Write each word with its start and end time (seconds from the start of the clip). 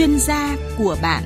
chuyên 0.00 0.18
gia 0.18 0.56
của 0.78 0.96
bạn 1.02 1.22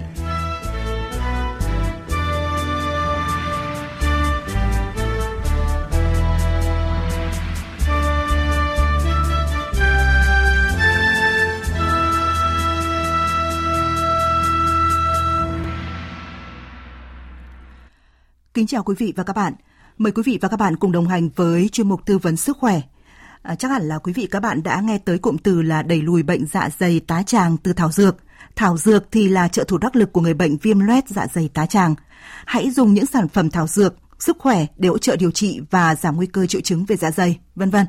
Kính 18.54 18.66
chào 18.66 18.82
quý 18.82 18.94
vị 18.98 19.12
và 19.16 19.24
các 19.24 19.36
bạn. 19.36 19.54
Mời 19.98 20.12
quý 20.12 20.22
vị 20.26 20.38
và 20.40 20.48
các 20.48 20.56
bạn 20.56 20.76
cùng 20.76 20.92
đồng 20.92 21.08
hành 21.08 21.28
với 21.36 21.68
chuyên 21.68 21.88
mục 21.88 22.06
tư 22.06 22.18
vấn 22.18 22.36
sức 22.36 22.58
khỏe. 22.58 22.80
À, 23.42 23.54
chắc 23.54 23.70
hẳn 23.70 23.82
là 23.82 23.98
quý 23.98 24.12
vị 24.12 24.28
các 24.30 24.40
bạn 24.40 24.62
đã 24.62 24.80
nghe 24.80 24.98
tới 24.98 25.18
cụm 25.18 25.36
từ 25.36 25.62
là 25.62 25.82
đẩy 25.82 26.02
lùi 26.02 26.22
bệnh 26.22 26.46
dạ 26.46 26.68
dày 26.78 27.00
tá 27.00 27.22
tràng 27.22 27.56
từ 27.56 27.72
thảo 27.72 27.92
dược. 27.92 28.16
Thảo 28.56 28.76
dược 28.76 29.12
thì 29.12 29.28
là 29.28 29.48
trợ 29.48 29.64
thủ 29.64 29.78
đắc 29.78 29.96
lực 29.96 30.12
của 30.12 30.20
người 30.20 30.34
bệnh 30.34 30.56
viêm 30.56 30.78
loét 30.78 31.08
dạ 31.08 31.26
dày 31.34 31.48
tá 31.54 31.66
tràng. 31.66 31.94
Hãy 32.46 32.70
dùng 32.70 32.94
những 32.94 33.06
sản 33.06 33.28
phẩm 33.28 33.50
thảo 33.50 33.66
dược 33.66 33.94
sức 34.18 34.36
khỏe 34.38 34.66
để 34.76 34.88
hỗ 34.88 34.98
trợ 34.98 35.16
điều 35.16 35.30
trị 35.30 35.60
và 35.70 35.94
giảm 35.94 36.16
nguy 36.16 36.26
cơ 36.26 36.46
triệu 36.46 36.60
chứng 36.60 36.84
về 36.84 36.96
dạ 36.96 37.10
dày, 37.10 37.38
vân 37.54 37.70
vân. 37.70 37.86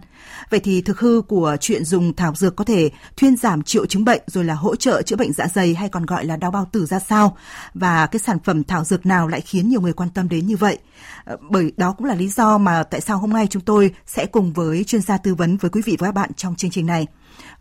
Vậy 0.49 0.59
thì 0.59 0.81
thực 0.81 0.99
hư 0.99 1.21
của 1.21 1.57
chuyện 1.59 1.85
dùng 1.85 2.15
thảo 2.15 2.35
dược 2.35 2.55
có 2.55 2.63
thể 2.63 2.89
thuyên 3.17 3.37
giảm 3.37 3.63
triệu 3.63 3.85
chứng 3.85 4.05
bệnh 4.05 4.21
rồi 4.27 4.43
là 4.43 4.53
hỗ 4.53 4.75
trợ 4.75 5.01
chữa 5.01 5.15
bệnh 5.15 5.33
dạ 5.33 5.47
dày 5.47 5.73
hay 5.73 5.89
còn 5.89 6.05
gọi 6.05 6.25
là 6.25 6.37
đau 6.37 6.51
bao 6.51 6.69
tử 6.71 6.85
ra 6.85 6.99
sao 6.99 7.37
và 7.73 8.07
cái 8.07 8.19
sản 8.19 8.37
phẩm 8.43 8.63
thảo 8.63 8.83
dược 8.83 9.05
nào 9.05 9.27
lại 9.27 9.41
khiến 9.41 9.69
nhiều 9.69 9.81
người 9.81 9.93
quan 9.93 10.09
tâm 10.09 10.29
đến 10.29 10.47
như 10.47 10.57
vậy. 10.57 10.77
Ờ, 11.25 11.37
bởi 11.49 11.71
đó 11.77 11.91
cũng 11.97 12.07
là 12.07 12.15
lý 12.15 12.27
do 12.27 12.57
mà 12.57 12.83
tại 12.83 13.01
sao 13.01 13.17
hôm 13.17 13.29
nay 13.29 13.47
chúng 13.49 13.61
tôi 13.61 13.93
sẽ 14.05 14.25
cùng 14.25 14.53
với 14.53 14.83
chuyên 14.83 15.01
gia 15.01 15.17
tư 15.17 15.35
vấn 15.35 15.57
với 15.57 15.71
quý 15.71 15.81
vị 15.85 15.97
và 15.99 16.07
các 16.07 16.11
bạn 16.11 16.33
trong 16.33 16.55
chương 16.55 16.71
trình 16.71 16.85
này 16.85 17.07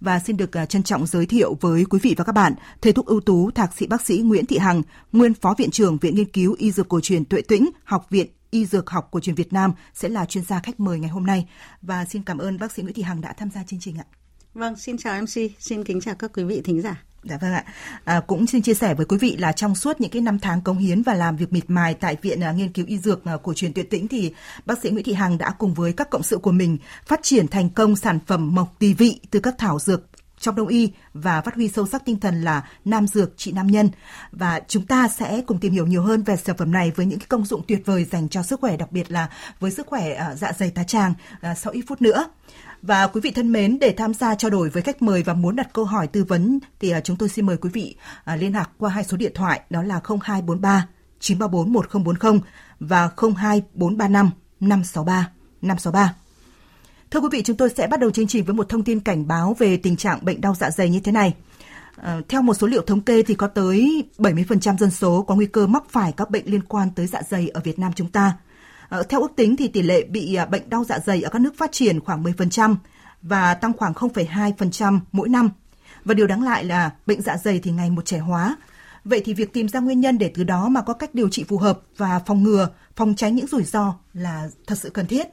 và 0.00 0.20
xin 0.20 0.36
được 0.36 0.56
à, 0.56 0.66
trân 0.66 0.82
trọng 0.82 1.06
giới 1.06 1.26
thiệu 1.26 1.56
với 1.60 1.84
quý 1.84 1.98
vị 2.02 2.14
và 2.18 2.24
các 2.24 2.32
bạn 2.32 2.54
thầy 2.82 2.92
thuốc 2.92 3.06
ưu 3.06 3.20
tú 3.20 3.50
thạc 3.50 3.76
sĩ 3.76 3.86
bác 3.86 4.06
sĩ 4.06 4.18
Nguyễn 4.18 4.46
Thị 4.46 4.58
Hằng, 4.58 4.82
nguyên 5.12 5.34
phó 5.34 5.54
viện 5.58 5.70
trưởng 5.70 5.98
Viện 5.98 6.14
Nghiên 6.14 6.32
cứu 6.32 6.54
Y 6.58 6.72
Dược 6.72 6.88
Cổ 6.88 7.00
truyền 7.00 7.24
Tuệ 7.24 7.42
Tĩnh, 7.42 7.70
Học 7.84 8.06
viện 8.10 8.26
Y 8.54 8.66
Dược 8.66 8.90
học 8.90 9.08
của 9.10 9.20
truyền 9.20 9.34
Việt 9.34 9.52
Nam 9.52 9.72
sẽ 9.94 10.08
là 10.08 10.24
chuyên 10.24 10.44
gia 10.44 10.60
khách 10.60 10.80
mời 10.80 10.98
ngày 10.98 11.10
hôm 11.10 11.26
nay. 11.26 11.46
Và 11.82 12.04
xin 12.04 12.22
cảm 12.22 12.38
ơn 12.38 12.58
bác 12.58 12.72
sĩ 12.72 12.82
Nguyễn 12.82 12.94
Thị 12.94 13.02
Hằng 13.02 13.20
đã 13.20 13.32
tham 13.32 13.50
gia 13.50 13.62
chương 13.62 13.80
trình 13.80 13.96
ạ. 13.98 14.04
Vâng, 14.54 14.76
xin 14.76 14.98
chào 14.98 15.22
MC, 15.22 15.50
xin 15.58 15.84
kính 15.84 16.00
chào 16.00 16.14
các 16.14 16.30
quý 16.34 16.44
vị 16.44 16.60
thính 16.64 16.82
giả. 16.82 17.02
Dạ 17.24 17.38
vâng 17.40 17.52
ạ. 17.52 17.64
À, 18.04 18.20
cũng 18.26 18.46
xin 18.46 18.62
chia 18.62 18.74
sẻ 18.74 18.94
với 18.94 19.06
quý 19.06 19.18
vị 19.20 19.36
là 19.36 19.52
trong 19.52 19.74
suốt 19.74 20.00
những 20.00 20.10
cái 20.10 20.22
năm 20.22 20.38
tháng 20.38 20.60
cống 20.60 20.78
hiến 20.78 21.02
và 21.02 21.14
làm 21.14 21.36
việc 21.36 21.52
miệt 21.52 21.64
mài 21.68 21.94
tại 21.94 22.16
Viện 22.22 22.40
uh, 22.50 22.56
Nghiên 22.56 22.72
cứu 22.72 22.86
Y 22.86 22.98
Dược 22.98 23.22
uh, 23.34 23.42
của 23.42 23.54
truyền 23.54 23.72
Tuyệt 23.72 23.90
Tĩnh 23.90 24.08
thì 24.08 24.32
bác 24.66 24.78
sĩ 24.82 24.90
Nguyễn 24.90 25.04
Thị 25.04 25.12
Hằng 25.12 25.38
đã 25.38 25.50
cùng 25.58 25.74
với 25.74 25.92
các 25.92 26.10
cộng 26.10 26.22
sự 26.22 26.38
của 26.38 26.52
mình 26.52 26.78
phát 27.06 27.20
triển 27.22 27.48
thành 27.48 27.70
công 27.70 27.96
sản 27.96 28.18
phẩm 28.26 28.54
mộc 28.54 28.74
tỳ 28.78 28.94
vị 28.94 29.20
từ 29.30 29.40
các 29.40 29.54
thảo 29.58 29.78
dược 29.78 30.00
trong 30.44 30.54
đông 30.54 30.68
y 30.68 30.92
và 31.14 31.40
phát 31.40 31.54
huy 31.54 31.68
sâu 31.68 31.86
sắc 31.86 32.04
tinh 32.04 32.20
thần 32.20 32.42
là 32.42 32.68
nam 32.84 33.06
dược 33.06 33.36
trị 33.36 33.52
nam 33.52 33.66
nhân. 33.66 33.90
Và 34.32 34.60
chúng 34.68 34.86
ta 34.86 35.08
sẽ 35.08 35.42
cùng 35.46 35.58
tìm 35.58 35.72
hiểu 35.72 35.86
nhiều 35.86 36.02
hơn 36.02 36.22
về 36.22 36.36
sản 36.36 36.56
phẩm 36.56 36.72
này 36.72 36.92
với 36.96 37.06
những 37.06 37.18
cái 37.18 37.26
công 37.28 37.44
dụng 37.44 37.62
tuyệt 37.68 37.82
vời 37.84 38.04
dành 38.04 38.28
cho 38.28 38.42
sức 38.42 38.60
khỏe, 38.60 38.76
đặc 38.76 38.92
biệt 38.92 39.10
là 39.10 39.28
với 39.60 39.70
sức 39.70 39.86
khỏe 39.86 40.14
à, 40.14 40.34
dạ 40.34 40.52
dày 40.52 40.70
tá 40.70 40.84
tràng 40.84 41.14
à, 41.40 41.54
sau 41.54 41.72
ít 41.72 41.82
phút 41.88 42.02
nữa. 42.02 42.26
Và 42.82 43.06
quý 43.06 43.20
vị 43.20 43.30
thân 43.30 43.52
mến, 43.52 43.78
để 43.78 43.94
tham 43.96 44.14
gia 44.14 44.34
trao 44.34 44.50
đổi 44.50 44.68
với 44.70 44.82
khách 44.82 45.02
mời 45.02 45.22
và 45.22 45.34
muốn 45.34 45.56
đặt 45.56 45.68
câu 45.72 45.84
hỏi 45.84 46.06
tư 46.06 46.24
vấn 46.24 46.58
thì 46.80 46.90
à, 46.90 47.00
chúng 47.00 47.16
tôi 47.16 47.28
xin 47.28 47.46
mời 47.46 47.56
quý 47.56 47.70
vị 47.72 47.96
liên 48.36 48.52
lạc 48.52 48.70
qua 48.78 48.90
hai 48.90 49.04
số 49.04 49.16
điện 49.16 49.32
thoại 49.34 49.60
đó 49.70 49.82
là 49.82 50.00
0243 50.24 50.88
934 51.20 51.72
1040 51.72 52.40
và 52.80 53.10
02435 53.16 54.30
563 54.60 55.30
563. 55.62 56.23
Thưa 57.14 57.20
quý 57.20 57.28
vị, 57.32 57.42
chúng 57.42 57.56
tôi 57.56 57.70
sẽ 57.76 57.86
bắt 57.86 58.00
đầu 58.00 58.10
chương 58.10 58.26
trình 58.26 58.44
với 58.44 58.54
một 58.54 58.68
thông 58.68 58.84
tin 58.84 59.00
cảnh 59.00 59.28
báo 59.28 59.56
về 59.58 59.76
tình 59.76 59.96
trạng 59.96 60.24
bệnh 60.24 60.40
đau 60.40 60.54
dạ 60.54 60.70
dày 60.70 60.90
như 60.90 61.00
thế 61.00 61.12
này. 61.12 61.34
À, 61.96 62.20
theo 62.28 62.42
một 62.42 62.54
số 62.54 62.66
liệu 62.66 62.82
thống 62.82 63.00
kê 63.00 63.22
thì 63.22 63.34
có 63.34 63.46
tới 63.46 64.04
70% 64.18 64.76
dân 64.76 64.90
số 64.90 65.22
có 65.22 65.34
nguy 65.34 65.46
cơ 65.46 65.66
mắc 65.66 65.82
phải 65.90 66.12
các 66.12 66.30
bệnh 66.30 66.44
liên 66.46 66.62
quan 66.62 66.88
tới 66.96 67.06
dạ 67.06 67.22
dày 67.30 67.48
ở 67.48 67.60
Việt 67.64 67.78
Nam 67.78 67.92
chúng 67.92 68.10
ta. 68.10 68.36
À, 68.88 69.02
theo 69.08 69.20
ước 69.20 69.32
tính 69.36 69.56
thì 69.56 69.68
tỷ 69.68 69.82
lệ 69.82 70.04
bị 70.04 70.34
à, 70.34 70.46
bệnh 70.46 70.70
đau 70.70 70.84
dạ 70.84 70.98
dày 70.98 71.22
ở 71.22 71.30
các 71.30 71.38
nước 71.38 71.58
phát 71.58 71.72
triển 71.72 72.00
khoảng 72.00 72.22
10% 72.22 72.76
và 73.22 73.54
tăng 73.54 73.72
khoảng 73.72 73.92
0,2% 73.92 75.00
mỗi 75.12 75.28
năm. 75.28 75.50
Và 76.04 76.14
điều 76.14 76.26
đáng 76.26 76.42
lại 76.42 76.64
là 76.64 76.90
bệnh 77.06 77.22
dạ 77.22 77.36
dày 77.36 77.58
thì 77.58 77.70
ngày 77.70 77.90
một 77.90 78.04
trẻ 78.04 78.18
hóa. 78.18 78.56
Vậy 79.04 79.22
thì 79.24 79.34
việc 79.34 79.52
tìm 79.52 79.68
ra 79.68 79.80
nguyên 79.80 80.00
nhân 80.00 80.18
để 80.18 80.30
từ 80.34 80.44
đó 80.44 80.68
mà 80.68 80.82
có 80.82 80.92
cách 80.92 81.14
điều 81.14 81.28
trị 81.28 81.44
phù 81.48 81.58
hợp 81.58 81.80
và 81.96 82.18
phòng 82.26 82.42
ngừa, 82.42 82.68
phòng 82.96 83.14
tránh 83.14 83.34
những 83.34 83.46
rủi 83.46 83.64
ro 83.64 83.94
là 84.14 84.48
thật 84.66 84.78
sự 84.78 84.90
cần 84.90 85.06
thiết. 85.06 85.26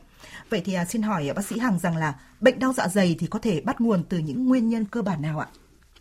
Vậy 0.51 0.62
thì 0.66 0.73
à, 0.73 0.85
xin 0.85 1.01
hỏi 1.01 1.28
à, 1.28 1.34
bác 1.34 1.45
sĩ 1.45 1.59
Hằng 1.59 1.79
rằng 1.79 1.97
là 1.97 2.13
bệnh 2.39 2.59
đau 2.59 2.73
dạ 2.73 2.88
dày 2.88 3.16
thì 3.19 3.28
có 3.28 3.39
thể 3.39 3.62
bắt 3.62 3.81
nguồn 3.81 4.03
từ 4.09 4.17
những 4.17 4.45
nguyên 4.45 4.69
nhân 4.69 4.85
cơ 4.85 5.01
bản 5.01 5.22
nào 5.22 5.39
ạ? 5.39 5.47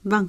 Vâng. 0.04 0.28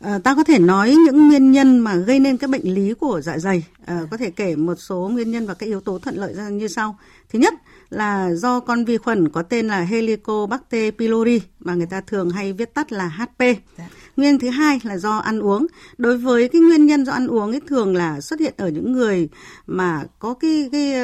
À, 0.00 0.18
ta 0.24 0.34
có 0.34 0.44
thể 0.44 0.58
nói 0.58 0.94
những 1.06 1.28
nguyên 1.28 1.52
nhân 1.52 1.78
mà 1.78 1.96
gây 1.96 2.20
nên 2.20 2.36
các 2.36 2.50
bệnh 2.50 2.74
lý 2.74 2.94
của 2.94 3.20
dạ 3.20 3.38
dày 3.38 3.64
à, 3.86 4.00
có 4.10 4.16
thể 4.16 4.30
kể 4.30 4.56
một 4.56 4.74
số 4.74 5.10
nguyên 5.12 5.30
nhân 5.30 5.46
và 5.46 5.54
các 5.54 5.66
yếu 5.66 5.80
tố 5.80 5.98
thuận 5.98 6.16
lợi 6.16 6.34
ra 6.34 6.48
như 6.48 6.68
sau 6.68 6.98
thứ 7.32 7.38
nhất 7.38 7.54
là 7.90 8.34
do 8.34 8.60
con 8.60 8.84
vi 8.84 8.96
khuẩn 8.96 9.28
có 9.28 9.42
tên 9.42 9.68
là 9.68 9.80
Helicobacter 9.80 10.94
pylori 10.98 11.40
mà 11.58 11.74
người 11.74 11.86
ta 11.86 12.00
thường 12.00 12.30
hay 12.30 12.52
viết 12.52 12.74
tắt 12.74 12.92
là 12.92 13.08
HP 13.08 13.38
dạ. 13.78 13.88
nguyên 14.16 14.38
thứ 14.38 14.50
hai 14.50 14.80
là 14.82 14.96
do 14.96 15.18
ăn 15.18 15.40
uống 15.40 15.66
đối 15.98 16.18
với 16.18 16.48
cái 16.48 16.60
nguyên 16.60 16.86
nhân 16.86 17.04
do 17.04 17.12
ăn 17.12 17.26
uống 17.26 17.50
ấy 17.50 17.60
thường 17.66 17.96
là 17.96 18.20
xuất 18.20 18.40
hiện 18.40 18.54
ở 18.56 18.68
những 18.68 18.92
người 18.92 19.28
mà 19.66 20.04
có 20.18 20.34
cái 20.34 20.68
cái 20.72 20.94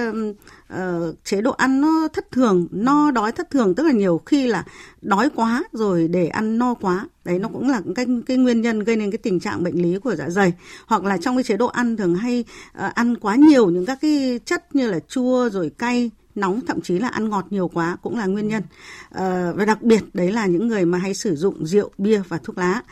uh, 0.72 1.24
chế 1.24 1.40
độ 1.40 1.50
ăn 1.50 1.80
nó 1.80 2.08
thất 2.12 2.30
thường 2.30 2.66
no 2.70 3.10
đói 3.10 3.32
thất 3.32 3.50
thường 3.50 3.74
tức 3.74 3.82
là 3.82 3.92
nhiều 3.92 4.20
khi 4.26 4.46
là 4.46 4.64
đói 5.02 5.30
quá 5.34 5.64
rồi 5.72 6.08
để 6.08 6.28
ăn 6.28 6.58
no 6.58 6.74
quá. 6.74 7.08
Đấy 7.24 7.38
nó 7.38 7.48
cũng 7.48 7.68
là 7.68 7.80
cái 7.94 8.06
cái 8.26 8.36
nguyên 8.36 8.60
nhân 8.60 8.80
gây 8.80 8.96
nên 8.96 9.10
cái 9.10 9.18
tình 9.18 9.40
trạng 9.40 9.62
bệnh 9.62 9.82
lý 9.82 9.98
của 9.98 10.14
dạ 10.14 10.30
dày. 10.30 10.52
Hoặc 10.86 11.04
là 11.04 11.16
trong 11.16 11.36
cái 11.36 11.42
chế 11.42 11.56
độ 11.56 11.66
ăn 11.66 11.96
thường 11.96 12.14
hay 12.14 12.44
uh, 12.86 12.94
ăn 12.94 13.16
quá 13.16 13.36
nhiều 13.36 13.70
những 13.70 13.86
các 13.86 13.98
cái 14.00 14.40
chất 14.44 14.74
như 14.74 14.90
là 14.90 14.98
chua 15.08 15.48
rồi 15.50 15.70
cay 15.78 16.10
nóng 16.34 16.60
thậm 16.66 16.80
chí 16.80 16.98
là 16.98 17.08
ăn 17.08 17.28
ngọt 17.28 17.46
nhiều 17.50 17.68
quá 17.68 17.96
cũng 18.02 18.18
là 18.18 18.26
nguyên 18.26 18.48
nhân. 18.48 18.62
À, 19.10 19.52
và 19.56 19.64
đặc 19.64 19.82
biệt 19.82 20.02
đấy 20.14 20.32
là 20.32 20.46
những 20.46 20.68
người 20.68 20.84
mà 20.84 20.98
hay 20.98 21.14
sử 21.14 21.36
dụng 21.36 21.66
rượu 21.66 21.90
bia 21.98 22.22
và 22.28 22.38
thuốc 22.38 22.58
lá 22.58 22.82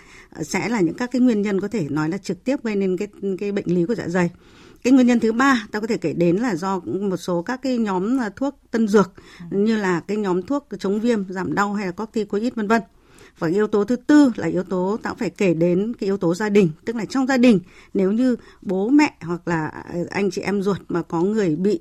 sẽ 0.42 0.68
là 0.68 0.80
những 0.80 0.94
các 0.94 1.10
cái 1.12 1.20
nguyên 1.20 1.42
nhân 1.42 1.60
có 1.60 1.68
thể 1.68 1.86
nói 1.88 2.08
là 2.08 2.18
trực 2.18 2.44
tiếp 2.44 2.64
gây 2.64 2.76
nên 2.76 2.96
cái 2.96 3.08
cái 3.38 3.52
bệnh 3.52 3.66
lý 3.66 3.84
của 3.84 3.94
dạ 3.94 4.08
dày 4.08 4.30
cái 4.82 4.92
nguyên 4.92 5.06
nhân 5.06 5.20
thứ 5.20 5.32
ba 5.32 5.66
ta 5.70 5.80
có 5.80 5.86
thể 5.86 5.96
kể 5.96 6.12
đến 6.12 6.36
là 6.36 6.56
do 6.56 6.80
một 6.84 7.16
số 7.16 7.42
các 7.42 7.62
cái 7.62 7.78
nhóm 7.78 8.20
à, 8.20 8.30
thuốc 8.36 8.60
tân 8.70 8.88
dược 8.88 9.12
như 9.50 9.76
là 9.76 10.00
cái 10.00 10.16
nhóm 10.16 10.42
thuốc 10.42 10.68
chống 10.78 11.00
viêm, 11.00 11.24
giảm 11.28 11.54
đau 11.54 11.74
hay 11.74 11.86
là 11.86 11.92
corticoid, 11.92 12.54
vân 12.54 12.68
vân. 12.68 12.82
Và 13.38 13.48
yếu 13.48 13.66
tố 13.66 13.84
thứ 13.84 13.96
tư 13.96 14.32
là 14.36 14.46
yếu 14.46 14.62
tố 14.62 14.98
ta 15.02 15.14
phải 15.14 15.30
kể 15.30 15.54
đến 15.54 15.94
cái 16.00 16.06
yếu 16.06 16.16
tố 16.16 16.34
gia 16.34 16.48
đình. 16.48 16.70
Tức 16.84 16.96
là 16.96 17.04
trong 17.04 17.26
gia 17.26 17.36
đình, 17.36 17.60
nếu 17.94 18.12
như 18.12 18.36
bố 18.62 18.88
mẹ 18.88 19.16
hoặc 19.20 19.48
là 19.48 19.66
à, 19.66 19.94
anh 20.10 20.30
chị 20.30 20.42
em 20.42 20.62
ruột 20.62 20.78
mà 20.88 21.02
có 21.02 21.22
người 21.22 21.56
bị 21.56 21.80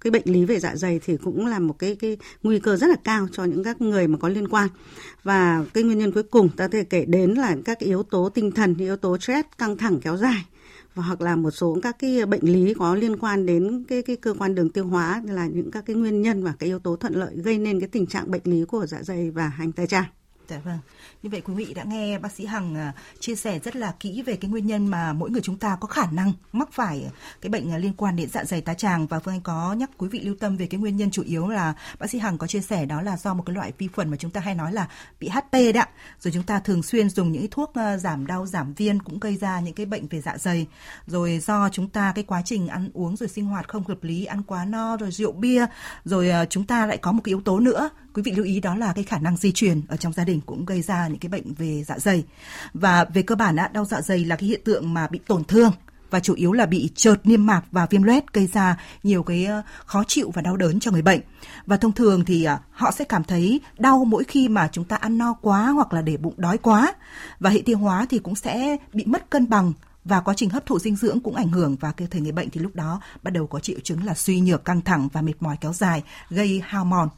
cái 0.00 0.10
bệnh 0.10 0.22
lý 0.24 0.44
về 0.44 0.60
dạ 0.60 0.76
dày 0.76 1.00
thì 1.04 1.16
cũng 1.16 1.46
là 1.46 1.58
một 1.58 1.78
cái 1.78 1.94
cái 1.94 2.16
nguy 2.42 2.58
cơ 2.58 2.76
rất 2.76 2.86
là 2.86 2.96
cao 3.04 3.28
cho 3.32 3.44
những 3.44 3.64
các 3.64 3.80
người 3.80 4.08
mà 4.08 4.18
có 4.18 4.28
liên 4.28 4.48
quan. 4.48 4.68
Và 5.22 5.64
cái 5.74 5.82
nguyên 5.82 5.98
nhân 5.98 6.12
cuối 6.12 6.22
cùng 6.22 6.48
ta 6.48 6.66
có 6.66 6.72
thể 6.72 6.84
kể 6.84 7.04
đến 7.04 7.30
là 7.30 7.56
các 7.64 7.78
yếu 7.78 8.02
tố 8.02 8.28
tinh 8.28 8.52
thần, 8.52 8.74
yếu 8.78 8.96
tố 8.96 9.18
stress 9.18 9.48
căng 9.58 9.76
thẳng 9.76 10.00
kéo 10.00 10.16
dài 10.16 10.44
hoặc 11.00 11.20
là 11.20 11.36
một 11.36 11.50
số 11.50 11.78
các 11.82 11.96
cái 11.98 12.26
bệnh 12.26 12.42
lý 12.42 12.74
có 12.74 12.94
liên 12.94 13.16
quan 13.16 13.46
đến 13.46 13.84
cái 13.88 14.02
cái 14.02 14.16
cơ 14.16 14.34
quan 14.38 14.54
đường 14.54 14.70
tiêu 14.70 14.86
hóa 14.86 15.22
là 15.26 15.46
những 15.46 15.70
các 15.70 15.86
cái 15.86 15.96
nguyên 15.96 16.22
nhân 16.22 16.44
và 16.44 16.54
cái 16.58 16.66
yếu 16.66 16.78
tố 16.78 16.96
thuận 16.96 17.14
lợi 17.14 17.36
gây 17.36 17.58
nên 17.58 17.80
cái 17.80 17.88
tình 17.88 18.06
trạng 18.06 18.30
bệnh 18.30 18.42
lý 18.44 18.64
của 18.64 18.86
dạ 18.86 19.02
dày 19.02 19.30
và 19.30 19.48
hành 19.48 19.72
tái 19.72 19.86
tràng. 19.86 20.04
Dạ 20.48 20.60
vâng. 20.64 20.78
Như 21.22 21.30
vậy 21.30 21.40
quý 21.40 21.54
vị 21.54 21.74
đã 21.74 21.84
nghe 21.84 22.18
bác 22.18 22.32
sĩ 22.32 22.46
Hằng 22.46 22.74
à, 22.74 22.92
chia 23.18 23.34
sẻ 23.34 23.58
rất 23.58 23.76
là 23.76 23.94
kỹ 24.00 24.22
về 24.22 24.36
cái 24.36 24.50
nguyên 24.50 24.66
nhân 24.66 24.86
mà 24.86 25.12
mỗi 25.12 25.30
người 25.30 25.40
chúng 25.40 25.58
ta 25.58 25.76
có 25.80 25.86
khả 25.86 26.06
năng 26.10 26.32
mắc 26.52 26.68
phải 26.72 27.06
cái 27.40 27.50
bệnh 27.50 27.72
à, 27.72 27.78
liên 27.78 27.92
quan 27.96 28.16
đến 28.16 28.28
dạ 28.28 28.44
dày 28.44 28.60
tá 28.60 28.74
tràng. 28.74 29.06
Và 29.06 29.18
Phương 29.18 29.34
Anh 29.34 29.40
có 29.40 29.72
nhắc 29.72 29.90
quý 29.98 30.08
vị 30.08 30.20
lưu 30.20 30.34
tâm 30.40 30.56
về 30.56 30.66
cái 30.66 30.80
nguyên 30.80 30.96
nhân 30.96 31.10
chủ 31.10 31.22
yếu 31.22 31.48
là 31.48 31.74
bác 31.98 32.10
sĩ 32.10 32.18
Hằng 32.18 32.38
có 32.38 32.46
chia 32.46 32.60
sẻ 32.60 32.86
đó 32.86 33.02
là 33.02 33.16
do 33.16 33.34
một 33.34 33.42
cái 33.46 33.54
loại 33.54 33.72
vi 33.78 33.88
khuẩn 33.88 34.10
mà 34.10 34.16
chúng 34.16 34.30
ta 34.30 34.40
hay 34.40 34.54
nói 34.54 34.72
là 34.72 34.88
bị 35.20 35.28
HT 35.28 35.52
đấy 35.52 35.72
Rồi 36.20 36.32
chúng 36.32 36.42
ta 36.42 36.60
thường 36.60 36.82
xuyên 36.82 37.10
dùng 37.10 37.32
những 37.32 37.46
thuốc 37.50 37.74
à, 37.74 37.96
giảm 37.96 38.26
đau 38.26 38.46
giảm 38.46 38.74
viên 38.74 39.02
cũng 39.02 39.20
gây 39.20 39.36
ra 39.36 39.60
những 39.60 39.74
cái 39.74 39.86
bệnh 39.86 40.06
về 40.06 40.20
dạ 40.20 40.38
dày. 40.38 40.66
Rồi 41.06 41.38
do 41.38 41.68
chúng 41.72 41.88
ta 41.88 42.12
cái 42.14 42.24
quá 42.24 42.42
trình 42.44 42.68
ăn 42.68 42.90
uống 42.94 43.16
rồi 43.16 43.28
sinh 43.28 43.46
hoạt 43.46 43.68
không 43.68 43.84
hợp 43.84 44.04
lý, 44.04 44.24
ăn 44.24 44.42
quá 44.42 44.64
no 44.64 44.96
rồi 44.96 45.10
rượu 45.10 45.32
bia, 45.32 45.66
rồi 46.04 46.30
chúng 46.50 46.64
ta 46.64 46.86
lại 46.86 46.96
có 46.96 47.12
một 47.12 47.20
cái 47.24 47.30
yếu 47.30 47.40
tố 47.40 47.60
nữa. 47.60 47.90
Quý 48.14 48.22
vị 48.22 48.32
lưu 48.32 48.44
ý 48.44 48.60
đó 48.60 48.74
là 48.76 48.92
cái 48.92 49.04
khả 49.04 49.18
năng 49.18 49.36
di 49.36 49.52
truyền 49.52 49.80
ở 49.88 49.96
trong 49.96 50.12
gia 50.12 50.24
đình 50.24 50.40
cũng 50.46 50.64
gây 50.64 50.82
ra 50.82 51.09
những 51.10 51.18
cái 51.18 51.28
bệnh 51.28 51.54
về 51.54 51.84
dạ 51.86 51.98
dày 51.98 52.24
và 52.74 53.04
về 53.04 53.22
cơ 53.22 53.34
bản 53.34 53.56
đau 53.72 53.84
dạ 53.84 54.00
dày 54.00 54.24
là 54.24 54.36
cái 54.36 54.48
hiện 54.48 54.60
tượng 54.64 54.94
mà 54.94 55.06
bị 55.06 55.20
tổn 55.26 55.44
thương 55.44 55.72
và 56.10 56.20
chủ 56.20 56.34
yếu 56.34 56.52
là 56.52 56.66
bị 56.66 56.90
trợt 56.94 57.26
niêm 57.26 57.46
mạc 57.46 57.62
và 57.72 57.86
viêm 57.90 58.02
loét 58.02 58.32
gây 58.32 58.46
ra 58.46 58.76
nhiều 59.02 59.22
cái 59.22 59.44
ờ, 59.44 59.62
khó 59.84 60.04
chịu 60.06 60.30
và 60.34 60.42
đau 60.42 60.56
đớn 60.56 60.80
cho 60.80 60.90
người 60.90 61.02
bệnh. 61.02 61.20
Và 61.66 61.76
thông 61.76 61.92
thường 61.92 62.24
thì 62.24 62.44
ờ, 62.44 62.58
họ 62.70 62.90
sẽ 62.90 63.04
cảm 63.04 63.24
thấy 63.24 63.60
đau 63.78 64.04
mỗi 64.04 64.24
khi 64.24 64.48
mà 64.48 64.68
chúng 64.72 64.84
ta 64.84 64.96
ăn 64.96 65.18
no 65.18 65.34
quá 65.40 65.68
hoặc 65.68 65.92
là 65.92 66.02
để 66.02 66.16
bụng 66.16 66.34
đói 66.36 66.58
quá. 66.58 66.92
Và 67.40 67.50
hệ 67.50 67.62
tiêu 67.64 67.78
hóa 67.78 68.06
thì 68.10 68.18
cũng 68.18 68.34
sẽ 68.34 68.76
bị 68.92 69.04
mất 69.04 69.30
cân 69.30 69.48
bằng 69.48 69.72
và 70.04 70.20
quá 70.20 70.34
trình 70.36 70.50
hấp 70.50 70.66
thụ 70.66 70.78
dinh 70.78 70.96
dưỡng 70.96 71.20
cũng 71.20 71.34
ảnh 71.34 71.48
hưởng 71.48 71.76
và 71.80 71.92
cơ 71.92 72.06
thể 72.10 72.20
người 72.20 72.32
bệnh 72.32 72.50
thì 72.50 72.60
lúc 72.60 72.74
đó 72.74 73.00
bắt 73.22 73.30
đầu 73.30 73.46
có 73.46 73.60
triệu 73.60 73.78
chứng 73.82 74.04
là 74.04 74.14
suy 74.14 74.40
nhược 74.40 74.64
căng 74.64 74.80
thẳng 74.80 75.08
và 75.12 75.22
mệt 75.22 75.32
mỏi 75.40 75.56
kéo 75.60 75.72
dài 75.72 76.02
gây 76.30 76.62
hao 76.64 76.84
mòn 76.84 77.08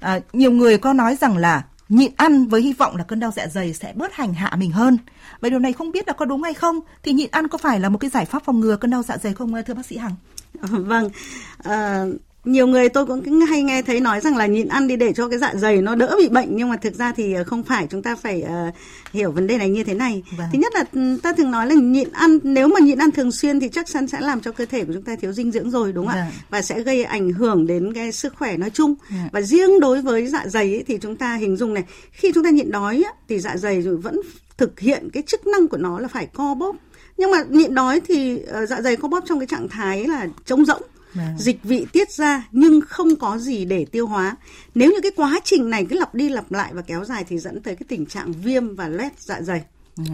À, 0.00 0.20
nhiều 0.32 0.50
người 0.50 0.78
có 0.78 0.92
nói 0.92 1.16
rằng 1.16 1.36
là 1.36 1.62
nhịn 1.88 2.12
ăn 2.16 2.46
với 2.46 2.62
hy 2.62 2.72
vọng 2.72 2.96
là 2.96 3.04
cơn 3.04 3.20
đau 3.20 3.32
dạ 3.36 3.46
dày 3.46 3.74
sẽ 3.74 3.92
bớt 3.96 4.12
hành 4.12 4.34
hạ 4.34 4.56
mình 4.58 4.70
hơn. 4.70 4.98
Vậy 5.40 5.50
điều 5.50 5.60
này 5.60 5.72
không 5.72 5.90
biết 5.90 6.08
là 6.08 6.12
có 6.12 6.24
đúng 6.24 6.42
hay 6.42 6.54
không? 6.54 6.80
Thì 7.02 7.12
nhịn 7.12 7.30
ăn 7.30 7.48
có 7.48 7.58
phải 7.58 7.80
là 7.80 7.88
một 7.88 7.98
cái 7.98 8.10
giải 8.10 8.24
pháp 8.24 8.44
phòng 8.44 8.60
ngừa 8.60 8.76
cơn 8.76 8.90
đau 8.90 9.02
dạ 9.02 9.16
dày 9.16 9.34
không 9.34 9.52
thưa 9.66 9.74
bác 9.74 9.86
sĩ 9.86 9.96
Hằng? 9.96 10.14
Vâng, 10.62 11.10
à, 11.58 12.04
nhiều 12.48 12.66
người 12.66 12.88
tôi 12.88 13.06
cũng 13.06 13.40
hay 13.40 13.62
nghe 13.62 13.82
thấy 13.82 14.00
nói 14.00 14.20
rằng 14.20 14.36
là 14.36 14.46
nhịn 14.46 14.68
ăn 14.68 14.88
đi 14.88 14.96
để 14.96 15.12
cho 15.12 15.28
cái 15.28 15.38
dạ 15.38 15.52
dày 15.54 15.76
nó 15.76 15.94
đỡ 15.94 16.14
bị 16.18 16.28
bệnh 16.28 16.56
nhưng 16.56 16.68
mà 16.68 16.76
thực 16.76 16.94
ra 16.94 17.12
thì 17.16 17.32
ờ, 17.32 17.44
không 17.44 17.62
phải 17.62 17.86
chúng 17.90 18.02
ta 18.02 18.16
phải 18.16 18.44
uh, 18.68 18.74
hiểu 19.12 19.32
vấn 19.32 19.46
đề 19.46 19.58
này 19.58 19.70
như 19.70 19.84
thế 19.84 19.94
này 19.94 20.22
vâng. 20.38 20.46
thứ 20.52 20.58
nhất 20.58 20.72
là 20.74 20.84
ừ, 20.92 21.18
ta 21.22 21.32
thường 21.32 21.50
nói 21.50 21.66
là 21.66 21.74
nhịn 21.74 22.12
ăn 22.12 22.38
nếu 22.42 22.68
mà 22.68 22.80
nhịn 22.80 22.98
ăn 22.98 23.10
thường 23.10 23.32
xuyên 23.32 23.60
thì 23.60 23.68
chắc 23.68 23.86
chắn 23.86 24.06
sẽ 24.06 24.20
làm 24.20 24.40
cho 24.40 24.52
cơ 24.52 24.66
thể 24.66 24.84
của 24.84 24.92
chúng 24.92 25.02
ta 25.02 25.16
thiếu 25.16 25.32
dinh 25.32 25.52
dưỡng 25.52 25.70
rồi 25.70 25.92
đúng 25.92 26.06
không 26.06 26.14
vâng. 26.14 26.24
ạ 26.24 26.32
và 26.50 26.62
sẽ 26.62 26.82
gây 26.82 27.04
ảnh 27.04 27.32
hưởng 27.32 27.66
đến 27.66 27.92
cái 27.92 28.12
sức 28.12 28.34
khỏe 28.36 28.56
nói 28.56 28.70
chung 28.70 28.94
vâng. 29.10 29.28
và 29.32 29.40
riêng 29.40 29.80
đối 29.80 30.02
với 30.02 30.26
dạ 30.26 30.44
dày 30.46 30.74
ấy, 30.74 30.84
thì 30.86 30.98
chúng 31.02 31.16
ta 31.16 31.34
hình 31.34 31.56
dung 31.56 31.74
này 31.74 31.84
khi 32.12 32.32
chúng 32.34 32.44
ta 32.44 32.50
nhịn 32.50 32.70
đói 32.70 33.02
á, 33.06 33.12
thì 33.28 33.38
dạ 33.38 33.56
dày 33.56 33.82
vẫn 33.82 34.20
thực 34.56 34.80
hiện 34.80 35.08
cái 35.12 35.22
chức 35.26 35.46
năng 35.46 35.68
của 35.68 35.76
nó 35.76 35.98
là 36.00 36.08
phải 36.08 36.26
co 36.26 36.54
bóp 36.54 36.76
nhưng 37.16 37.30
mà 37.30 37.38
nhịn 37.48 37.74
đói 37.74 38.00
thì 38.00 38.34
uh, 38.34 38.68
dạ 38.68 38.80
dày 38.80 38.96
co 38.96 39.08
bóp 39.08 39.24
trong 39.26 39.38
cái 39.38 39.46
trạng 39.46 39.68
thái 39.68 40.04
là 40.04 40.26
trống 40.44 40.64
rỗng 40.64 40.82
Vâng. 41.18 41.38
dịch 41.38 41.62
vị 41.62 41.86
tiết 41.92 42.10
ra 42.10 42.48
nhưng 42.52 42.80
không 42.80 43.16
có 43.16 43.38
gì 43.38 43.64
để 43.64 43.86
tiêu 43.92 44.06
hóa 44.06 44.36
nếu 44.74 44.90
như 44.90 45.00
cái 45.02 45.12
quá 45.16 45.40
trình 45.44 45.70
này 45.70 45.86
cứ 45.90 45.98
lặp 45.98 46.14
đi 46.14 46.28
lặp 46.28 46.52
lại 46.52 46.74
và 46.74 46.82
kéo 46.82 47.04
dài 47.04 47.24
thì 47.28 47.38
dẫn 47.38 47.62
tới 47.62 47.76
cái 47.76 47.86
tình 47.88 48.06
trạng 48.06 48.32
viêm 48.32 48.74
và 48.74 48.88
loét 48.88 49.12
dạ 49.18 49.42
dày 49.42 49.62
ừ. 49.96 50.04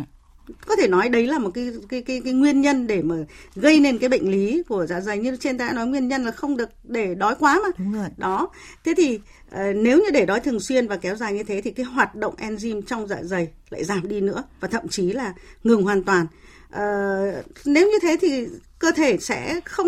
có 0.66 0.76
thể 0.76 0.88
nói 0.88 1.08
đấy 1.08 1.26
là 1.26 1.38
một 1.38 1.50
cái 1.54 1.72
cái 1.88 2.02
cái 2.02 2.20
cái 2.24 2.32
nguyên 2.32 2.60
nhân 2.60 2.86
để 2.86 3.02
mà 3.02 3.14
gây 3.56 3.80
nên 3.80 3.98
cái 3.98 4.08
bệnh 4.08 4.30
lý 4.30 4.62
của 4.68 4.86
dạ 4.86 5.00
dày 5.00 5.18
như 5.18 5.36
trên 5.40 5.58
ta 5.58 5.66
đã 5.66 5.72
nói 5.72 5.86
nguyên 5.86 6.08
nhân 6.08 6.24
là 6.24 6.30
không 6.30 6.56
được 6.56 6.68
để 6.84 7.14
đói 7.14 7.34
quá 7.34 7.60
mà 7.62 7.68
Đúng 7.78 7.92
rồi. 7.92 8.08
đó 8.16 8.48
thế 8.84 8.94
thì 8.96 9.14
uh, 9.14 9.76
nếu 9.76 9.98
như 9.98 10.10
để 10.12 10.26
đói 10.26 10.40
thường 10.40 10.60
xuyên 10.60 10.88
và 10.88 10.96
kéo 10.96 11.16
dài 11.16 11.32
như 11.32 11.42
thế 11.42 11.60
thì 11.60 11.70
cái 11.70 11.86
hoạt 11.86 12.14
động 12.14 12.34
enzyme 12.38 12.82
trong 12.82 13.08
dạ 13.08 13.22
dày 13.22 13.48
lại 13.70 13.84
giảm 13.84 14.08
đi 14.08 14.20
nữa 14.20 14.44
và 14.60 14.68
thậm 14.68 14.88
chí 14.88 15.12
là 15.12 15.34
ngừng 15.64 15.82
hoàn 15.82 16.02
toàn 16.02 16.26
uh, 16.74 17.44
nếu 17.64 17.86
như 17.86 17.98
thế 18.02 18.16
thì 18.20 18.46
cơ 18.84 18.92
thể 18.92 19.18
sẽ 19.18 19.60
không, 19.64 19.86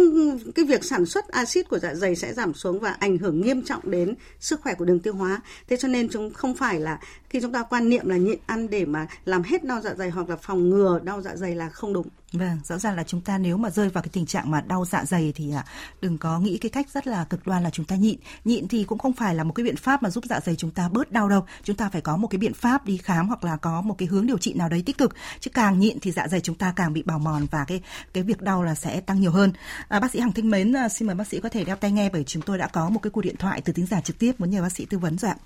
cái 0.54 0.64
việc 0.64 0.84
sản 0.84 1.06
xuất 1.06 1.28
axit 1.28 1.68
của 1.68 1.78
dạ 1.78 1.94
dày 1.94 2.16
sẽ 2.16 2.34
giảm 2.34 2.54
xuống 2.54 2.80
và 2.80 2.90
ảnh 2.90 3.18
hưởng 3.18 3.40
nghiêm 3.40 3.62
trọng 3.62 3.90
đến 3.90 4.14
sức 4.40 4.60
khỏe 4.60 4.74
của 4.74 4.84
đường 4.84 5.00
tiêu 5.00 5.14
hóa. 5.14 5.40
Thế 5.68 5.76
cho 5.76 5.88
nên 5.88 6.08
chúng, 6.08 6.32
không 6.32 6.54
phải 6.54 6.80
là 6.80 6.98
khi 7.30 7.40
chúng 7.40 7.52
ta 7.52 7.62
quan 7.62 7.88
niệm 7.88 8.08
là 8.08 8.16
nhịn 8.16 8.38
ăn 8.46 8.70
để 8.70 8.84
mà 8.84 9.06
làm 9.24 9.42
hết 9.42 9.64
đau 9.64 9.80
dạ 9.80 9.94
dày 9.94 10.10
hoặc 10.10 10.28
là 10.28 10.36
phòng 10.36 10.70
ngừa 10.70 11.00
đau 11.04 11.22
dạ 11.22 11.36
dày 11.36 11.54
là 11.54 11.68
không 11.68 11.92
đúng. 11.92 12.08
Vâng, 12.32 12.58
rõ 12.64 12.78
ràng 12.78 12.96
là 12.96 13.02
chúng 13.02 13.20
ta 13.20 13.38
nếu 13.38 13.56
mà 13.56 13.70
rơi 13.70 13.88
vào 13.88 14.02
cái 14.02 14.10
tình 14.12 14.26
trạng 14.26 14.50
mà 14.50 14.60
đau 14.60 14.84
dạ 14.84 15.04
dày 15.04 15.32
thì 15.36 15.52
à, 15.52 15.64
đừng 16.00 16.18
có 16.18 16.38
nghĩ 16.38 16.58
cái 16.58 16.70
cách 16.70 16.86
rất 16.94 17.06
là 17.06 17.24
cực 17.24 17.46
đoan 17.46 17.62
là 17.62 17.70
chúng 17.70 17.86
ta 17.86 17.96
nhịn. 17.96 18.18
Nhịn 18.44 18.68
thì 18.68 18.84
cũng 18.84 18.98
không 18.98 19.12
phải 19.12 19.34
là 19.34 19.44
một 19.44 19.52
cái 19.52 19.64
biện 19.64 19.76
pháp 19.76 20.02
mà 20.02 20.10
giúp 20.10 20.24
dạ 20.28 20.40
dày 20.40 20.56
chúng 20.56 20.70
ta 20.70 20.88
bớt 20.88 21.12
đau 21.12 21.28
đâu. 21.28 21.44
Chúng 21.62 21.76
ta 21.76 21.88
phải 21.88 22.00
có 22.00 22.16
một 22.16 22.28
cái 22.28 22.38
biện 22.38 22.54
pháp 22.54 22.84
đi 22.84 22.96
khám 22.96 23.28
hoặc 23.28 23.44
là 23.44 23.56
có 23.56 23.80
một 23.80 23.94
cái 23.98 24.08
hướng 24.08 24.26
điều 24.26 24.38
trị 24.38 24.54
nào 24.54 24.68
đấy 24.68 24.82
tích 24.86 24.98
cực. 24.98 25.14
Chứ 25.40 25.50
càng 25.54 25.78
nhịn 25.78 26.00
thì 26.00 26.10
dạ 26.10 26.28
dày 26.28 26.40
chúng 26.40 26.56
ta 26.56 26.72
càng 26.76 26.92
bị 26.92 27.02
bào 27.02 27.18
mòn 27.18 27.46
và 27.50 27.64
cái 27.64 27.80
cái 28.12 28.22
việc 28.22 28.42
đau 28.42 28.62
là 28.62 28.74
sẽ 28.74 29.00
tăng 29.00 29.20
nhiều 29.20 29.32
hơn. 29.32 29.52
À, 29.88 30.00
bác 30.00 30.10
sĩ 30.10 30.20
Hằng 30.20 30.32
Thanh 30.32 30.50
Mến, 30.50 30.72
à, 30.76 30.88
xin 30.88 31.06
mời 31.06 31.16
bác 31.16 31.26
sĩ 31.26 31.40
có 31.40 31.48
thể 31.48 31.64
đeo 31.64 31.76
tai 31.76 31.92
nghe 31.92 32.10
bởi 32.10 32.24
chúng 32.24 32.42
tôi 32.42 32.58
đã 32.58 32.66
có 32.66 32.88
một 32.88 33.00
cái 33.02 33.10
cuộc 33.10 33.22
điện 33.22 33.36
thoại 33.36 33.60
từ 33.60 33.72
tính 33.72 33.86
giả 33.86 34.00
trực 34.00 34.18
tiếp 34.18 34.32
muốn 34.38 34.50
nhờ 34.50 34.62
bác 34.62 34.72
sĩ 34.72 34.84
tư 34.84 34.98
vấn 34.98 35.18
rồi 35.18 35.30
ạ. 35.30 35.36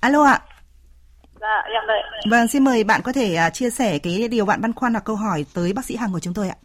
Alo 0.00 0.22
ạ. 0.22 0.42
Dạ, 1.46 1.62
em 1.72 1.86
đây. 1.86 2.02
Vâng, 2.30 2.48
xin 2.48 2.64
mời 2.64 2.84
bạn 2.84 3.00
có 3.04 3.12
thể 3.12 3.36
uh, 3.46 3.54
chia 3.54 3.70
sẻ 3.70 3.98
cái 3.98 4.28
điều 4.28 4.46
bạn 4.46 4.60
băn 4.60 4.72
khoăn 4.72 4.92
hoặc 4.92 5.04
câu 5.04 5.16
hỏi 5.16 5.44
tới 5.54 5.72
bác 5.72 5.84
sĩ 5.84 5.96
Hằng 5.96 6.12
của 6.12 6.20
chúng 6.20 6.34
tôi 6.34 6.48
ạ. 6.48 6.56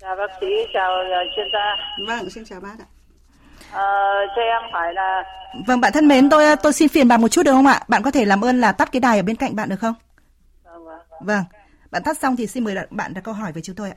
Dạ, 0.00 0.14
bác 0.14 0.30
sĩ 0.40 0.46
chào 0.74 0.92
uh, 0.92 1.28
chuyên 1.36 1.46
gia. 1.52 1.76
Vâng, 2.08 2.30
xin 2.30 2.44
chào 2.44 2.60
bác 2.60 2.76
ạ. 2.78 2.86
Ờ, 3.72 3.82
cho 4.36 4.42
em 4.42 4.62
hỏi 4.72 4.94
là 4.94 5.22
Vâng, 5.66 5.80
bạn 5.80 5.92
thân 5.92 6.08
mến, 6.08 6.30
tôi 6.30 6.56
tôi 6.62 6.72
xin 6.72 6.88
phiền 6.88 7.08
bạn 7.08 7.20
một 7.20 7.28
chút 7.28 7.42
được 7.42 7.52
không 7.52 7.66
ạ? 7.66 7.80
Bạn 7.88 8.02
có 8.02 8.10
thể 8.10 8.24
làm 8.24 8.44
ơn 8.44 8.60
là 8.60 8.72
tắt 8.72 8.88
cái 8.92 9.00
đài 9.00 9.16
ở 9.16 9.22
bên 9.22 9.36
cạnh 9.36 9.56
bạn 9.56 9.68
được 9.68 9.76
không? 9.80 9.94
Vâng, 10.64 10.84
vâng. 10.84 10.98
Vâng. 11.20 11.44
Bạn 11.90 12.02
tắt 12.04 12.18
xong 12.18 12.36
thì 12.36 12.46
xin 12.46 12.64
mời 12.64 12.74
bạn 12.90 13.14
đặt 13.14 13.20
câu 13.24 13.34
hỏi 13.34 13.52
với 13.52 13.62
chúng 13.62 13.76
tôi 13.76 13.88
ạ. 13.88 13.96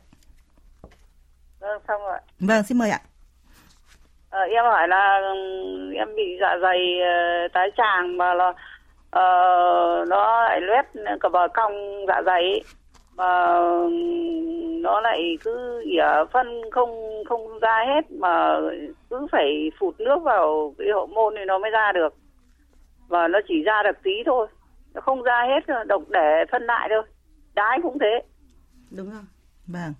Vâng, 1.59 1.81
xong 1.87 2.01
rồi. 2.01 2.19
Vâng, 2.39 2.63
xin 2.63 2.77
mời 2.77 2.89
ạ. 2.89 2.99
Ờ, 4.29 4.39
em 4.39 4.63
hỏi 4.65 4.87
là 4.87 5.19
em 5.95 6.15
bị 6.15 6.37
dạ 6.41 6.57
dày 6.61 6.77
uh, 6.99 7.53
tái 7.53 7.69
tràng 7.77 8.17
mà 8.17 8.33
là 8.33 8.53
uh, 9.15 10.07
nó 10.07 10.43
lại 10.43 10.61
loét 10.61 10.85
cả 11.21 11.29
bờ 11.29 11.47
cong 11.53 12.05
dạ 12.07 12.21
dày 12.25 12.63
mà 13.15 13.57
nó 14.81 15.01
lại 15.01 15.37
cứ 15.43 15.81
ỉa 15.85 16.25
phân 16.31 16.61
không 16.71 17.23
không 17.29 17.59
ra 17.59 17.83
hết 17.87 18.11
mà 18.11 18.57
cứ 19.09 19.27
phải 19.31 19.71
phụt 19.79 19.99
nước 19.99 20.19
vào 20.23 20.73
cái 20.77 20.87
hậu 20.93 21.07
môn 21.07 21.33
thì 21.37 21.45
nó 21.45 21.59
mới 21.59 21.71
ra 21.71 21.91
được. 21.91 22.13
Và 23.07 23.27
nó 23.27 23.39
chỉ 23.47 23.63
ra 23.63 23.83
được 23.83 24.03
tí 24.03 24.23
thôi. 24.25 24.47
Nó 24.93 25.01
không 25.01 25.21
ra 25.21 25.45
hết 25.47 25.85
độc 25.87 26.01
để 26.09 26.45
phân 26.51 26.63
lại 26.63 26.89
thôi. 26.91 27.03
Đái 27.53 27.79
cũng 27.83 27.99
thế. 27.99 28.21
Đúng 28.97 29.09
rồi. 29.11 29.21
Vâng. 29.67 29.93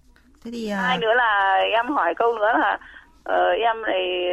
Thế 0.44 0.52
thì 0.54 0.72
uh... 0.74 0.80
hai 0.82 0.98
nữa 0.98 1.14
là 1.14 1.62
em 1.74 1.88
hỏi 1.88 2.14
câu 2.16 2.34
nữa 2.34 2.54
là 2.60 2.80
uh, 3.30 3.60
em 3.60 3.82
này 3.82 4.26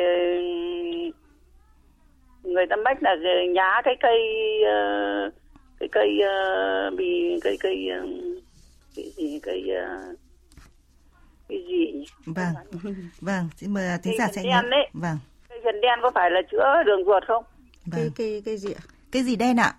người 2.47 2.67
ta 2.71 2.77
bách 2.85 3.03
là 3.03 3.17
nhá 3.55 3.81
cái 3.85 3.95
cây 4.01 4.21
uh, 4.63 5.35
cái 5.81 5.89
cây 5.93 6.21
uh, 6.21 6.99
bị 6.99 7.41
cây 7.43 7.57
cây 7.61 7.89
uh, 8.03 8.09
cái 8.97 9.05
gì 9.17 9.41
cây 9.43 9.65
uh, 9.71 10.19
cái 11.49 11.65
gì 11.69 12.05
vâng 12.27 12.55
vâng 13.21 13.49
xin 13.57 13.75
mời 13.75 13.99
thính 14.03 14.15
giả 14.19 14.29
sẽ 14.33 14.43
nhớ 14.43 14.63
đấy. 14.71 14.91
vâng 14.93 15.19
cây 15.49 15.61
phần 15.65 15.81
đen 15.81 15.99
có 16.03 16.11
phải 16.15 16.31
là 16.31 16.41
chữa 16.51 16.83
đường 16.87 17.05
ruột 17.07 17.23
không 17.27 17.45
vâng. 17.87 18.01
cây 18.01 18.11
cây 18.17 18.43
cây 18.45 18.57
gì 18.57 18.73
ạ 18.73 18.83
cái 19.13 19.23
gì 19.23 19.37
đen 19.37 19.57
ạ 19.57 19.75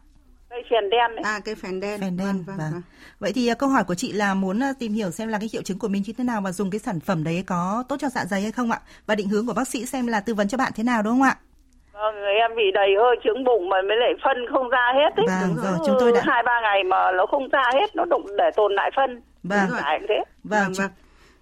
cây 0.50 0.64
phèn 0.69 0.90
đen 0.90 1.16
đấy. 1.16 1.24
À 1.24 1.40
cây 1.46 1.56
phèn 1.56 1.80
đen. 1.80 2.02
Phèn 2.02 2.18
đen. 2.18 2.28
Vâng, 2.28 2.44
vâng, 2.44 2.58
vâng. 2.58 2.72
vâng. 2.72 2.81
Vậy 3.19 3.34
thì 3.34 3.52
câu 3.60 3.69
hỏi 3.69 3.84
của 3.84 3.96
chị 3.96 4.12
là 4.12 4.34
muốn 4.34 4.60
tìm 4.80 4.94
hiểu 4.94 5.12
xem 5.12 5.28
là 5.28 5.40
cái 5.40 5.50
triệu 5.50 5.62
chứng 5.62 5.80
của 5.80 5.88
mình 5.88 6.04
như 6.06 6.14
thế 6.18 6.24
nào 6.24 6.42
và 6.42 6.52
dùng 6.52 6.72
cái 6.72 6.80
sản 6.80 7.00
phẩm 7.00 7.24
đấy 7.24 7.44
có 7.48 7.84
tốt 7.90 7.96
cho 8.00 8.10
dạ 8.10 8.25
dày 8.25 8.42
hay 8.42 8.52
không 8.52 8.72
ạ? 8.72 8.80
Và 9.06 9.16
định 9.16 9.30
hướng 9.30 9.48
của 9.48 9.54
bác 9.54 9.68
sĩ 9.68 9.86
xem 9.86 10.08
là 10.08 10.19
tư 10.19 10.34
vấn 10.34 10.48
cho 10.48 10.58
bạn 10.58 10.72
thế 10.75 10.84
nào 10.84 11.04
đúng 11.04 11.14
không 11.14 11.22
ạ? 11.22 11.38
Vâng, 12.07 12.24
em 12.24 12.56
bị 12.56 12.63
đầy 12.74 12.89
hơi 13.01 13.15
trứng 13.24 13.44
bụng 13.44 13.69
mà 13.69 13.77
mới 13.81 13.98
lại 13.98 14.13
phân 14.24 14.38
không 14.54 14.69
ra 14.69 14.94
hết 14.95 15.15
ấy. 15.15 15.25
Vâng, 15.27 15.56
rồi, 15.56 15.65
rồi, 15.65 15.80
chúng 15.86 15.95
tôi 16.00 16.12
đã 16.12 16.21
hai 16.25 16.44
ba 16.44 16.62
ngày 16.62 16.83
mà 16.83 17.12
nó 17.18 17.25
không 17.25 17.50
ra 17.50 17.63
hết, 17.74 17.95
nó 17.95 18.06
đụng 18.06 18.25
để 18.38 18.50
tồn 18.56 18.74
lại 18.74 18.92
phân. 18.95 19.21
Vâng, 19.44 19.69
rồi. 19.69 19.81
thế. 20.09 20.24
Vâng, 20.44 20.63
vâng. 20.63 20.74
vâng. 20.77 20.89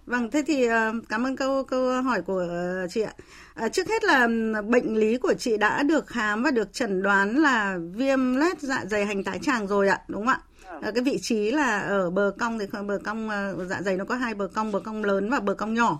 Vâng, 0.06 0.30
thế 0.30 0.42
thì 0.46 0.68
cảm 1.08 1.26
ơn 1.26 1.36
câu 1.36 1.64
câu 1.64 2.02
hỏi 2.02 2.22
của 2.26 2.46
chị 2.90 3.02
ạ. 3.02 3.12
À, 3.54 3.68
trước 3.68 3.88
hết 3.88 4.04
là 4.04 4.28
bệnh 4.62 4.96
lý 4.96 5.18
của 5.18 5.34
chị 5.34 5.56
đã 5.56 5.82
được 5.82 6.06
khám 6.06 6.42
và 6.42 6.50
được 6.50 6.72
chẩn 6.72 7.02
đoán 7.02 7.36
là 7.36 7.76
viêm 7.94 8.36
loét 8.36 8.60
dạ 8.60 8.82
dày 8.84 9.04
hành 9.04 9.24
tái 9.24 9.38
tràng 9.42 9.66
rồi 9.66 9.88
ạ, 9.88 9.98
đúng 10.08 10.26
không 10.26 10.34
ạ? 10.34 10.38
À, 10.82 10.90
cái 10.94 11.04
vị 11.04 11.18
trí 11.20 11.50
là 11.50 11.80
ở 11.80 12.10
bờ 12.10 12.32
cong 12.38 12.58
thì 12.58 12.66
bờ 12.86 12.98
cong 13.04 13.30
dạ 13.68 13.76
dày 13.80 13.96
nó 13.96 14.04
có 14.04 14.14
hai 14.14 14.34
bờ 14.34 14.48
cong, 14.54 14.72
bờ 14.72 14.80
cong 14.80 15.04
lớn 15.04 15.30
và 15.30 15.40
bờ 15.40 15.54
cong 15.54 15.74
nhỏ. 15.74 15.98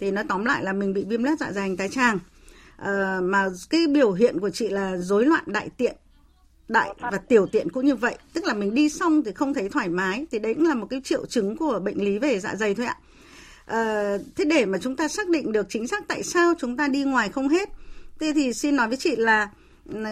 Thì 0.00 0.10
nó 0.10 0.22
tóm 0.28 0.44
lại 0.44 0.64
là 0.64 0.72
mình 0.72 0.94
bị 0.94 1.04
viêm 1.08 1.22
loét 1.22 1.38
dạ 1.38 1.52
dày 1.52 1.62
hành 1.62 1.76
tái 1.76 1.88
tràng. 1.88 2.18
À, 2.78 3.20
mà 3.22 3.48
cái 3.70 3.86
biểu 3.86 4.12
hiện 4.12 4.40
của 4.40 4.50
chị 4.50 4.68
là 4.68 4.96
rối 4.96 5.26
loạn 5.26 5.44
đại 5.46 5.70
tiện 5.76 5.96
đại 6.68 6.94
và 7.00 7.18
tiểu 7.28 7.46
tiện 7.46 7.70
cũng 7.70 7.86
như 7.86 7.94
vậy. 7.94 8.16
Tức 8.32 8.44
là 8.44 8.54
mình 8.54 8.74
đi 8.74 8.88
xong 8.88 9.22
thì 9.24 9.32
không 9.32 9.54
thấy 9.54 9.68
thoải 9.68 9.88
mái. 9.88 10.26
Thì 10.30 10.38
đấy 10.38 10.54
cũng 10.54 10.66
là 10.66 10.74
một 10.74 10.86
cái 10.90 11.00
triệu 11.04 11.26
chứng 11.26 11.56
của 11.56 11.80
bệnh 11.84 12.04
lý 12.04 12.18
về 12.18 12.40
dạ 12.40 12.54
dày 12.54 12.74
thôi 12.74 12.86
ạ. 12.86 12.96
À, 13.66 14.16
thế 14.36 14.44
để 14.44 14.66
mà 14.66 14.78
chúng 14.78 14.96
ta 14.96 15.08
xác 15.08 15.28
định 15.28 15.52
được 15.52 15.66
chính 15.68 15.88
xác 15.88 16.08
tại 16.08 16.22
sao 16.22 16.54
chúng 16.58 16.76
ta 16.76 16.88
đi 16.88 17.04
ngoài 17.04 17.28
không 17.28 17.48
hết 17.48 17.68
thế 18.20 18.32
thì 18.34 18.52
xin 18.52 18.76
nói 18.76 18.88
với 18.88 18.96
chị 18.96 19.16
là 19.16 19.50
ừ, 19.92 20.04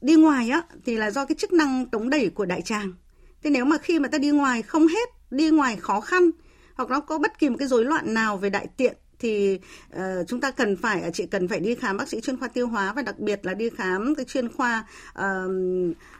đi 0.00 0.14
ngoài 0.14 0.50
á 0.50 0.62
thì 0.84 0.96
là 0.96 1.10
do 1.10 1.24
cái 1.24 1.36
chức 1.38 1.52
năng 1.52 1.86
tống 1.86 2.10
đẩy 2.10 2.30
của 2.30 2.44
đại 2.44 2.62
tràng. 2.62 2.92
Thế 3.42 3.50
nếu 3.50 3.64
mà 3.64 3.78
khi 3.78 3.98
mà 3.98 4.08
ta 4.08 4.18
đi 4.18 4.30
ngoài 4.30 4.62
không 4.62 4.86
hết 4.86 5.08
đi 5.30 5.50
ngoài 5.50 5.76
khó 5.76 6.00
khăn 6.00 6.30
hoặc 6.74 6.90
nó 6.90 7.00
có 7.00 7.18
bất 7.18 7.38
kỳ 7.38 7.48
một 7.48 7.56
cái 7.58 7.68
rối 7.68 7.84
loạn 7.84 8.14
nào 8.14 8.36
về 8.36 8.50
đại 8.50 8.66
tiện 8.76 8.96
thì 9.22 9.58
uh, 9.96 10.00
chúng 10.28 10.40
ta 10.40 10.50
cần 10.50 10.76
phải 10.82 11.10
chị 11.12 11.26
cần 11.26 11.48
phải 11.48 11.60
đi 11.60 11.74
khám 11.74 11.96
bác 11.96 12.08
sĩ 12.08 12.20
chuyên 12.20 12.36
khoa 12.36 12.48
tiêu 12.48 12.66
hóa 12.66 12.92
và 12.96 13.02
đặc 13.02 13.18
biệt 13.18 13.40
là 13.42 13.54
đi 13.54 13.70
khám 13.70 14.14
cái 14.16 14.24
chuyên 14.24 14.48
khoa 14.48 14.84
uh, 15.10 15.24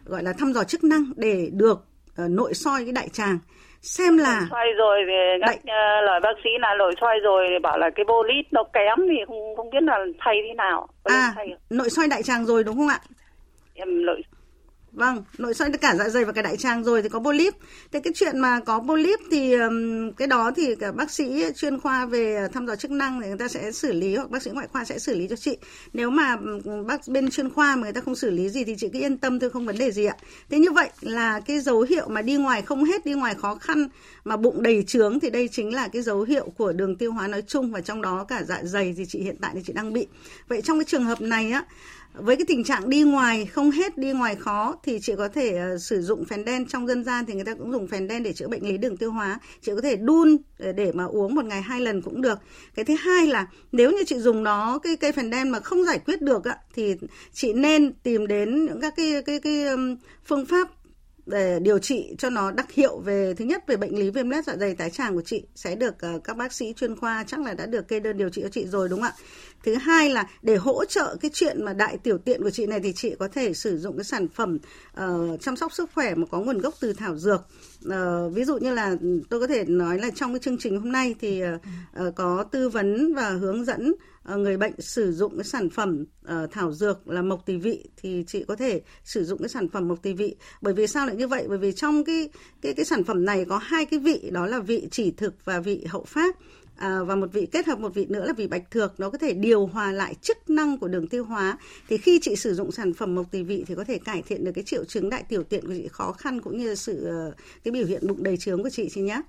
gọi 0.04 0.22
là 0.22 0.32
thăm 0.38 0.52
dò 0.52 0.64
chức 0.64 0.84
năng 0.84 1.04
để 1.16 1.50
được 1.52 1.78
uh, 2.24 2.30
nội 2.30 2.54
soi 2.54 2.84
cái 2.84 2.92
đại 2.92 3.08
tràng. 3.08 3.38
Xem 3.82 4.16
là 4.16 4.46
xoay 4.50 4.66
rồi 4.78 4.98
thì 5.06 5.44
các 5.46 5.56
uh, 5.56 6.04
lời 6.06 6.20
bác 6.22 6.34
sĩ 6.44 6.50
là 6.60 6.74
nội 6.78 6.94
xoay 7.00 7.16
rồi 7.24 7.46
thì 7.50 7.58
bảo 7.62 7.78
là 7.78 7.90
cái 7.94 8.04
polyp 8.04 8.46
nó 8.50 8.64
kém 8.72 9.08
thì 9.08 9.16
không 9.26 9.56
không 9.56 9.70
biết 9.70 9.82
là 9.82 9.98
thay 10.18 10.34
thế 10.48 10.54
nào. 10.54 10.88
À 11.04 11.34
nội 11.70 11.90
soi 11.90 12.08
đại 12.08 12.22
tràng 12.22 12.46
rồi 12.46 12.64
đúng 12.64 12.76
không 12.76 12.88
ạ? 12.88 13.00
Em 13.74 14.06
nội 14.06 14.22
Vâng, 14.92 15.24
nội 15.38 15.54
soi 15.54 15.72
cả 15.72 15.94
dạ 15.98 16.08
dày 16.08 16.24
và 16.24 16.32
cả 16.32 16.42
đại 16.42 16.56
tràng 16.56 16.84
rồi 16.84 17.02
thì 17.02 17.08
có 17.08 17.18
polyp. 17.18 17.54
Thế 17.92 18.00
cái 18.00 18.12
chuyện 18.16 18.38
mà 18.38 18.60
có 18.60 18.80
polyp 18.80 19.18
thì 19.30 19.54
cái 20.16 20.28
đó 20.28 20.50
thì 20.56 20.74
cả 20.74 20.92
bác 20.92 21.10
sĩ 21.10 21.44
chuyên 21.56 21.80
khoa 21.80 22.06
về 22.06 22.48
thăm 22.52 22.66
dò 22.66 22.76
chức 22.76 22.90
năng 22.90 23.20
thì 23.20 23.28
người 23.28 23.38
ta 23.38 23.48
sẽ 23.48 23.72
xử 23.72 23.92
lý 23.92 24.16
hoặc 24.16 24.30
bác 24.30 24.42
sĩ 24.42 24.50
ngoại 24.50 24.68
khoa 24.72 24.84
sẽ 24.84 24.98
xử 24.98 25.14
lý 25.14 25.28
cho 25.28 25.36
chị. 25.36 25.56
Nếu 25.92 26.10
mà 26.10 26.36
bác 26.86 27.08
bên 27.08 27.30
chuyên 27.30 27.50
khoa 27.50 27.76
mà 27.76 27.82
người 27.82 27.92
ta 27.92 28.00
không 28.00 28.14
xử 28.14 28.30
lý 28.30 28.48
gì 28.48 28.64
thì 28.64 28.74
chị 28.78 28.88
cứ 28.92 28.98
yên 28.98 29.18
tâm 29.18 29.38
thôi 29.38 29.50
không 29.50 29.66
vấn 29.66 29.78
đề 29.78 29.90
gì 29.90 30.04
ạ. 30.04 30.16
Thế 30.50 30.58
như 30.58 30.72
vậy 30.72 30.88
là 31.00 31.40
cái 31.40 31.60
dấu 31.60 31.80
hiệu 31.80 32.08
mà 32.08 32.22
đi 32.22 32.34
ngoài 32.34 32.62
không 32.62 32.84
hết, 32.84 33.06
đi 33.06 33.12
ngoài 33.12 33.34
khó 33.34 33.54
khăn 33.54 33.88
mà 34.24 34.36
bụng 34.36 34.62
đầy 34.62 34.84
trướng 34.86 35.20
thì 35.20 35.30
đây 35.30 35.48
chính 35.52 35.74
là 35.74 35.88
cái 35.88 36.02
dấu 36.02 36.22
hiệu 36.22 36.52
của 36.56 36.72
đường 36.72 36.96
tiêu 36.96 37.12
hóa 37.12 37.28
nói 37.28 37.42
chung 37.46 37.72
và 37.72 37.80
trong 37.80 38.02
đó 38.02 38.24
cả 38.24 38.42
dạ 38.42 38.60
dày 38.62 38.94
thì 38.96 39.04
chị 39.08 39.18
hiện 39.18 39.36
tại 39.40 39.50
thì 39.54 39.60
chị 39.66 39.72
đang 39.72 39.92
bị. 39.92 40.06
Vậy 40.48 40.62
trong 40.62 40.78
cái 40.78 40.84
trường 40.84 41.04
hợp 41.04 41.20
này 41.20 41.52
á 41.52 41.64
với 42.14 42.36
cái 42.36 42.44
tình 42.48 42.64
trạng 42.64 42.90
đi 42.90 43.02
ngoài 43.02 43.46
không 43.46 43.70
hết 43.70 43.98
đi 43.98 44.12
ngoài 44.12 44.36
khó 44.36 44.74
thì 44.84 44.98
chị 45.02 45.12
có 45.18 45.28
thể 45.28 45.60
uh, 45.74 45.80
sử 45.80 46.02
dụng 46.02 46.24
phèn 46.24 46.44
đen 46.44 46.66
trong 46.66 46.86
dân 46.86 47.04
gian 47.04 47.26
thì 47.26 47.34
người 47.34 47.44
ta 47.44 47.54
cũng 47.54 47.72
dùng 47.72 47.88
phèn 47.88 48.08
đen 48.08 48.22
để 48.22 48.32
chữa 48.32 48.48
bệnh 48.48 48.68
lý 48.68 48.78
đường 48.78 48.96
tiêu 48.96 49.12
hóa. 49.12 49.38
Chị 49.60 49.72
có 49.74 49.80
thể 49.80 49.96
đun 49.96 50.36
để, 50.58 50.72
để 50.72 50.92
mà 50.92 51.04
uống 51.04 51.34
một 51.34 51.44
ngày 51.44 51.62
hai 51.62 51.80
lần 51.80 52.02
cũng 52.02 52.22
được. 52.22 52.38
Cái 52.74 52.84
thứ 52.84 52.94
hai 52.94 53.26
là 53.26 53.46
nếu 53.72 53.90
như 53.90 54.04
chị 54.06 54.18
dùng 54.18 54.42
nó 54.42 54.78
cái 54.78 54.96
cây 54.96 55.12
phèn 55.12 55.30
đen 55.30 55.48
mà 55.48 55.60
không 55.60 55.84
giải 55.84 55.98
quyết 55.98 56.22
được 56.22 56.44
á, 56.44 56.56
thì 56.74 56.94
chị 57.32 57.52
nên 57.52 57.92
tìm 57.92 58.26
đến 58.26 58.64
những 58.64 58.80
các 58.80 58.94
cái 58.96 59.22
cái 59.26 59.40
cái 59.40 59.64
um, 59.64 59.96
phương 60.24 60.46
pháp 60.46 60.68
để 61.26 61.58
điều 61.62 61.78
trị 61.78 62.14
cho 62.18 62.30
nó 62.30 62.50
đặc 62.50 62.72
hiệu 62.72 62.98
về 62.98 63.34
thứ 63.36 63.44
nhất 63.44 63.64
về 63.66 63.76
bệnh 63.76 63.98
lý 63.98 64.10
viêm 64.10 64.30
lết 64.30 64.44
dạ 64.44 64.56
dày 64.56 64.74
tái 64.74 64.90
tràng 64.90 65.14
của 65.14 65.22
chị. 65.22 65.44
Sẽ 65.54 65.76
được 65.76 65.94
uh, 66.16 66.24
các 66.24 66.36
bác 66.36 66.52
sĩ 66.52 66.72
chuyên 66.76 66.96
khoa 66.96 67.24
chắc 67.26 67.40
là 67.40 67.54
đã 67.54 67.66
được 67.66 67.88
kê 67.88 68.00
đơn 68.00 68.18
điều 68.18 68.28
trị 68.28 68.42
cho 68.42 68.48
chị 68.48 68.66
rồi 68.66 68.88
đúng 68.88 69.00
không 69.00 69.08
ạ? 69.08 69.14
Thứ 69.64 69.74
hai 69.74 70.10
là 70.10 70.28
để 70.42 70.56
hỗ 70.56 70.84
trợ 70.84 71.16
cái 71.20 71.30
chuyện 71.34 71.64
mà 71.64 71.72
đại 71.72 71.98
tiểu 71.98 72.18
tiện 72.18 72.42
của 72.42 72.50
chị 72.50 72.66
này 72.66 72.80
thì 72.80 72.92
chị 72.92 73.14
có 73.18 73.28
thể 73.28 73.54
sử 73.54 73.78
dụng 73.78 73.96
cái 73.96 74.04
sản 74.04 74.28
phẩm 74.28 74.58
uh, 75.04 75.40
chăm 75.40 75.56
sóc 75.56 75.72
sức 75.72 75.90
khỏe 75.94 76.14
mà 76.14 76.26
có 76.26 76.40
nguồn 76.40 76.58
gốc 76.58 76.74
từ 76.80 76.92
thảo 76.92 77.16
dược. 77.16 77.40
Uh, 77.86 78.34
ví 78.34 78.44
dụ 78.44 78.58
như 78.58 78.74
là 78.74 78.96
tôi 79.30 79.40
có 79.40 79.46
thể 79.46 79.64
nói 79.64 79.98
là 79.98 80.10
trong 80.14 80.32
cái 80.32 80.40
chương 80.40 80.58
trình 80.58 80.80
hôm 80.80 80.92
nay 80.92 81.14
thì 81.20 81.42
uh, 81.44 82.14
có 82.14 82.44
tư 82.44 82.68
vấn 82.68 83.14
và 83.14 83.30
hướng 83.30 83.64
dẫn 83.64 83.94
uh, 84.32 84.38
người 84.38 84.56
bệnh 84.56 84.80
sử 84.80 85.12
dụng 85.12 85.36
cái 85.36 85.44
sản 85.44 85.70
phẩm 85.70 86.04
uh, 86.24 86.50
thảo 86.52 86.72
dược 86.72 87.08
là 87.08 87.22
mộc 87.22 87.46
tỳ 87.46 87.56
vị 87.56 87.88
thì 87.96 88.24
chị 88.26 88.44
có 88.48 88.56
thể 88.56 88.82
sử 89.04 89.24
dụng 89.24 89.38
cái 89.38 89.48
sản 89.48 89.68
phẩm 89.68 89.88
mộc 89.88 90.02
tỳ 90.02 90.12
vị. 90.12 90.36
Bởi 90.60 90.74
vì 90.74 90.86
sao 90.86 91.06
lại 91.06 91.16
như 91.16 91.28
vậy? 91.28 91.44
Bởi 91.48 91.58
vì 91.58 91.72
trong 91.72 92.04
cái 92.04 92.28
cái 92.62 92.74
cái 92.74 92.84
sản 92.84 93.04
phẩm 93.04 93.24
này 93.24 93.44
có 93.44 93.58
hai 93.58 93.86
cái 93.86 94.00
vị 94.00 94.30
đó 94.32 94.46
là 94.46 94.58
vị 94.60 94.88
chỉ 94.90 95.10
thực 95.10 95.34
và 95.44 95.60
vị 95.60 95.84
hậu 95.88 96.04
phát 96.04 96.36
à, 96.82 97.02
và 97.02 97.14
một 97.14 97.32
vị 97.32 97.46
kết 97.52 97.66
hợp 97.66 97.78
một 97.78 97.94
vị 97.94 98.06
nữa 98.08 98.26
là 98.26 98.32
vị 98.32 98.46
bạch 98.46 98.70
thược 98.70 99.00
nó 99.00 99.10
có 99.10 99.18
thể 99.18 99.34
điều 99.34 99.66
hòa 99.66 99.92
lại 99.92 100.14
chức 100.22 100.50
năng 100.50 100.78
của 100.78 100.88
đường 100.88 101.08
tiêu 101.08 101.24
hóa. 101.24 101.58
Thì 101.88 101.98
khi 101.98 102.18
chị 102.22 102.36
sử 102.36 102.54
dụng 102.54 102.72
sản 102.72 102.94
phẩm 102.94 103.14
mộc 103.14 103.30
tỳ 103.30 103.42
vị 103.42 103.64
thì 103.66 103.74
có 103.74 103.84
thể 103.84 103.98
cải 103.98 104.22
thiện 104.22 104.44
được 104.44 104.52
cái 104.54 104.64
triệu 104.64 104.84
chứng 104.84 105.10
đại 105.10 105.22
tiểu 105.28 105.42
tiện 105.42 105.66
của 105.66 105.74
chị 105.74 105.88
khó 105.88 106.12
khăn 106.12 106.40
cũng 106.40 106.58
như 106.58 106.68
là 106.68 106.74
sự 106.74 107.04
ờ, 107.04 107.32
cái 107.64 107.72
biểu 107.72 107.86
hiện 107.86 108.06
bụng 108.06 108.22
đầy 108.22 108.36
trướng 108.36 108.62
của 108.62 108.70
chị 108.70 108.88
chị 108.92 109.00
nhé. 109.00 109.22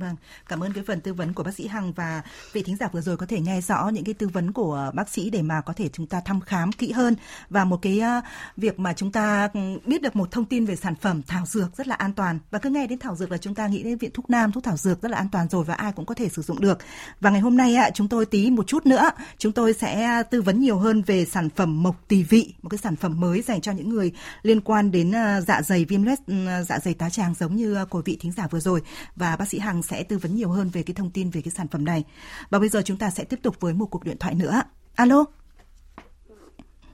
Vâng, 0.00 0.16
cảm 0.48 0.60
ơn 0.60 0.72
cái 0.72 0.84
phần 0.86 1.00
tư 1.00 1.12
vấn 1.12 1.32
của 1.32 1.42
bác 1.42 1.54
sĩ 1.54 1.66
Hằng 1.66 1.92
và 1.92 2.22
vị 2.52 2.62
thính 2.62 2.76
giả 2.76 2.88
vừa 2.92 3.00
rồi 3.00 3.16
có 3.16 3.26
thể 3.26 3.40
nghe 3.40 3.60
rõ 3.60 3.88
những 3.88 4.04
cái 4.04 4.14
tư 4.14 4.28
vấn 4.28 4.52
của 4.52 4.90
bác 4.94 5.08
sĩ 5.08 5.30
để 5.30 5.42
mà 5.42 5.60
có 5.60 5.72
thể 5.72 5.88
chúng 5.92 6.06
ta 6.06 6.20
thăm 6.20 6.40
khám 6.40 6.72
kỹ 6.72 6.92
hơn. 6.92 7.16
Và 7.50 7.64
một 7.64 7.82
cái 7.82 8.00
ờ, 8.00 8.20
việc 8.56 8.78
mà 8.78 8.92
chúng 8.92 9.12
ta 9.12 9.48
ừ, 9.54 9.60
biết 9.86 10.02
được 10.02 10.16
một 10.16 10.30
thông 10.30 10.44
tin 10.44 10.64
về 10.64 10.76
sản 10.76 10.94
phẩm 10.94 11.22
thảo 11.22 11.46
dược 11.46 11.76
rất 11.76 11.88
là 11.88 11.94
an 11.94 12.12
toàn. 12.12 12.38
Và 12.50 12.58
cứ 12.58 12.70
nghe 12.70 12.86
đến 12.86 12.98
thảo 12.98 13.16
dược 13.16 13.30
là 13.30 13.38
chúng 13.38 13.54
ta 13.54 13.66
nghĩ 13.66 13.82
đến 13.82 13.98
viện 13.98 14.10
thuốc 14.14 14.30
nam 14.30 14.52
thuốc 14.52 14.64
thảo 14.64 14.76
dược 14.76 15.02
rất 15.02 15.10
là 15.10 15.18
an 15.18 15.28
toàn 15.32 15.48
rồi 15.48 15.64
và 15.64 15.74
ai 15.74 15.92
cũng 15.92 16.06
có 16.06 16.14
thể 16.14 16.28
sử 16.28 16.42
dụng 16.42 16.60
được. 16.60 16.78
Và 17.20 17.30
ngày 17.30 17.40
hôm 17.40 17.56
nay 17.56 17.74
ạ, 17.74 17.90
chúng 17.94 18.08
tôi 18.08 18.26
tí 18.26 18.50
một 18.50 18.66
chút 18.66 18.86
nữa 18.86 19.10
chúng 19.38 19.52
tôi 19.52 19.72
sẽ 19.72 20.04
ờ, 20.04 20.22
tư 20.22 20.42
vấn 20.42 20.60
nhiều 20.60 20.78
hơn 20.78 21.02
về 21.02 21.24
sản 21.24 21.48
phẩm 21.50 21.82
mộc 21.82 22.08
tỳ 22.08 22.22
vị, 22.22 22.54
một 22.62 22.68
cái 22.68 22.78
sản 22.78 22.96
phẩm 22.96 23.20
mới 23.20 23.42
dành 23.42 23.60
cho 23.60 23.72
những 23.72 23.88
người 23.88 24.12
liên 24.42 24.60
quan 24.60 24.90
đến 24.90 25.12
ờ, 25.12 25.40
dạ 25.40 25.62
dày 25.62 25.84
viêm 25.84 26.02
loét 26.02 26.18
ừ, 26.26 26.34
dạ 26.68 26.78
dày 26.78 26.94
tá 26.94 27.10
tràng 27.10 27.34
giống 27.34 27.56
như 27.56 27.84
của 27.90 28.02
vị 28.04 28.16
thính 28.20 28.32
giả 28.32 28.46
vừa 28.50 28.60
rồi. 28.60 28.82
Và 29.16 29.36
bác 29.36 29.48
sĩ 29.48 29.58
Hằng 29.58 29.82
sẽ 29.88 30.02
tư 30.02 30.18
vấn 30.18 30.34
nhiều 30.34 30.50
hơn 30.50 30.70
về 30.72 30.82
cái 30.82 30.94
thông 30.94 31.10
tin 31.10 31.30
về 31.30 31.40
cái 31.44 31.50
sản 31.50 31.68
phẩm 31.68 31.84
này. 31.84 32.04
Và 32.50 32.58
bây 32.58 32.68
giờ 32.68 32.82
chúng 32.84 32.98
ta 32.98 33.10
sẽ 33.10 33.24
tiếp 33.24 33.40
tục 33.42 33.60
với 33.60 33.74
một 33.74 33.86
cuộc 33.90 34.04
điện 34.04 34.16
thoại 34.20 34.34
nữa. 34.34 34.62
Alo. 34.96 35.24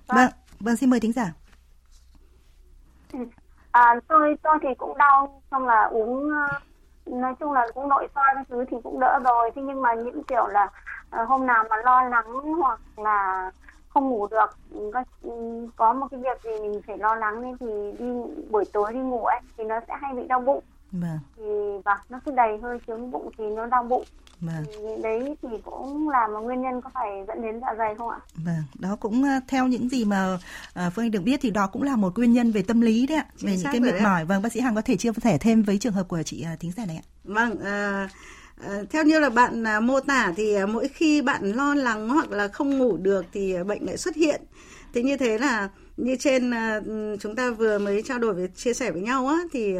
Vâng, 0.06 0.30
vâng 0.61 0.76
xin 0.76 0.90
mời 0.90 1.00
thính 1.00 1.12
giả. 1.12 1.32
À, 3.70 3.94
tôi 4.08 4.37
tôi 4.42 4.58
thì 4.62 4.68
cũng 4.78 4.99
đau 4.99 5.42
xong 5.50 5.66
là 5.66 5.82
uống 5.84 6.30
nói 7.06 7.34
chung 7.40 7.52
là 7.52 7.66
cũng 7.75 7.88
nội 7.88 8.08
soi 8.14 8.25
các 8.34 8.46
thứ 8.49 8.64
thì 8.70 8.76
cũng 8.84 9.00
đỡ 9.00 9.18
rồi 9.25 9.50
thế 9.54 9.62
nhưng 9.62 9.82
mà 9.82 9.94
những 9.94 10.25
kiểu 10.25 10.46
là 10.46 10.64
uh, 11.22 11.28
hôm 11.28 11.46
nào 11.46 11.64
mà 11.70 11.76
lo 11.84 12.02
lắng 12.02 12.56
hoặc 12.61 12.80
là 12.96 13.50
không 13.88 14.08
ngủ 14.08 14.26
được 14.26 14.58
có, 14.92 15.04
có 15.76 15.92
một 15.92 16.06
cái 16.11 16.20
việc 16.20 16.42
gì 16.44 16.68
mình 16.68 16.80
phải 16.87 16.99
lo 16.99 17.14
lắng 17.14 17.42
nên 17.42 17.58
thì 17.58 17.92
đi 17.99 18.06
buổi 18.50 18.64
tối 18.72 18.92
đi 18.92 18.99
ngủ 18.99 19.25
ấy 19.25 19.40
thì 19.56 19.64
nó 19.64 19.80
sẽ 19.88 19.94
hay 20.00 20.14
bị 20.14 20.26
đau 20.26 20.40
bụng 20.40 20.64
Vâng. 20.92 21.18
thì 21.37 21.42
và 21.84 21.99
nó 22.08 22.20
cứ 22.26 22.32
đầy 22.37 22.58
hơi 22.62 22.78
trướng 22.87 23.11
bụng 23.11 23.30
thì 23.38 23.44
nó 23.56 23.66
đau 23.66 23.82
bụng 23.82 24.04
Vâng. 24.40 24.64
thì 24.66 25.02
đấy 25.02 25.37
thì 25.42 25.49
cũng 25.64 26.08
là 26.08 26.28
một 26.28 26.40
nguyên 26.40 26.62
nhân 26.62 26.80
có 26.80 26.90
phải 26.94 27.11
dẫn 27.28 27.42
đến 27.42 27.61
dạ 27.61 27.75
dày 27.78 27.94
không 27.99 28.08
ạ? 28.08 28.20
Vâng, 28.34 28.62
đó 28.78 28.96
cũng 29.00 29.22
uh, 29.22 29.42
theo 29.49 29.66
những 29.66 29.88
gì 29.88 30.04
mà 30.04 30.34
uh, 30.34 30.92
Phương 30.94 31.04
Anh 31.04 31.11
được 31.11 31.22
biết 31.22 31.40
thì 31.42 31.50
đó 31.50 31.66
cũng 31.66 31.82
là 31.82 31.96
một 31.96 32.18
nguyên 32.18 32.32
nhân 32.32 32.52
về 32.52 32.62
tâm 32.62 32.80
lý 32.80 33.06
đấy 33.06 33.18
ạ, 33.18 33.26
Chính 33.37 33.50
về 33.50 33.56
những 33.56 33.72
cái 33.72 33.80
mệt 33.80 34.02
mỏi. 34.02 34.25
Vâng, 34.25 34.42
bác 34.42 34.52
sĩ 34.52 34.61
Hằng 34.61 34.75
có 34.75 34.82
thể 34.82 34.96
chia 34.96 35.11
sẻ 35.22 35.38
thêm 35.38 35.62
với 35.62 35.78
trường 35.78 35.92
hợp 35.92 36.08
của 36.08 36.22
chị 36.22 36.46
uh, 36.52 36.61
thính 36.61 36.72
giả 36.76 36.87
này 36.87 36.96
ạ. 36.96 37.06
Vâng, 37.25 37.61
à, 37.64 38.08
theo 38.90 39.04
như 39.04 39.18
là 39.18 39.30
bạn 39.30 39.64
mô 39.87 40.00
tả 40.00 40.32
thì 40.37 40.56
mỗi 40.66 40.88
khi 40.88 41.22
bạn 41.22 41.52
lo 41.52 41.75
lắng 41.75 42.08
hoặc 42.08 42.30
là 42.30 42.49
không 42.49 42.78
ngủ 42.78 42.96
được 42.96 43.25
thì 43.32 43.54
bệnh 43.66 43.87
lại 43.87 43.96
xuất 43.96 44.16
hiện. 44.16 44.42
Thế 44.94 45.02
như 45.02 45.16
thế 45.16 45.38
là 45.38 45.68
như 45.96 46.16
trên 46.20 46.52
chúng 47.20 47.37
ta 47.37 47.50
vừa 47.50 47.78
mới 47.78 48.02
trao 48.02 48.18
đổi 48.18 48.34
với 48.34 48.49
chia 48.49 48.75
sẻ 48.75 48.90
với 48.90 49.02
nhau 49.02 49.26
á 49.26 49.38
thì 49.52 49.75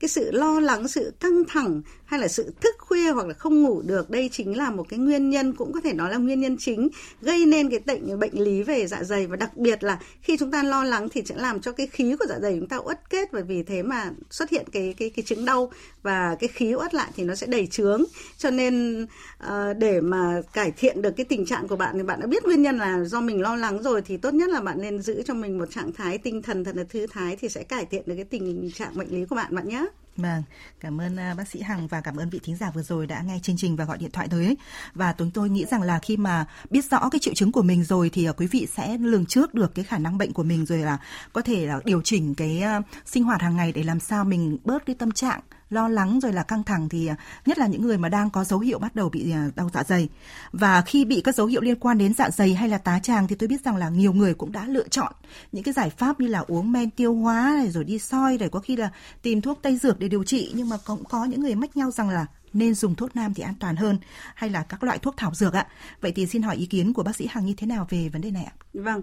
cái 0.00 0.08
sự 0.08 0.30
lo 0.30 0.60
lắng, 0.60 0.88
sự 0.88 1.12
căng 1.20 1.44
thẳng 1.48 1.82
hay 2.06 2.20
là 2.20 2.28
sự 2.28 2.52
thức 2.60 2.74
khuya 2.78 3.10
hoặc 3.10 3.26
là 3.26 3.34
không 3.34 3.62
ngủ 3.62 3.82
được 3.82 4.10
đây 4.10 4.28
chính 4.32 4.56
là 4.56 4.70
một 4.70 4.86
cái 4.88 4.98
nguyên 4.98 5.30
nhân 5.30 5.52
cũng 5.52 5.72
có 5.72 5.80
thể 5.80 5.92
nói 5.92 6.10
là 6.10 6.16
nguyên 6.16 6.40
nhân 6.40 6.56
chính 6.60 6.88
gây 7.22 7.46
nên 7.46 7.70
cái 7.70 7.80
bệnh 7.86 8.18
bệnh 8.18 8.40
lý 8.40 8.62
về 8.62 8.86
dạ 8.86 9.02
dày 9.04 9.26
và 9.26 9.36
đặc 9.36 9.56
biệt 9.56 9.84
là 9.84 9.98
khi 10.22 10.36
chúng 10.36 10.50
ta 10.50 10.62
lo 10.62 10.84
lắng 10.84 11.08
thì 11.08 11.22
sẽ 11.26 11.34
làm 11.38 11.60
cho 11.60 11.72
cái 11.72 11.86
khí 11.86 12.16
của 12.18 12.26
dạ 12.28 12.38
dày 12.42 12.56
chúng 12.58 12.68
ta 12.68 12.76
uất 12.76 13.10
kết 13.10 13.32
và 13.32 13.40
vì 13.40 13.62
thế 13.62 13.82
mà 13.82 14.10
xuất 14.30 14.50
hiện 14.50 14.66
cái 14.72 14.94
cái 14.98 15.10
cái 15.10 15.22
chứng 15.22 15.44
đau 15.44 15.72
và 16.02 16.36
cái 16.40 16.48
khí 16.48 16.74
uất 16.74 16.94
lại 16.94 17.10
thì 17.16 17.24
nó 17.24 17.34
sẽ 17.34 17.46
đầy 17.46 17.66
trướng 17.66 18.04
cho 18.38 18.50
nên 18.50 19.06
uh, 19.46 19.76
để 19.78 20.00
mà 20.00 20.42
cải 20.52 20.70
thiện 20.70 21.02
được 21.02 21.10
cái 21.16 21.24
tình 21.24 21.46
trạng 21.46 21.68
của 21.68 21.76
bạn 21.76 21.94
thì 21.96 22.02
bạn 22.02 22.20
đã 22.20 22.26
biết 22.26 22.44
nguyên 22.44 22.62
nhân 22.62 22.78
là 22.78 23.04
do 23.04 23.20
mình 23.20 23.40
lo 23.40 23.56
lắng 23.56 23.82
rồi 23.82 24.02
thì 24.02 24.16
tốt 24.16 24.34
nhất 24.34 24.50
là 24.50 24.60
bạn 24.60 24.80
nên 24.80 25.02
giữ 25.02 25.22
cho 25.22 25.34
mình 25.34 25.58
một 25.58 25.70
trạng 25.70 25.92
thái 25.92 26.18
tinh 26.18 26.42
thần 26.42 26.64
thật 26.64 26.76
là 26.76 26.84
thư 26.88 27.06
thái 27.06 27.36
thì 27.36 27.48
sẽ 27.48 27.62
cải 27.62 27.84
thiện 27.84 28.02
được 28.06 28.14
cái 28.16 28.24
tình 28.24 28.70
trạng 28.74 28.96
bệnh 28.96 29.08
lý 29.08 29.24
của 29.24 29.36
bạn 29.36 29.54
bạn 29.54 29.68
nhé. 29.68 29.85
Vâng, 30.16 30.42
cảm 30.80 31.00
ơn 31.00 31.16
à, 31.16 31.34
bác 31.34 31.48
sĩ 31.48 31.62
Hằng 31.62 31.86
và 31.86 32.00
cảm 32.00 32.16
ơn 32.16 32.30
vị 32.30 32.40
thính 32.42 32.56
giả 32.56 32.70
vừa 32.70 32.82
rồi 32.82 33.06
đã 33.06 33.22
nghe 33.22 33.38
chương 33.42 33.56
trình 33.56 33.76
và 33.76 33.84
gọi 33.84 33.98
điện 33.98 34.10
thoại 34.10 34.28
tới. 34.30 34.56
Và 34.94 35.14
chúng 35.18 35.30
tôi 35.30 35.50
nghĩ 35.50 35.64
rằng 35.70 35.82
là 35.82 35.98
khi 35.98 36.16
mà 36.16 36.46
biết 36.70 36.84
rõ 36.90 37.08
cái 37.08 37.18
triệu 37.18 37.34
chứng 37.34 37.52
của 37.52 37.62
mình 37.62 37.84
rồi 37.84 38.10
thì 38.10 38.24
à, 38.24 38.32
quý 38.32 38.46
vị 38.46 38.66
sẽ 38.76 38.98
lường 38.98 39.26
trước 39.26 39.54
được 39.54 39.74
cái 39.74 39.84
khả 39.84 39.98
năng 39.98 40.18
bệnh 40.18 40.32
của 40.32 40.42
mình 40.42 40.66
rồi 40.66 40.78
là 40.78 40.98
có 41.32 41.42
thể 41.42 41.66
là 41.66 41.80
điều 41.84 42.02
chỉnh 42.02 42.34
cái 42.34 42.60
à, 42.60 42.82
sinh 43.04 43.24
hoạt 43.24 43.42
hàng 43.42 43.56
ngày 43.56 43.72
để 43.72 43.82
làm 43.82 44.00
sao 44.00 44.24
mình 44.24 44.58
bớt 44.64 44.86
cái 44.86 44.96
tâm 44.98 45.12
trạng 45.12 45.40
lo 45.70 45.88
lắng 45.88 46.20
rồi 46.20 46.32
là 46.32 46.42
căng 46.42 46.64
thẳng 46.64 46.88
thì 46.88 47.06
à, 47.06 47.16
nhất 47.46 47.58
là 47.58 47.66
những 47.66 47.82
người 47.82 47.98
mà 47.98 48.08
đang 48.08 48.30
có 48.30 48.44
dấu 48.44 48.58
hiệu 48.58 48.78
bắt 48.78 48.94
đầu 48.94 49.08
bị 49.08 49.32
à, 49.32 49.48
đau 49.56 49.70
dạ 49.74 49.84
dày. 49.84 50.08
Và 50.52 50.82
khi 50.82 51.04
bị 51.04 51.20
các 51.20 51.34
dấu 51.34 51.46
hiệu 51.46 51.60
liên 51.60 51.76
quan 51.76 51.98
đến 51.98 52.14
dạ 52.14 52.30
dày 52.30 52.54
hay 52.54 52.68
là 52.68 52.78
tá 52.78 52.98
tràng 52.98 53.28
thì 53.28 53.34
tôi 53.34 53.48
biết 53.48 53.64
rằng 53.64 53.76
là 53.76 53.88
nhiều 53.88 54.12
người 54.12 54.34
cũng 54.34 54.52
đã 54.52 54.66
lựa 54.66 54.88
chọn 54.88 55.12
những 55.52 55.64
cái 55.64 55.74
giải 55.74 55.90
pháp 55.90 56.20
như 56.20 56.26
là 56.26 56.38
uống 56.38 56.72
men 56.72 56.90
tiêu 56.90 57.14
hóa 57.14 57.54
này, 57.58 57.70
rồi 57.70 57.84
đi 57.84 57.98
soi, 57.98 58.36
rồi 58.36 58.48
có 58.48 58.60
khi 58.60 58.76
là 58.76 58.90
tìm 59.22 59.40
thuốc 59.40 59.58
tây 59.62 59.76
dược 59.76 59.98
để 59.98 60.08
điều 60.08 60.24
trị 60.24 60.52
nhưng 60.54 60.68
mà 60.68 60.76
cũng 60.86 61.04
có 61.04 61.24
những 61.24 61.40
người 61.40 61.54
mách 61.54 61.76
nhau 61.76 61.90
rằng 61.90 62.10
là 62.10 62.26
nên 62.52 62.74
dùng 62.74 62.94
thuốc 62.94 63.16
nam 63.16 63.34
thì 63.34 63.42
an 63.42 63.54
toàn 63.60 63.76
hơn, 63.76 63.98
hay 64.34 64.50
là 64.50 64.62
các 64.62 64.84
loại 64.84 64.98
thuốc 64.98 65.14
thảo 65.16 65.34
dược 65.34 65.52
ạ. 65.52 65.66
Vậy 66.00 66.12
thì 66.12 66.26
xin 66.26 66.42
hỏi 66.42 66.56
ý 66.56 66.66
kiến 66.66 66.92
của 66.92 67.02
bác 67.02 67.16
sĩ 67.16 67.26
Hằng 67.30 67.46
như 67.46 67.54
thế 67.56 67.66
nào 67.66 67.86
về 67.90 68.08
vấn 68.08 68.22
đề 68.22 68.30
này 68.30 68.44
ạ? 68.44 68.52
Vâng. 68.74 69.02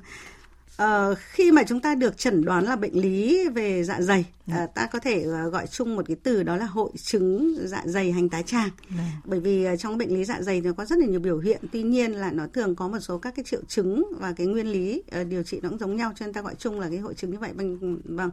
Ờ, 0.78 1.16
khi 1.32 1.52
mà 1.52 1.64
chúng 1.68 1.80
ta 1.80 1.96
được 1.96 2.18
chẩn 2.18 2.46
đoán 2.46 2.64
là 2.66 2.76
bệnh 2.76 3.02
lý 3.02 3.50
về 3.50 3.84
dạ 3.84 4.02
dày, 4.02 4.26
Ừ. 4.48 4.54
ta 4.76 4.86
có 4.94 5.00
thể 5.00 5.26
à, 5.34 5.48
gọi 5.48 5.68
chung 5.68 5.96
một 5.96 6.06
cái 6.08 6.18
từ 6.24 6.44
đó 6.44 6.56
là 6.56 6.66
hội 6.66 6.92
chứng 7.04 7.56
dạ 7.66 7.82
dày 7.86 8.12
hành 8.12 8.30
tá 8.30 8.42
tràng. 8.42 8.70
Vâng. 8.90 9.06
Bởi 9.26 9.40
vì 9.40 9.64
à, 9.64 9.76
trong 9.76 9.98
bệnh 9.98 10.14
lý 10.14 10.26
dạ 10.26 10.42
dày 10.42 10.62
nó 10.62 10.74
có 10.74 10.86
rất 10.86 11.00
là 11.00 11.06
nhiều 11.06 11.20
biểu 11.20 11.40
hiện, 11.40 11.62
tuy 11.72 11.84
nhiên 11.84 12.12
là 12.12 12.32
nó 12.32 12.48
thường 12.54 12.76
có 12.76 12.88
một 12.88 13.00
số 13.00 13.18
các 13.18 13.36
cái 13.36 13.46
triệu 13.46 13.62
chứng 13.68 14.04
và 14.20 14.34
cái 14.38 14.48
nguyên 14.48 14.68
lý 14.72 15.04
à, 15.12 15.24
điều 15.24 15.44
trị 15.44 15.60
nó 15.64 15.70
cũng 15.70 15.80
giống 15.80 15.96
nhau, 15.96 16.14
cho 16.16 16.26
nên 16.26 16.34
ta 16.34 16.42
gọi 16.42 16.56
chung 16.60 16.80
là 16.80 16.90
cái 16.90 16.98
hội 16.98 17.14
chứng 17.14 17.32
như 17.32 17.38
vậy. 17.40 17.52
Vâng, 17.56 18.00
vâng. 18.06 18.30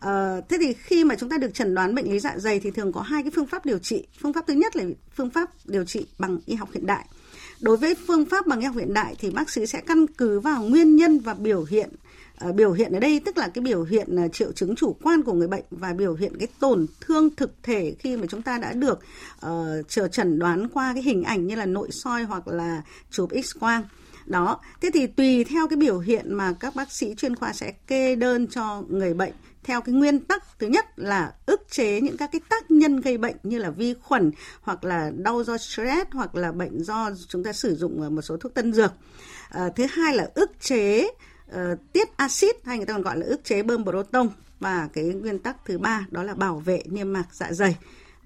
Ờ, 0.00 0.40
thế 0.48 0.56
thì 0.60 0.72
khi 0.72 1.04
mà 1.04 1.14
chúng 1.14 1.28
ta 1.30 1.38
được 1.38 1.54
chẩn 1.54 1.74
đoán 1.74 1.94
bệnh 1.94 2.12
lý 2.12 2.18
dạ 2.18 2.38
dày 2.38 2.60
thì 2.60 2.70
thường 2.70 2.92
có 2.92 3.00
hai 3.00 3.22
cái 3.22 3.32
phương 3.34 3.46
pháp 3.46 3.66
điều 3.66 3.78
trị. 3.78 4.06
Phương 4.20 4.32
pháp 4.32 4.46
thứ 4.46 4.54
nhất 4.54 4.76
là 4.76 4.84
phương 5.16 5.30
pháp 5.30 5.50
điều 5.64 5.84
trị 5.84 6.06
bằng 6.18 6.38
y 6.46 6.54
học 6.54 6.68
hiện 6.72 6.86
đại. 6.86 7.06
Đối 7.60 7.76
với 7.76 7.94
phương 8.06 8.24
pháp 8.24 8.46
bằng 8.46 8.60
y 8.60 8.66
học 8.66 8.76
hiện 8.76 8.94
đại 8.94 9.16
thì 9.18 9.30
bác 9.30 9.50
sĩ 9.50 9.66
sẽ 9.66 9.80
căn 9.80 10.06
cứ 10.06 10.40
vào 10.40 10.62
nguyên 10.62 10.96
nhân 10.96 11.18
và 11.18 11.34
biểu 11.34 11.64
hiện 11.64 11.90
ờ, 12.38 12.52
biểu 12.52 12.72
hiện 12.72 12.92
ở 12.92 13.00
đây 13.00 13.20
tức 13.24 13.38
là 13.38 13.48
cái 13.48 13.64
biểu 13.64 13.84
hiện 13.84 14.16
ờ, 14.16 14.28
triệu 14.28 14.52
chứng 14.52 14.76
chủ 14.76 14.96
quan 15.02 15.22
của 15.22 15.32
người 15.32 15.48
bệnh 15.48 15.64
và 15.70 15.92
biểu 15.92 16.14
hiện 16.14 16.38
cái 16.38 16.48
tổn 16.60 16.86
thương 17.00 17.36
thực 17.36 17.54
thể 17.62 17.94
khi 17.98 18.16
mà 18.16 18.26
chúng 18.30 18.42
ta 18.42 18.58
đã 18.58 18.72
được 18.72 18.98
uh, 19.46 19.50
chờ 19.88 20.08
chẩn 20.08 20.38
đoán 20.38 20.68
qua 20.68 20.92
cái 20.94 21.02
hình 21.02 21.22
ảnh 21.22 21.46
như 21.46 21.54
là 21.54 21.66
nội 21.66 21.88
soi 21.90 22.22
hoặc 22.22 22.48
là 22.48 22.82
chụp 23.10 23.30
x 23.44 23.58
quang 23.60 23.82
đó 24.26 24.60
thế 24.80 24.90
thì 24.94 25.06
tùy 25.06 25.44
theo 25.44 25.68
cái 25.68 25.76
biểu 25.76 25.98
hiện 25.98 26.34
mà 26.34 26.54
các 26.60 26.74
bác 26.74 26.92
sĩ 26.92 27.14
chuyên 27.14 27.36
khoa 27.36 27.52
sẽ 27.52 27.72
kê 27.86 28.16
đơn 28.16 28.46
cho 28.46 28.82
người 28.88 29.14
bệnh 29.14 29.32
theo 29.64 29.80
cái 29.80 29.92
nguyên 29.92 30.20
tắc 30.20 30.58
thứ 30.58 30.66
nhất 30.66 30.86
là 30.96 31.34
ức 31.46 31.60
chế 31.70 32.00
những 32.00 32.16
các 32.16 32.30
cái 32.32 32.40
tác 32.48 32.70
nhân 32.70 33.00
gây 33.00 33.18
bệnh 33.18 33.36
như 33.42 33.58
là 33.58 33.70
vi 33.70 33.94
khuẩn 34.02 34.32
hoặc 34.60 34.84
là 34.84 35.10
đau 35.16 35.44
do 35.44 35.56
stress 35.56 36.10
hoặc 36.12 36.34
là 36.34 36.52
bệnh 36.52 36.84
do 36.84 37.10
chúng 37.28 37.44
ta 37.44 37.52
sử 37.52 37.76
dụng 37.76 38.14
một 38.14 38.22
số 38.22 38.36
thuốc 38.36 38.54
tân 38.54 38.72
dược. 38.72 38.92
À, 39.48 39.68
thứ 39.76 39.86
hai 39.90 40.14
là 40.14 40.30
ức 40.34 40.50
chế 40.60 41.08
uh, 41.50 41.56
tiết 41.92 42.16
axit 42.16 42.64
hay 42.64 42.76
người 42.76 42.86
ta 42.86 42.92
còn 42.92 43.02
gọi 43.02 43.18
là 43.18 43.26
ức 43.26 43.44
chế 43.44 43.62
bơm 43.62 43.84
proton. 43.84 44.28
Và 44.60 44.88
cái 44.92 45.04
nguyên 45.04 45.38
tắc 45.38 45.56
thứ 45.64 45.78
ba 45.78 46.06
đó 46.10 46.22
là 46.22 46.34
bảo 46.34 46.58
vệ 46.58 46.82
niêm 46.86 47.12
mạc 47.12 47.26
dạ 47.32 47.52
dày. 47.52 47.76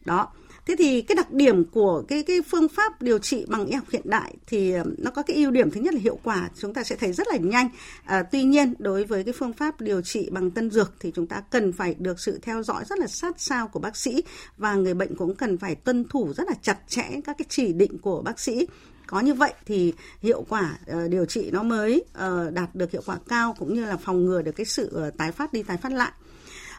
Đó. 0.05 0.33
Thế 0.69 0.77
thì 0.79 1.03
cái 1.03 1.17
đặc 1.17 1.33
điểm 1.33 1.65
của 1.65 2.03
cái 2.09 2.23
cái 2.23 2.43
phương 2.43 2.69
pháp 2.69 3.03
điều 3.03 3.19
trị 3.19 3.45
bằng 3.49 3.67
y 3.67 3.75
học 3.75 3.85
hiện 3.91 4.03
đại 4.05 4.35
thì 4.47 4.73
ờ, 4.73 4.85
nó 4.99 5.11
có 5.11 5.23
cái 5.23 5.37
ưu 5.37 5.51
điểm 5.51 5.71
thứ 5.71 5.81
nhất 5.81 5.95
là 5.95 6.01
hiệu 6.01 6.19
quả 6.23 6.51
chúng 6.59 6.75
ta 6.75 6.85
sẽ 6.85 6.97
thấy 6.97 7.13
rất 7.13 7.29
là 7.29 7.37
nhanh. 7.37 7.69
À, 8.05 8.23
tuy 8.23 8.43
nhiên 8.43 8.75
đối 8.79 9.05
với 9.05 9.25
cái 9.25 9.35
phương 9.39 9.53
pháp 9.53 9.81
điều 9.81 10.03
trị 10.03 10.29
bằng 10.33 10.51
tân 10.51 10.71
dược 10.71 10.93
thì 11.01 11.13
chúng 11.15 11.27
ta 11.27 11.43
cần 11.51 11.73
phải 11.73 11.95
được 11.99 12.21
sự 12.21 12.39
theo 12.43 12.63
dõi 12.63 12.85
rất 12.89 12.99
là 12.99 13.07
sát 13.07 13.41
sao 13.41 13.69
của 13.69 13.81
bác 13.81 13.97
sĩ 13.97 14.23
và 14.57 14.75
người 14.75 14.95
bệnh 14.95 15.15
cũng 15.15 15.35
cần 15.35 15.59
phải 15.59 15.75
tuân 15.75 16.05
thủ 16.09 16.33
rất 16.37 16.49
là 16.49 16.55
chặt 16.63 16.79
chẽ 16.89 17.05
các 17.25 17.39
cái 17.39 17.47
chỉ 17.49 17.73
định 17.73 17.99
của 17.99 18.23
bác 18.23 18.41
sĩ 18.41 18.67
có 19.07 19.21
như 19.21 19.35
vậy 19.35 19.53
thì 19.67 19.93
hiệu 20.23 20.45
quả 20.49 20.79
uh, 20.91 21.11
điều 21.11 21.25
trị 21.25 21.51
nó 21.53 21.63
mới 21.63 22.05
uh, 22.13 22.53
đạt 22.53 22.75
được 22.75 22.91
hiệu 22.91 23.03
quả 23.07 23.19
cao 23.29 23.55
cũng 23.59 23.75
như 23.75 23.85
là 23.85 23.97
phòng 23.97 24.25
ngừa 24.25 24.43
được 24.43 24.53
cái 24.53 24.67
sự 24.67 25.03
uh, 25.09 25.17
tái 25.17 25.33
phát 25.33 25.53
đi 25.53 25.63
tái 25.63 25.77
phát 25.77 25.93
lại 25.93 26.13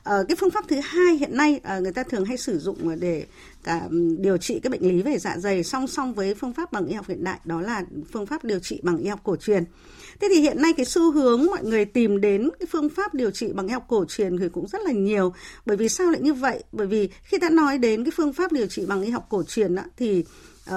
Ờ, 0.03 0.25
cái 0.27 0.35
phương 0.39 0.51
pháp 0.51 0.65
thứ 0.67 0.79
hai 0.83 1.15
hiện 1.15 1.37
nay 1.37 1.59
ờ, 1.63 1.81
người 1.81 1.91
ta 1.91 2.03
thường 2.03 2.25
hay 2.25 2.37
sử 2.37 2.59
dụng 2.59 2.99
để 2.99 3.25
cả 3.63 3.87
điều 4.17 4.37
trị 4.37 4.59
các 4.63 4.71
bệnh 4.71 4.81
lý 4.81 5.01
về 5.01 5.17
dạ 5.17 5.37
dày 5.37 5.63
song 5.63 5.87
song 5.87 6.13
với 6.13 6.35
phương 6.35 6.53
pháp 6.53 6.71
bằng 6.71 6.87
y 6.87 6.93
học 6.93 7.07
hiện 7.07 7.23
đại 7.23 7.39
đó 7.45 7.61
là 7.61 7.83
phương 8.13 8.25
pháp 8.25 8.43
điều 8.43 8.59
trị 8.59 8.79
bằng 8.83 8.97
y 8.97 9.07
học 9.07 9.19
cổ 9.23 9.35
truyền. 9.35 9.63
Thế 10.21 10.27
thì 10.33 10.41
hiện 10.41 10.61
nay 10.61 10.73
cái 10.73 10.85
xu 10.85 11.11
hướng 11.11 11.45
mọi 11.45 11.63
người 11.63 11.85
tìm 11.85 12.21
đến 12.21 12.49
cái 12.59 12.67
phương 12.71 12.89
pháp 12.89 13.13
điều 13.13 13.31
trị 13.31 13.53
bằng 13.53 13.67
y 13.67 13.73
học 13.73 13.85
cổ 13.87 14.05
truyền 14.05 14.37
thì 14.37 14.49
cũng 14.49 14.67
rất 14.67 14.81
là 14.81 14.91
nhiều. 14.91 15.33
Bởi 15.65 15.77
vì 15.77 15.89
sao 15.89 16.11
lại 16.11 16.21
như 16.21 16.33
vậy? 16.33 16.63
Bởi 16.71 16.87
vì 16.87 17.09
khi 17.23 17.37
đã 17.37 17.49
nói 17.49 17.77
đến 17.77 18.03
cái 18.03 18.11
phương 18.15 18.33
pháp 18.33 18.51
điều 18.51 18.67
trị 18.67 18.85
bằng 18.85 19.01
y 19.01 19.09
học 19.09 19.25
cổ 19.29 19.43
truyền 19.43 19.75
đó, 19.75 19.83
thì 19.97 20.19
uh, 20.69 20.73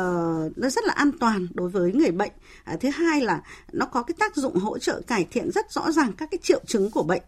nó 0.57 0.69
rất 0.71 0.85
là 0.85 0.93
an 0.93 1.11
toàn 1.21 1.47
đối 1.55 1.69
với 1.69 1.93
người 1.93 2.11
bệnh. 2.11 2.33
Uh, 2.75 2.81
thứ 2.81 2.89
hai 2.89 3.21
là 3.21 3.43
nó 3.73 3.87
có 3.87 4.03
cái 4.03 4.15
tác 4.19 4.37
dụng 4.37 4.57
hỗ 4.57 4.79
trợ 4.79 5.01
cải 5.07 5.27
thiện 5.31 5.51
rất 5.51 5.73
rõ 5.73 5.93
ràng 5.93 6.13
các 6.13 6.29
cái 6.31 6.39
triệu 6.43 6.61
chứng 6.67 6.91
của 6.91 7.03
bệnh 7.03 7.23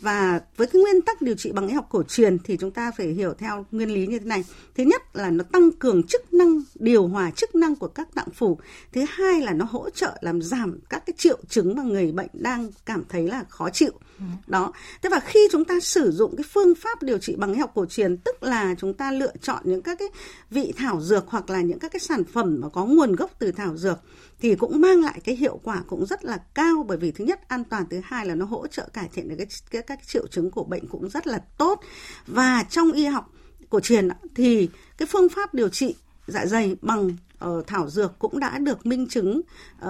và 0.00 0.40
với 0.56 0.66
cái 0.66 0.82
nguyên 0.82 1.02
tắc 1.02 1.22
điều 1.22 1.34
trị 1.34 1.52
bằng 1.52 1.68
y 1.68 1.74
học 1.74 1.86
cổ 1.90 2.02
truyền 2.02 2.38
thì 2.38 2.56
chúng 2.60 2.70
ta 2.70 2.90
phải 2.96 3.06
hiểu 3.06 3.34
theo 3.38 3.66
nguyên 3.70 3.94
lý 3.94 4.06
như 4.06 4.18
thế 4.18 4.26
này. 4.26 4.44
Thứ 4.74 4.84
nhất 4.84 5.02
là 5.16 5.30
nó 5.30 5.44
tăng 5.52 5.72
cường 5.72 6.02
chức 6.02 6.34
năng 6.34 6.62
điều 6.74 7.08
hòa 7.08 7.30
chức 7.30 7.54
năng 7.54 7.76
của 7.76 7.88
các 7.88 8.14
tạng 8.14 8.30
phủ. 8.30 8.58
Thứ 8.92 9.04
hai 9.08 9.40
là 9.40 9.52
nó 9.52 9.64
hỗ 9.64 9.90
trợ 9.90 10.18
làm 10.20 10.42
giảm 10.42 10.78
các 10.90 11.06
cái 11.06 11.14
triệu 11.18 11.38
chứng 11.48 11.76
mà 11.76 11.82
người 11.82 12.12
bệnh 12.12 12.28
đang 12.32 12.70
cảm 12.86 13.02
thấy 13.08 13.28
là 13.28 13.44
khó 13.48 13.70
chịu. 13.70 13.92
Ừ. 14.18 14.24
đó. 14.46 14.72
Thế 15.02 15.08
và 15.08 15.20
khi 15.20 15.40
chúng 15.52 15.64
ta 15.64 15.80
sử 15.80 16.10
dụng 16.10 16.36
cái 16.36 16.44
phương 16.52 16.74
pháp 16.74 17.02
điều 17.02 17.18
trị 17.18 17.36
bằng 17.36 17.52
y 17.52 17.58
học 17.58 17.72
cổ 17.74 17.86
truyền 17.86 18.16
tức 18.16 18.42
là 18.42 18.74
chúng 18.78 18.94
ta 18.94 19.12
lựa 19.12 19.32
chọn 19.42 19.62
những 19.64 19.82
các 19.82 19.98
cái 19.98 20.08
vị 20.50 20.72
thảo 20.76 21.00
dược 21.00 21.24
hoặc 21.28 21.50
là 21.50 21.60
những 21.60 21.78
các 21.78 21.92
cái 21.92 22.00
sản 22.00 22.24
phẩm 22.24 22.58
mà 22.60 22.68
có 22.68 22.84
nguồn 22.84 23.16
gốc 23.16 23.30
từ 23.38 23.52
thảo 23.52 23.76
dược 23.76 23.98
thì 24.40 24.54
cũng 24.54 24.80
mang 24.80 25.00
lại 25.00 25.20
cái 25.24 25.34
hiệu 25.34 25.60
quả 25.62 25.82
cũng 25.86 26.06
rất 26.06 26.24
là 26.24 26.38
cao 26.54 26.84
bởi 26.88 26.98
vì 26.98 27.10
thứ 27.10 27.24
nhất 27.24 27.48
an 27.48 27.64
toàn 27.64 27.84
thứ 27.90 28.00
hai 28.04 28.26
là 28.26 28.34
nó 28.34 28.44
hỗ 28.44 28.66
trợ 28.66 28.88
cải 28.92 29.08
thiện 29.12 29.28
được 29.28 29.36
cái, 29.38 29.46
cái 29.70 29.82
các 29.82 30.06
triệu 30.06 30.26
chứng 30.26 30.50
của 30.50 30.64
bệnh 30.64 30.88
cũng 30.88 31.10
rất 31.10 31.26
là 31.26 31.38
tốt 31.58 31.80
và 32.26 32.62
trong 32.70 32.92
y 32.92 33.04
học 33.04 33.32
cổ 33.70 33.80
truyền 33.80 34.08
thì 34.34 34.68
cái 34.98 35.08
phương 35.10 35.28
pháp 35.28 35.54
điều 35.54 35.68
trị 35.68 35.94
dạ 36.26 36.46
dày 36.46 36.76
bằng 36.82 37.16
uh, 37.44 37.66
thảo 37.66 37.90
dược 37.90 38.18
cũng 38.18 38.40
đã 38.40 38.58
được 38.58 38.86
minh 38.86 39.06
chứng 39.08 39.40
uh, 39.84 39.86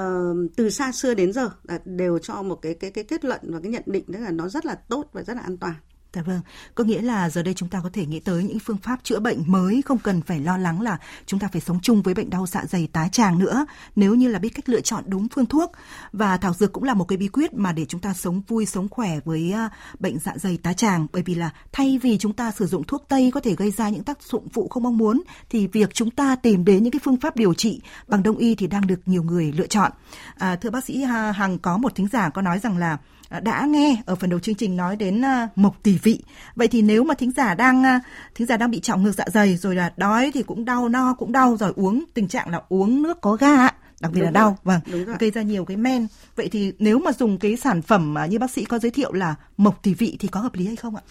từ 0.57 0.71
xa 0.71 0.93
xưa 0.93 1.15
đến 1.15 1.33
giờ 1.33 1.51
là 1.63 1.79
đều 1.85 2.19
cho 2.19 2.43
một 2.43 2.63
cái 2.63 2.75
cái 2.75 2.91
cái 2.91 3.05
kết 3.05 3.25
luận 3.25 3.41
và 3.43 3.61
cái 3.61 3.71
nhận 3.71 3.83
định 3.87 4.05
đó 4.07 4.19
là 4.19 4.31
nó 4.31 4.49
rất 4.49 4.67
là 4.67 4.75
tốt 4.75 5.11
và 5.13 5.23
rất 5.23 5.35
là 5.35 5.41
an 5.41 5.57
toàn. 5.57 5.75
Dạ 6.17 6.23
vâng, 6.23 6.41
có 6.75 6.85
nghĩa 6.85 7.03
là 7.03 7.31
giờ 7.31 7.43
đây 7.43 7.55
chúng 7.55 7.69
ta 7.69 7.81
có 7.83 7.91
thể 7.93 8.07
nghĩ 8.07 8.21
tới 8.21 8.45
những 8.45 8.59
phương 8.59 8.77
pháp 8.77 9.01
chữa 9.03 9.21
bệnh 9.21 9.43
mới 9.47 9.83
không 9.83 9.99
cần 9.99 10.23
phải 10.23 10.41
lo 10.41 10.57
lắng 10.57 10.81
là 10.81 10.99
chúng 11.27 11.41
ta 11.41 11.49
phải 11.53 11.61
sống 11.61 11.81
chung 11.83 12.03
với 12.03 12.15
bệnh 12.15 12.31
đau 12.31 12.47
dạ 12.47 12.65
dày 12.69 12.89
tá 12.93 13.09
tràng 13.09 13.39
nữa 13.39 13.67
nếu 13.97 14.15
như 14.15 14.29
là 14.29 14.39
biết 14.39 14.49
cách 14.49 14.69
lựa 14.69 14.81
chọn 14.81 15.05
đúng 15.07 15.29
phương 15.29 15.47
thuốc 15.47 15.73
và 16.13 16.37
thảo 16.37 16.55
dược 16.55 16.73
cũng 16.73 16.85
là 16.85 16.95
một 16.95 17.05
cái 17.05 17.17
bí 17.17 17.29
quyết 17.29 17.55
mà 17.55 17.73
để 17.73 17.85
chúng 17.85 18.01
ta 18.01 18.15
sống 18.15 18.43
vui 18.49 18.67
sống 18.67 18.89
khỏe 18.89 19.21
với 19.25 19.53
à, 19.53 19.71
bệnh 19.99 20.19
dạ 20.19 20.33
dày 20.37 20.57
tá 20.57 20.73
tràng 20.73 21.07
bởi 21.13 21.23
vì 21.23 21.35
là 21.35 21.51
thay 21.73 21.99
vì 22.03 22.19
chúng 22.19 22.33
ta 22.33 22.51
sử 22.51 22.67
dụng 22.67 22.85
thuốc 22.85 23.05
tây 23.09 23.31
có 23.35 23.41
thể 23.41 23.55
gây 23.55 23.71
ra 23.71 23.89
những 23.89 24.05
tác 24.05 24.23
dụng 24.23 24.49
phụ 24.49 24.69
không 24.69 24.83
mong 24.83 24.99
muốn 24.99 25.23
thì 25.51 25.67
việc 25.67 25.95
chúng 25.95 26.11
ta 26.11 26.37
tìm 26.37 26.65
đến 26.65 26.83
những 26.83 26.93
cái 26.93 27.01
phương 27.05 27.17
pháp 27.17 27.37
điều 27.37 27.55
trị 27.55 27.81
bằng 28.09 28.23
đông 28.23 28.37
y 28.37 28.55
thì 28.55 28.67
đang 28.67 28.87
được 28.87 29.01
nhiều 29.07 29.23
người 29.23 29.53
lựa 29.53 29.67
chọn. 29.67 29.93
À, 30.35 30.57
thưa 30.57 30.71
bác 30.71 30.85
sĩ 30.85 31.03
Hằng 31.35 31.59
có 31.59 31.77
một 31.77 31.95
thính 31.95 32.09
giả 32.13 32.29
có 32.29 32.43
nói 32.43 32.59
rằng 32.59 32.79
là 32.79 32.99
đã 33.43 33.67
nghe 33.67 34.03
ở 34.07 34.15
phần 34.15 34.31
đầu 34.31 34.41
chương 34.41 34.55
trình 34.55 34.77
nói 34.77 34.97
đến 34.97 35.21
uh, 35.21 35.59
mộc 35.59 35.83
tỷ 35.83 35.99
vị. 36.03 36.23
Vậy 36.55 36.69
thì 36.69 36.83
nếu 36.83 37.05
mà 37.05 37.15
thính 37.15 37.33
giả 37.37 37.55
đang 37.55 37.83
uh, 37.83 38.03
thính 38.35 38.47
giả 38.47 38.57
đang 38.57 38.71
bị 38.71 38.81
trọng 38.81 39.03
ngược 39.03 39.13
dạ 39.13 39.25
dày 39.27 39.57
rồi 39.57 39.75
là 39.75 39.93
đói 39.97 40.31
thì 40.35 40.43
cũng 40.43 40.65
đau 40.65 40.89
no 40.89 41.15
cũng 41.15 41.33
đau 41.33 41.57
rồi 41.57 41.73
uống 41.77 42.05
tình 42.15 42.29
trạng 42.29 42.49
là 42.49 42.63
uống 42.69 43.03
nước 43.03 43.21
có 43.21 43.37
ga 43.37 43.69
đặc 44.01 44.13
biệt 44.13 44.21
đúng 44.21 44.25
là 44.25 44.31
đau 44.31 44.59
vâng 44.65 44.81
gây 45.19 45.31
ra 45.31 45.43
nhiều 45.43 45.65
cái 45.65 45.77
men. 45.77 46.07
Vậy 46.37 46.49
thì 46.49 46.73
nếu 46.79 46.99
mà 46.99 47.13
dùng 47.13 47.39
cái 47.39 47.57
sản 47.57 47.83
phẩm 47.83 48.15
mà 48.15 48.27
như 48.27 48.39
bác 48.39 48.51
sĩ 48.51 48.65
có 48.65 48.79
giới 48.79 48.91
thiệu 48.91 49.13
là 49.13 49.35
mộc 49.57 49.83
tỷ 49.83 49.95
vị 49.95 50.17
thì 50.21 50.29
có 50.29 50.41
hợp 50.41 50.55
lý 50.55 50.67
hay 50.67 50.77
không 50.77 50.97
ạ 50.97 51.03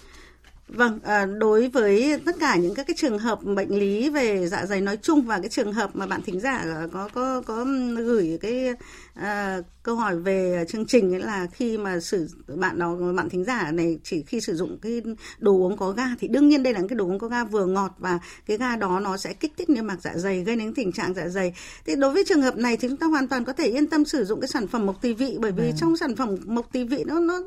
Vâng, 0.67 0.99
à, 1.04 1.25
đối 1.25 1.67
với 1.67 2.19
tất 2.25 2.36
cả 2.39 2.56
những 2.56 2.75
các 2.75 2.88
cái 2.88 2.95
trường 2.97 3.19
hợp 3.19 3.43
bệnh 3.43 3.80
lý 3.80 4.10
về 4.10 4.47
dạ 4.47 4.65
dày 4.65 4.82
nói 4.82 4.97
chung 4.97 5.21
và 5.21 5.39
cái 5.39 5.49
trường 5.49 5.73
hợp 5.73 5.95
mà 5.95 6.08
bạn 6.08 6.21
thính 6.21 6.39
giả 6.39 6.65
có 6.91 7.10
có 7.13 7.41
có 7.41 7.65
gửi 7.97 8.38
cái 8.41 8.73
à, 9.13 9.62
câu 9.84 9.95
hỏi 9.95 10.19
về 10.19 10.65
chương 10.67 10.86
trình 10.86 11.13
ấy 11.13 11.19
là 11.19 11.47
khi 11.54 11.78
mà 11.78 11.99
sử 11.99 12.28
bạn 12.47 12.80
đó 12.80 12.95
bạn 13.15 13.30
thính 13.30 13.43
giả 13.43 13.71
này 13.71 13.99
chỉ 14.04 14.23
khi 14.28 14.41
sử 14.41 14.56
dụng 14.56 14.78
cái 14.82 15.01
đồ 15.39 15.51
uống 15.51 15.78
có 15.78 15.91
ga 15.91 16.08
thì 16.19 16.28
đương 16.28 16.47
nhiên 16.47 16.63
đây 16.63 16.73
là 16.73 16.80
cái 16.89 16.95
đồ 16.95 17.06
uống 17.06 17.19
có 17.19 17.28
ga 17.28 17.43
vừa 17.43 17.65
ngọt 17.65 17.95
và 17.97 18.19
cái 18.45 18.58
ga 18.58 18.75
đó 18.75 18.99
nó 18.99 19.17
sẽ 19.17 19.34
kích 19.34 19.54
thích 19.58 19.69
niêm 19.69 19.88
mạc 19.88 19.97
dạ 20.01 20.13
dày 20.15 20.43
gây 20.43 20.56
đến 20.56 20.73
tình 20.73 20.91
trạng 20.91 21.13
dạ 21.13 21.28
dày. 21.28 21.54
Thì 21.86 21.95
đối 21.95 22.13
với 22.13 22.23
trường 22.28 22.41
hợp 22.41 22.58
này 22.58 22.78
thì 22.78 22.88
chúng 22.88 22.97
ta 22.97 23.08
hoàn 23.08 23.28
toàn 23.28 23.45
có 23.45 23.54
thể 23.54 23.65
yên 23.65 23.88
tâm 23.88 24.06
sử 24.06 24.25
dụng 24.25 24.41
cái 24.41 24.47
sản 24.47 24.67
phẩm 24.67 24.86
mộc 24.86 25.01
tỳ 25.01 25.13
vị 25.13 25.38
bởi 25.39 25.51
vì 25.51 25.67
ừ. 25.67 25.73
trong 25.78 25.97
sản 25.97 26.15
phẩm 26.15 26.36
mộc 26.45 26.71
tỳ 26.71 26.84
vị 26.84 27.04
nó 27.08 27.19
nó 27.19 27.41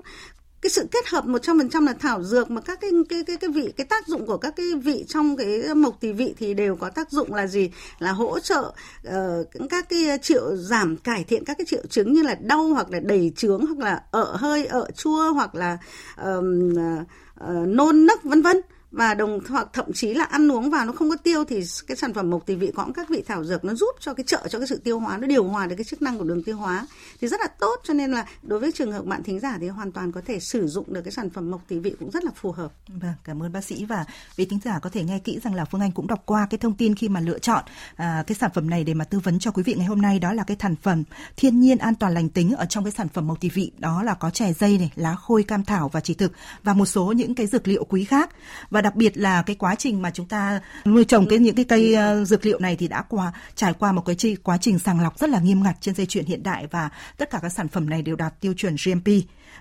cái 0.62 0.70
sự 0.70 0.86
kết 0.90 1.06
hợp 1.08 1.24
100% 1.24 1.86
là 1.86 1.92
thảo 1.92 2.22
dược 2.22 2.50
mà 2.50 2.60
các 2.60 2.80
cái 2.80 2.90
cái 3.08 3.24
cái 3.26 3.36
cái 3.36 3.50
vị 3.50 3.72
cái 3.76 3.86
tác 3.86 4.06
dụng 4.06 4.26
của 4.26 4.36
các 4.36 4.56
cái 4.56 4.66
vị 4.84 5.04
trong 5.08 5.36
cái 5.36 5.74
mộc 5.74 6.00
tỳ 6.00 6.12
vị 6.12 6.34
thì 6.38 6.54
đều 6.54 6.76
có 6.76 6.90
tác 6.90 7.10
dụng 7.10 7.34
là 7.34 7.46
gì? 7.46 7.70
Là 7.98 8.12
hỗ 8.12 8.40
trợ 8.40 8.72
uh, 9.08 9.68
các 9.70 9.88
cái 9.88 10.18
triệu 10.22 10.56
giảm 10.56 10.96
cải 10.96 11.24
thiện 11.24 11.44
các 11.44 11.58
cái 11.58 11.64
triệu 11.64 11.82
chứng 11.90 12.12
như 12.12 12.22
là 12.22 12.34
đau 12.40 12.62
hoặc 12.62 12.90
là 12.90 13.00
đầy 13.00 13.32
trướng 13.36 13.66
hoặc 13.66 13.78
là 13.78 14.02
ợ 14.10 14.36
hơi 14.36 14.66
ợ 14.66 14.90
chua 14.96 15.32
hoặc 15.32 15.54
là 15.54 15.78
um, 16.24 16.72
uh, 16.72 17.68
nôn 17.68 18.06
nấc 18.06 18.24
vân 18.24 18.42
vân 18.42 18.60
và 18.90 19.14
đồng 19.14 19.38
hoặc 19.48 19.68
thậm 19.72 19.92
chí 19.92 20.14
là 20.14 20.24
ăn 20.24 20.52
uống 20.52 20.70
vào 20.70 20.84
nó 20.86 20.92
không 20.92 21.10
có 21.10 21.16
tiêu 21.16 21.44
thì 21.44 21.62
cái 21.86 21.96
sản 21.96 22.14
phẩm 22.14 22.30
mộc 22.30 22.46
tỳ 22.46 22.54
vị 22.54 22.72
có 22.74 22.86
các 22.94 23.08
vị 23.08 23.22
thảo 23.26 23.44
dược 23.44 23.64
nó 23.64 23.74
giúp 23.74 23.96
cho 24.00 24.14
cái 24.14 24.24
trợ 24.24 24.48
cho 24.50 24.58
cái 24.58 24.68
sự 24.68 24.80
tiêu 24.84 24.98
hóa 24.98 25.18
nó 25.18 25.26
điều 25.26 25.44
hòa 25.44 25.66
được 25.66 25.76
cái 25.76 25.84
chức 25.84 26.02
năng 26.02 26.18
của 26.18 26.24
đường 26.24 26.42
tiêu 26.42 26.56
hóa 26.56 26.86
thì 27.20 27.28
rất 27.28 27.40
là 27.40 27.46
tốt. 27.46 27.80
Cho 27.84 27.94
nên 27.94 28.10
là 28.10 28.26
đối 28.42 28.60
với 28.60 28.72
trường 28.72 28.92
hợp 28.92 29.04
bạn 29.04 29.22
thính 29.22 29.40
giả 29.40 29.56
thì 29.60 29.68
hoàn 29.68 29.92
toàn 29.92 30.12
có 30.12 30.20
thể 30.26 30.40
sử 30.40 30.66
dụng 30.66 30.92
được 30.92 31.02
cái 31.02 31.12
sản 31.12 31.30
phẩm 31.30 31.50
mộc 31.50 31.60
tỳ 31.68 31.78
vị 31.78 31.94
cũng 32.00 32.10
rất 32.10 32.24
là 32.24 32.30
phù 32.36 32.52
hợp. 32.52 32.72
Vâng, 32.88 33.12
cảm 33.24 33.42
ơn 33.42 33.52
bác 33.52 33.64
sĩ. 33.64 33.84
Và 33.84 34.04
vị 34.36 34.44
thính 34.44 34.58
giả 34.64 34.78
có 34.78 34.90
thể 34.90 35.04
nghe 35.04 35.18
kỹ 35.18 35.38
rằng 35.44 35.54
là 35.54 35.64
Phương 35.64 35.80
Anh 35.80 35.92
cũng 35.92 36.06
đọc 36.06 36.22
qua 36.26 36.46
cái 36.50 36.58
thông 36.58 36.74
tin 36.74 36.94
khi 36.94 37.08
mà 37.08 37.20
lựa 37.20 37.38
chọn 37.38 37.64
à, 37.96 38.24
cái 38.26 38.36
sản 38.40 38.50
phẩm 38.54 38.70
này 38.70 38.84
để 38.84 38.94
mà 38.94 39.04
tư 39.04 39.18
vấn 39.18 39.38
cho 39.38 39.50
quý 39.50 39.62
vị 39.62 39.74
ngày 39.74 39.86
hôm 39.86 40.02
nay. 40.02 40.18
Đó 40.18 40.32
là 40.32 40.44
cái 40.44 40.56
thành 40.56 40.76
phần 40.82 41.04
thiên 41.36 41.60
nhiên 41.60 41.78
an 41.78 41.94
toàn 41.94 42.14
lành 42.14 42.28
tính 42.28 42.52
ở 42.52 42.64
trong 42.64 42.84
cái 42.84 42.92
sản 42.92 43.08
phẩm 43.08 43.26
mộc 43.26 43.40
tỳ 43.40 43.48
vị. 43.48 43.72
Đó 43.78 44.02
là 44.02 44.14
có 44.14 44.30
chè 44.30 44.52
dây 44.52 44.78
này, 44.78 44.92
lá 44.96 45.14
khôi 45.14 45.42
cam 45.42 45.64
thảo 45.64 45.88
và 45.88 46.00
chỉ 46.00 46.14
thực 46.14 46.32
và 46.62 46.72
một 46.72 46.86
số 46.86 47.12
những 47.12 47.34
cái 47.34 47.46
dược 47.46 47.68
liệu 47.68 47.84
quý 47.84 48.04
khác. 48.04 48.30
Và 48.70 48.77
và 48.78 48.82
đặc 48.82 48.96
biệt 48.96 49.16
là 49.18 49.42
cái 49.42 49.56
quá 49.56 49.74
trình 49.74 50.02
mà 50.02 50.10
chúng 50.10 50.26
ta 50.26 50.60
nuôi 50.84 51.04
trồng 51.04 51.26
cái 51.26 51.38
những 51.38 51.54
cái 51.54 51.64
cây 51.64 51.94
ờ, 51.94 52.24
dược 52.24 52.46
liệu 52.46 52.58
này 52.58 52.76
thì 52.76 52.88
đã 52.88 53.02
qua 53.08 53.32
trải 53.54 53.72
qua 53.72 53.92
một 53.92 54.02
cái 54.06 54.16
chi, 54.16 54.36
quá 54.36 54.58
trình 54.60 54.78
sàng 54.78 55.00
lọc 55.00 55.18
rất 55.18 55.30
là 55.30 55.40
nghiêm 55.40 55.62
ngặt 55.62 55.76
trên 55.80 55.94
dây 55.94 56.06
chuyền 56.06 56.24
hiện 56.24 56.42
đại 56.42 56.66
và 56.70 56.88
tất 57.16 57.30
cả 57.30 57.38
các 57.42 57.48
sản 57.48 57.68
phẩm 57.68 57.90
này 57.90 58.02
đều 58.02 58.16
đạt 58.16 58.40
tiêu 58.40 58.54
chuẩn 58.56 58.76
GMP 58.84 59.08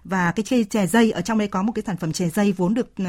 và 0.03 0.31
cái 0.31 0.65
chè 0.69 0.87
dây 0.87 1.11
ở 1.11 1.21
trong 1.21 1.37
đây 1.37 1.47
có 1.47 1.63
một 1.63 1.71
cái 1.75 1.83
sản 1.87 1.97
phẩm 1.97 2.11
chè 2.11 2.29
dây 2.29 2.51
vốn 2.51 2.73
được 2.73 2.91
uh, 3.01 3.07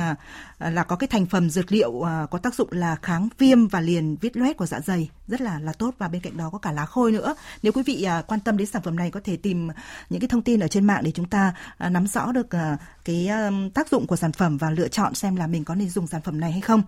là 0.59 0.83
có 0.83 0.97
cái 0.97 1.09
thành 1.09 1.27
phần 1.27 1.51
dược 1.51 1.73
liệu 1.73 1.91
uh, 1.91 2.07
có 2.31 2.39
tác 2.43 2.55
dụng 2.55 2.69
là 2.73 2.97
kháng 3.03 3.29
viêm 3.39 3.69
và 3.69 3.81
liền 3.81 4.17
vết 4.21 4.37
loét 4.37 4.57
của 4.57 4.67
dạ 4.67 4.81
dày. 4.81 5.11
Rất 5.29 5.41
là 5.41 5.59
là 5.61 5.73
tốt. 5.73 5.95
Và 5.99 6.09
bên 6.09 6.21
cạnh 6.21 6.37
đó 6.37 6.51
có 6.51 6.59
cả 6.59 6.73
lá 6.73 6.87
khôi 6.87 7.13
nữa. 7.13 7.35
Nếu 7.63 7.73
quý 7.73 7.83
vị 7.83 8.07
uh, 8.19 8.27
quan 8.27 8.41
tâm 8.41 8.57
đến 8.57 8.67
sản 8.67 8.83
phẩm 8.83 8.97
này 8.97 9.11
có 9.11 9.21
thể 9.25 9.37
tìm 9.37 9.69
những 10.11 10.21
cái 10.21 10.29
thông 10.29 10.43
tin 10.43 10.61
ở 10.61 10.69
trên 10.69 10.85
mạng 10.85 11.03
để 11.05 11.11
chúng 11.11 11.29
ta 11.29 11.55
uh, 11.87 11.93
nắm 11.93 12.07
rõ 12.07 12.33
được 12.33 12.47
cái 13.05 13.29
tác 13.75 13.89
dụng 13.89 14.07
của 14.07 14.17
sản 14.17 14.33
phẩm 14.33 14.59
và 14.59 14.71
lựa 14.71 14.89
chọn 14.89 15.15
xem 15.15 15.37
là 15.37 15.47
mình 15.47 15.65
có 15.65 15.75
nên 15.75 15.91
dùng 15.91 16.07
sản 16.07 16.23
phẩm 16.23 16.41
này 16.41 16.53
hay 16.53 16.61
không. 16.61 16.83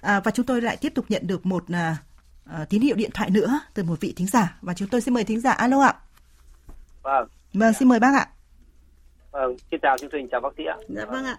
À, 0.00 0.20
và 0.20 0.30
chúng 0.30 0.46
tôi 0.46 0.62
lại 0.62 0.76
tiếp 0.76 0.92
tục 0.94 1.04
nhận 1.08 1.26
được 1.26 1.46
một 1.46 1.64
uh, 1.72 2.68
tín 2.68 2.82
hiệu 2.82 2.96
điện 2.96 3.10
thoại 3.14 3.30
nữa 3.30 3.60
từ 3.74 3.82
một 3.82 4.00
vị 4.00 4.12
thính 4.16 4.26
giả. 4.26 4.56
Và 4.62 4.74
chúng 4.74 4.88
tôi 4.88 5.00
xin 5.00 5.14
mời 5.14 5.24
thính 5.24 5.40
giả. 5.40 5.52
Alo 5.52 5.80
ạ. 5.80 5.94
Vâng. 7.02 7.28
Vâng 7.54 7.72
xin 7.78 7.88
mời 7.88 8.00
bác 8.00 8.14
ạ 8.14 8.28
vâng 9.30 9.56
xin 9.70 9.80
chào 9.80 9.98
chương 9.98 10.10
trình 10.10 10.28
chào 10.28 10.40
bác 10.40 10.54
sĩ 10.56 10.64
ạ. 10.64 10.76
Dạ 10.88 11.04
vâng 11.04 11.24
ạ. 11.24 11.36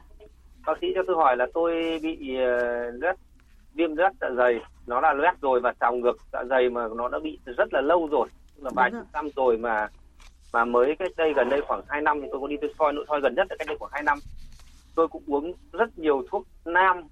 Bác 0.66 0.74
sĩ 0.82 0.88
cho 0.96 1.02
tôi 1.08 1.16
hỏi 1.16 1.38
là 1.38 1.48
tôi 1.54 2.00
bị 2.04 2.18
uh, 2.22 3.02
loét 3.02 3.16
viêm 3.74 3.96
loét 3.96 4.12
dạ 4.22 4.28
dày. 4.38 4.60
Nó 4.88 5.02
là 5.02 5.14
loét 5.14 5.42
rồi 5.42 5.60
và 5.60 5.74
trào 5.80 5.94
ngược 5.94 6.18
dạ 6.34 6.44
dày 6.50 6.70
mà 6.70 6.88
nó 6.96 7.08
đã 7.10 7.20
bị 7.20 7.40
rất 7.46 7.74
là 7.74 7.82
lâu 7.82 8.08
rồi. 8.12 8.28
Là 8.58 8.70
vài 8.76 8.92
chục 8.92 9.08
năm 9.14 9.30
rồi 9.36 9.58
mà 9.58 9.88
mà 10.54 10.66
mới 10.66 10.96
cách 11.00 11.12
đây 11.18 11.34
gần 11.36 11.50
đây 11.50 11.62
khoảng 11.62 11.82
2 11.88 12.02
năm 12.02 12.22
thì 12.22 12.28
tôi 12.32 12.42
có 12.42 12.48
đi 12.48 12.56
tôi 12.62 12.74
soi 12.80 12.94
nội 12.94 13.06
soi 13.10 13.22
gần 13.22 13.36
nhất 13.36 13.48
là 13.50 13.56
cách 13.60 13.68
đây 13.68 13.78
khoảng 13.78 13.92
2 13.94 14.04
năm. 14.04 14.20
Tôi 14.96 15.08
cũng 15.08 15.24
uống 15.28 15.54
rất 15.72 16.00
nhiều 16.00 16.24
thuốc 16.32 16.46
nam 16.66 17.08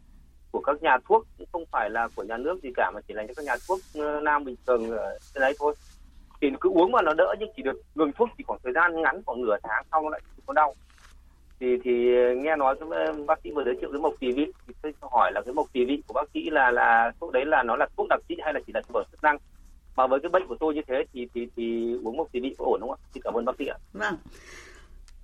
của 0.51 0.61
các 0.61 0.83
nhà 0.83 0.97
thuốc 1.07 1.27
không 1.51 1.63
phải 1.71 1.89
là 1.89 2.07
của 2.15 2.23
nhà 2.23 2.37
nước 2.37 2.59
gì 2.63 2.69
cả 2.75 2.91
mà 2.93 3.01
chỉ 3.07 3.13
là 3.13 3.23
những 3.23 3.35
các 3.35 3.45
nhà 3.45 3.55
thuốc 3.67 3.79
ờ, 3.95 4.19
nam 4.19 4.43
bình 4.43 4.55
thường 4.67 4.89
ở 4.89 5.17
trên 5.33 5.41
đấy 5.41 5.53
thôi 5.59 5.73
thì 6.41 6.47
cứ 6.62 6.69
uống 6.69 6.91
mà 6.91 7.02
nó 7.02 7.13
đỡ 7.13 7.36
nhưng 7.39 7.50
chỉ 7.56 7.63
được 7.63 7.82
ngừng 7.95 8.12
thuốc 8.15 8.30
chỉ 8.38 8.43
khoảng 8.47 8.60
thời 8.63 8.73
gian 8.73 9.02
ngắn, 9.02 9.21
khoảng 9.26 9.41
nửa 9.41 9.58
tháng 9.63 9.84
sau 9.91 10.04
nó 10.04 10.10
lại 10.10 10.21
có 10.45 10.54
đau 10.54 10.76
thì 11.60 11.78
thì 11.84 11.91
nghe 12.36 12.56
nói 12.56 12.76
cái 12.80 12.89
ờ, 12.91 13.13
bác 13.28 13.39
sĩ 13.43 13.52
vừa 13.52 13.63
giới 13.63 13.76
thiệu 13.82 13.89
cái 13.91 14.02
mộc 14.02 14.13
tỳ 14.19 14.32
vị 14.32 14.52
thì 14.67 14.73
tôi 14.82 14.93
hỏi 15.12 15.32
là 15.36 15.41
cái 15.45 15.54
mộc 15.54 15.67
tỳ 15.73 15.86
vị 15.86 16.04
của 16.08 16.13
bác 16.13 16.30
sĩ 16.34 16.50
là 16.50 16.71
là 16.71 17.12
thuốc 17.19 17.32
đấy 17.32 17.45
là 17.45 17.63
nó 17.63 17.76
là 17.76 17.88
thuốc 17.97 18.08
đặc 18.10 18.19
trị 18.30 18.36
hay 18.43 18.54
là 18.54 18.60
chỉ 18.67 18.73
là 18.73 18.82
thực 18.82 18.93
phẩm 18.93 19.04
chức 19.12 19.23
năng 19.23 19.38
mà 19.95 20.08
với 20.08 20.19
cái 20.19 20.30
bệnh 20.30 20.47
của 20.47 20.56
tôi 20.60 20.76
như 20.76 20.82
thế 20.88 21.06
thì 21.13 21.28
thì 21.34 21.47
thì 21.56 21.95
uống 22.04 22.17
mộc 22.17 22.32
tỳ 22.32 22.39
vị 22.39 22.56
có 22.58 22.65
ổn 22.65 22.82
không 22.82 22.91
ạ? 22.91 22.97
Xin 23.13 23.23
cảm 23.23 23.34
ơn 23.34 23.45
bác 23.45 23.54
sĩ 23.60 23.65
ạ. 23.65 23.78
Vâng. 23.93 24.15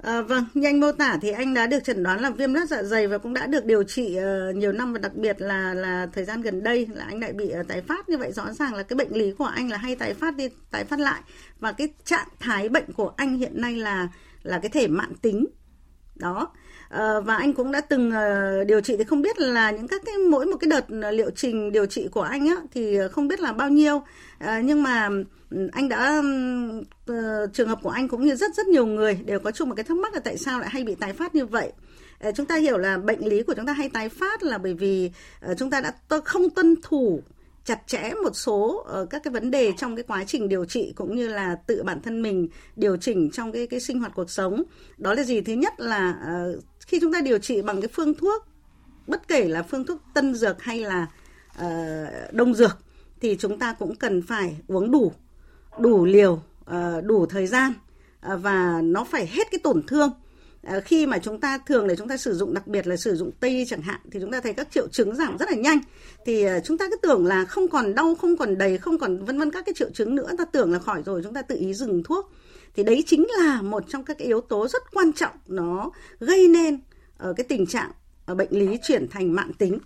À, 0.04 0.22
vâng, 0.22 0.46
như 0.54 0.68
anh 0.68 0.80
mô 0.80 0.92
tả 0.92 1.18
thì 1.22 1.30
anh 1.30 1.54
đã 1.54 1.68
được 1.68 1.84
chẩn 1.84 2.04
đoán 2.04 2.22
là 2.22 2.30
viêm 2.30 2.54
lết 2.54 2.70
dạ 2.70 2.84
dày 2.84 3.08
và 3.08 3.18
cũng 3.18 3.34
đã 3.34 3.48
được 3.48 3.66
điều 3.66 3.84
trị 3.84 4.18
uh, 4.20 4.56
nhiều 4.56 4.72
năm 4.72 4.94
và 4.94 5.00
đặc 5.00 5.16
biệt 5.16 5.42
là 5.42 5.74
là 5.74 6.08
thời 6.14 6.26
gian 6.26 6.42
gần 6.42 6.64
đây 6.64 6.88
là 6.94 7.06
anh 7.06 7.20
lại 7.20 7.34
bị 7.34 7.52
uh, 7.60 7.68
tái 7.68 7.82
phát. 7.82 8.10
Như 8.10 8.18
vậy 8.18 8.32
rõ 8.32 8.52
ràng 8.52 8.74
là 8.74 8.84
cái 8.84 8.98
bệnh 8.98 9.12
lý 9.12 9.32
của 9.32 9.46
anh 9.46 9.70
là 9.70 9.78
hay 9.78 9.96
tái 9.96 10.14
phát 10.14 10.36
đi 10.36 10.50
tái 10.72 10.84
phát 10.86 11.00
lại. 11.00 11.22
Và 11.60 11.72
cái 11.72 11.90
trạng 12.06 12.28
thái 12.40 12.70
bệnh 12.70 12.94
của 12.94 13.14
anh 13.18 13.38
hiện 13.38 13.62
nay 13.62 13.76
là 13.76 14.08
là 14.44 14.60
cái 14.60 14.70
thể 14.70 14.88
mạn 14.88 15.14
tính. 15.22 15.46
Đó 16.16 16.54
à, 16.94 17.20
và 17.20 17.36
anh 17.36 17.54
cũng 17.54 17.72
đã 17.72 17.82
từng 17.82 18.10
uh, 18.10 18.68
điều 18.68 18.82
trị 18.82 18.98
thì 18.98 19.04
không 19.04 19.22
biết 19.22 19.40
là 19.40 19.72
những 19.72 19.88
các 19.88 20.02
cái 20.06 20.18
mỗi 20.18 20.46
một 20.46 20.58
cái 20.60 20.70
đợt 20.70 20.86
ờ, 21.02 21.12
liệu 21.12 21.30
trình 21.36 21.72
điều 21.72 21.86
trị 21.86 22.08
của 22.12 22.22
anh 22.22 22.48
á 22.48 22.56
thì 22.74 22.98
không 23.12 23.28
biết 23.28 23.40
là 23.40 23.54
bao 23.54 23.70
nhiêu. 23.70 24.02
À, 24.40 24.62
nhưng 24.62 24.84
mà 24.84 25.10
ừ, 25.50 25.70
anh 25.72 25.90
đã 25.90 26.22
uh, 27.12 27.54
trường 27.54 27.68
hợp 27.68 27.80
của 27.84 27.90
anh 27.90 28.08
cũng 28.08 28.26
như 28.26 28.36
rất 28.36 28.56
rất 28.56 28.68
nhiều 28.68 28.86
người 28.86 29.20
đều 29.26 29.40
có 29.40 29.52
chung 29.52 29.70
một 29.70 29.76
cái 29.76 29.84
thắc 29.84 29.98
mắc 29.98 30.14
là 30.14 30.20
tại 30.20 30.38
sao 30.38 30.60
lại 30.60 30.70
hay 30.70 30.84
bị 30.84 30.96
tái 30.96 31.14
phát 31.14 31.36
như 31.36 31.46
vậy. 31.46 31.72
Chúng 32.36 32.46
ta 32.46 32.56
hiểu 32.56 32.78
là 32.78 32.98
bệnh 32.98 33.28
lý 33.28 33.44
của 33.44 33.54
chúng 33.54 33.66
ta 33.66 33.74
hay 33.74 33.90
tái 33.90 34.10
phát 34.10 34.44
là 34.44 34.58
bởi 34.58 34.74
vì 34.74 35.12
uh, 35.52 35.58
chúng 35.58 35.70
ta 35.70 35.82
đã 35.82 36.20
không 36.24 36.50
tuân 36.50 36.76
thủ 36.84 37.22
chặt 37.66 37.80
chẽ 37.88 38.12
một 38.24 38.36
số 38.36 38.86
uh, 39.02 39.10
các 39.10 39.24
cái 39.24 39.32
vấn 39.32 39.52
đề 39.52 39.72
trong 39.78 39.96
cái 39.96 40.04
quá 40.04 40.24
trình 40.28 40.50
điều 40.50 40.66
trị 40.66 40.94
cũng 40.96 41.16
như 41.16 41.28
là 41.28 41.56
tự 41.68 41.84
bản 41.84 42.02
thân 42.02 42.22
mình 42.22 42.48
điều 42.76 42.98
chỉnh 42.98 43.30
trong 43.32 43.52
cái 43.52 43.68
cái 43.68 43.80
sinh 43.80 44.00
hoạt 44.00 44.12
cuộc 44.16 44.30
sống. 44.30 44.64
Đó 44.98 45.14
là 45.14 45.24
gì? 45.24 45.42
Thứ 45.42 45.54
nhất 45.54 45.74
là 45.78 46.16
uh, 46.56 46.64
khi 46.88 47.00
chúng 47.02 47.14
ta 47.14 47.22
điều 47.22 47.38
trị 47.38 47.62
bằng 47.62 47.82
cái 47.82 47.88
phương 47.94 48.14
thuốc 48.14 48.48
bất 49.08 49.28
kể 49.28 49.48
là 49.48 49.64
phương 49.64 49.86
thuốc 49.86 50.02
tân 50.14 50.36
dược 50.36 50.62
hay 50.62 50.80
là 50.80 51.08
uh, 51.60 52.34
đông 52.34 52.54
dược 52.54 52.78
thì 53.22 53.36
chúng 53.40 53.60
ta 53.60 53.74
cũng 53.74 53.96
cần 53.96 54.22
phải 54.22 54.58
uống 54.68 54.92
đủ 54.92 55.12
đủ 55.80 56.06
liều 56.06 56.34
uh, 56.72 57.04
đủ 57.04 57.26
thời 57.26 57.48
gian 57.48 57.74
uh, 58.34 58.42
và 58.42 58.82
nó 58.84 59.04
phải 59.04 59.28
hết 59.28 59.52
cái 59.52 59.60
tổn 59.64 59.84
thương. 59.88 60.12
Uh, 60.68 60.84
khi 60.86 61.06
mà 61.06 61.18
chúng 61.18 61.40
ta 61.40 61.58
thường 61.58 61.88
để 61.88 61.96
chúng 61.96 62.08
ta 62.08 62.18
sử 62.18 62.34
dụng 62.34 62.54
đặc 62.54 62.68
biệt 62.68 62.88
là 62.88 62.96
sử 62.96 63.16
dụng 63.16 63.32
tây 63.40 63.66
chẳng 63.68 63.82
hạn 63.82 64.00
thì 64.12 64.20
chúng 64.20 64.32
ta 64.32 64.42
thấy 64.42 64.54
các 64.54 64.72
triệu 64.72 64.88
chứng 64.88 65.16
giảm 65.16 65.38
rất 65.38 65.50
là 65.50 65.58
nhanh. 65.58 65.80
Thì 66.26 66.46
chúng 66.64 66.78
ta 66.78 66.86
cứ 66.90 66.98
tưởng 67.02 67.26
là 67.26 67.46
không 67.46 67.68
còn 67.68 67.96
đau 67.96 68.16
không 68.16 68.38
còn 68.38 68.58
đầy 68.58 68.78
không 68.78 68.98
còn 68.98 69.26
vân 69.26 69.40
vân 69.40 69.52
các 69.52 69.66
cái 69.66 69.74
triệu 69.78 69.90
chứng 69.94 70.16
nữa 70.16 70.30
ta 70.38 70.46
tưởng 70.46 70.74
là 70.74 70.80
khỏi 70.80 71.04
rồi 71.06 71.22
chúng 71.24 71.34
ta 71.34 71.42
tự 71.42 71.56
ý 71.60 71.74
dừng 71.74 72.04
thuốc 72.04 72.32
thì 72.76 72.84
đấy 72.84 73.04
chính 73.08 73.28
là 73.40 73.62
một 73.62 73.84
trong 73.90 74.04
các 74.04 74.18
cái 74.18 74.28
yếu 74.28 74.42
tố 74.42 74.68
rất 74.68 74.84
quan 74.92 75.14
trọng 75.14 75.36
nó 75.48 75.92
gây 76.20 76.48
nên 76.48 76.80
ở 77.18 77.34
cái 77.34 77.46
tình 77.50 77.66
trạng 77.66 77.92
ở 78.26 78.36
bệnh 78.36 78.50
lý 78.52 78.78
chuyển 78.84 79.08
thành 79.08 79.34
mạng 79.34 79.52
tính. 79.58 79.80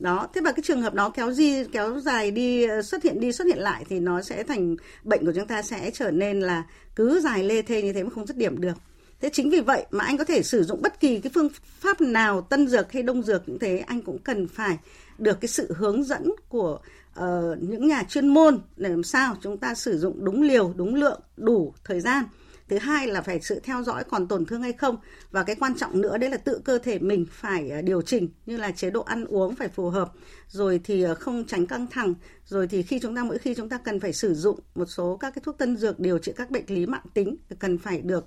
Đó, 0.00 0.28
thế 0.34 0.40
và 0.40 0.52
cái 0.52 0.62
trường 0.66 0.82
hợp 0.82 0.94
đó 0.94 1.10
kéo 1.10 1.32
di, 1.32 1.64
kéo 1.64 2.00
dài 2.00 2.30
đi 2.30 2.64
ờ, 2.64 2.82
xuất 2.82 3.02
hiện 3.02 3.20
đi, 3.20 3.32
xuất 3.32 3.44
hiện 3.44 3.58
lại 3.58 3.84
thì 3.88 4.00
nó 4.00 4.22
sẽ 4.22 4.42
thành 4.42 4.76
bệnh 5.04 5.26
của 5.26 5.32
chúng 5.34 5.46
ta 5.46 5.62
sẽ 5.62 5.90
trở 5.90 6.10
nên 6.10 6.40
là 6.40 6.64
cứ 6.96 7.20
dài 7.20 7.44
lê 7.44 7.62
thê 7.62 7.82
như 7.82 7.92
thế 7.92 8.02
mà 8.02 8.10
không 8.10 8.26
dứt 8.26 8.36
điểm 8.36 8.60
được. 8.60 8.74
Thế 9.20 9.30
chính 9.32 9.50
vì 9.50 9.60
vậy 9.60 9.86
mà 9.90 10.04
anh 10.04 10.18
có 10.18 10.24
thể 10.24 10.42
sử 10.42 10.64
dụng 10.64 10.82
bất 10.82 11.00
kỳ 11.00 11.20
cái 11.20 11.30
phương 11.34 11.48
pháp 11.80 12.00
nào, 12.00 12.40
tân 12.40 12.68
dược 12.68 12.92
hay 12.92 13.02
đông 13.02 13.22
dược 13.22 13.46
cũng 13.46 13.58
thế, 13.58 13.78
anh 13.78 14.02
cũng 14.02 14.18
cần 14.18 14.48
phải 14.48 14.78
được 15.18 15.40
cái 15.40 15.48
sự 15.48 15.72
hướng 15.76 16.04
dẫn 16.04 16.32
của 16.48 16.78
uh, 17.20 17.62
những 17.62 17.88
nhà 17.88 18.02
chuyên 18.08 18.28
môn 18.28 18.60
để 18.76 18.88
làm 18.88 19.02
sao 19.02 19.36
chúng 19.40 19.58
ta 19.58 19.74
sử 19.74 19.98
dụng 19.98 20.24
đúng 20.24 20.42
liều 20.42 20.72
đúng 20.76 20.94
lượng 20.94 21.20
đủ 21.36 21.74
thời 21.84 22.00
gian. 22.00 22.24
Thứ 22.68 22.78
hai 22.78 23.06
là 23.06 23.22
phải 23.22 23.40
sự 23.40 23.60
theo 23.64 23.82
dõi 23.82 24.04
còn 24.04 24.28
tổn 24.28 24.46
thương 24.46 24.62
hay 24.62 24.72
không. 24.72 24.96
Và 25.30 25.42
cái 25.42 25.56
quan 25.56 25.74
trọng 25.74 26.00
nữa 26.00 26.18
đấy 26.18 26.30
là 26.30 26.36
tự 26.36 26.60
cơ 26.64 26.78
thể 26.78 26.98
mình 26.98 27.26
phải 27.30 27.70
ờ, 27.70 27.82
điều 27.82 28.02
chỉnh 28.02 28.28
như 28.46 28.56
là 28.56 28.70
chế 28.70 28.90
độ 28.90 29.00
ăn 29.00 29.24
uống 29.24 29.54
phải 29.54 29.68
phù 29.68 29.90
hợp. 29.90 30.12
Rồi 30.48 30.80
thì 30.84 31.02
ờ, 31.02 31.14
không 31.14 31.44
tránh 31.46 31.66
căng 31.66 31.86
thẳng. 31.86 32.14
Rồi 32.46 32.68
thì 32.68 32.82
khi 32.82 32.98
chúng 32.98 33.16
ta 33.16 33.24
mỗi 33.24 33.38
khi 33.38 33.54
chúng 33.54 33.68
ta 33.68 33.78
cần 33.78 34.00
phải 34.00 34.12
sử 34.12 34.34
dụng 34.34 34.60
một 34.74 34.86
số 34.86 35.16
các 35.16 35.34
cái 35.34 35.42
thuốc 35.44 35.58
tân 35.58 35.76
dược 35.76 36.00
điều 36.00 36.18
trị 36.18 36.32
các 36.36 36.50
bệnh 36.50 36.64
lý 36.68 36.86
mạng 36.86 37.06
tính 37.14 37.36
cần 37.58 37.78
phải 37.78 38.00
được 38.00 38.26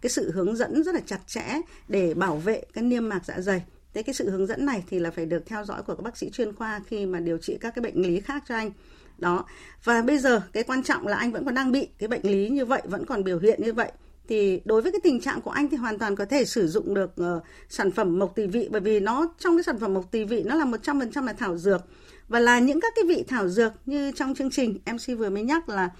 cái 0.00 0.10
sự 0.10 0.30
hướng 0.30 0.56
dẫn 0.56 0.84
rất 0.84 0.94
là 0.94 1.00
chặt 1.06 1.20
chẽ 1.26 1.60
để 1.88 2.14
bảo 2.14 2.36
vệ 2.36 2.62
cái 2.72 2.84
niêm 2.84 3.08
mạc 3.08 3.20
dạ 3.24 3.40
dày 3.40 3.62
thế 3.96 4.02
cái 4.02 4.14
sự 4.14 4.30
hướng 4.30 4.46
dẫn 4.46 4.66
này 4.66 4.84
thì 4.90 4.98
là 4.98 5.10
phải 5.10 5.26
được 5.26 5.46
theo 5.46 5.64
dõi 5.64 5.82
của 5.82 5.94
các 5.94 6.02
bác 6.02 6.16
sĩ 6.16 6.30
chuyên 6.30 6.52
khoa 6.52 6.80
khi 6.86 7.06
mà 7.06 7.20
điều 7.20 7.38
trị 7.38 7.58
các 7.60 7.74
cái 7.74 7.82
bệnh 7.82 8.02
lý 8.02 8.20
khác 8.20 8.44
cho 8.48 8.54
anh. 8.54 8.70
Đó. 9.18 9.44
Và 9.84 10.02
bây 10.02 10.18
giờ 10.18 10.42
cái 10.52 10.62
quan 10.62 10.82
trọng 10.82 11.06
là 11.06 11.16
anh 11.16 11.32
vẫn 11.32 11.44
còn 11.44 11.54
đang 11.54 11.72
bị 11.72 11.88
cái 11.98 12.08
bệnh 12.08 12.22
lý 12.22 12.48
như 12.48 12.64
vậy 12.64 12.82
vẫn 12.84 13.06
còn 13.06 13.24
biểu 13.24 13.38
hiện 13.38 13.62
như 13.62 13.72
vậy. 13.72 13.92
Thì 14.28 14.60
đối 14.64 14.82
với 14.82 14.92
cái 14.92 15.00
tình 15.04 15.20
trạng 15.20 15.40
của 15.40 15.50
anh 15.50 15.68
thì 15.68 15.76
hoàn 15.76 15.98
toàn 15.98 16.16
có 16.16 16.24
thể 16.24 16.44
sử 16.44 16.68
dụng 16.68 16.94
được 16.94 17.14
uh, 17.20 17.42
sản 17.68 17.90
phẩm 17.90 18.18
mộc 18.18 18.34
tỳ 18.34 18.46
vị 18.46 18.68
bởi 18.72 18.80
vì 18.80 19.00
nó 19.00 19.34
trong 19.38 19.56
cái 19.56 19.62
sản 19.62 19.78
phẩm 19.78 19.94
mộc 19.94 20.10
tỳ 20.10 20.24
vị 20.24 20.42
nó 20.46 20.54
là 20.54 20.64
100% 20.64 21.24
là 21.24 21.32
thảo 21.32 21.58
dược. 21.58 21.80
Và 22.28 22.38
là 22.38 22.58
những 22.58 22.80
các 22.80 22.92
cái 22.96 23.04
vị 23.08 23.24
thảo 23.28 23.48
dược 23.48 23.72
như 23.86 24.12
trong 24.12 24.34
chương 24.34 24.50
trình 24.50 24.78
MC 24.92 25.18
vừa 25.18 25.30
mới 25.30 25.42
nhắc 25.42 25.68
là 25.68 25.90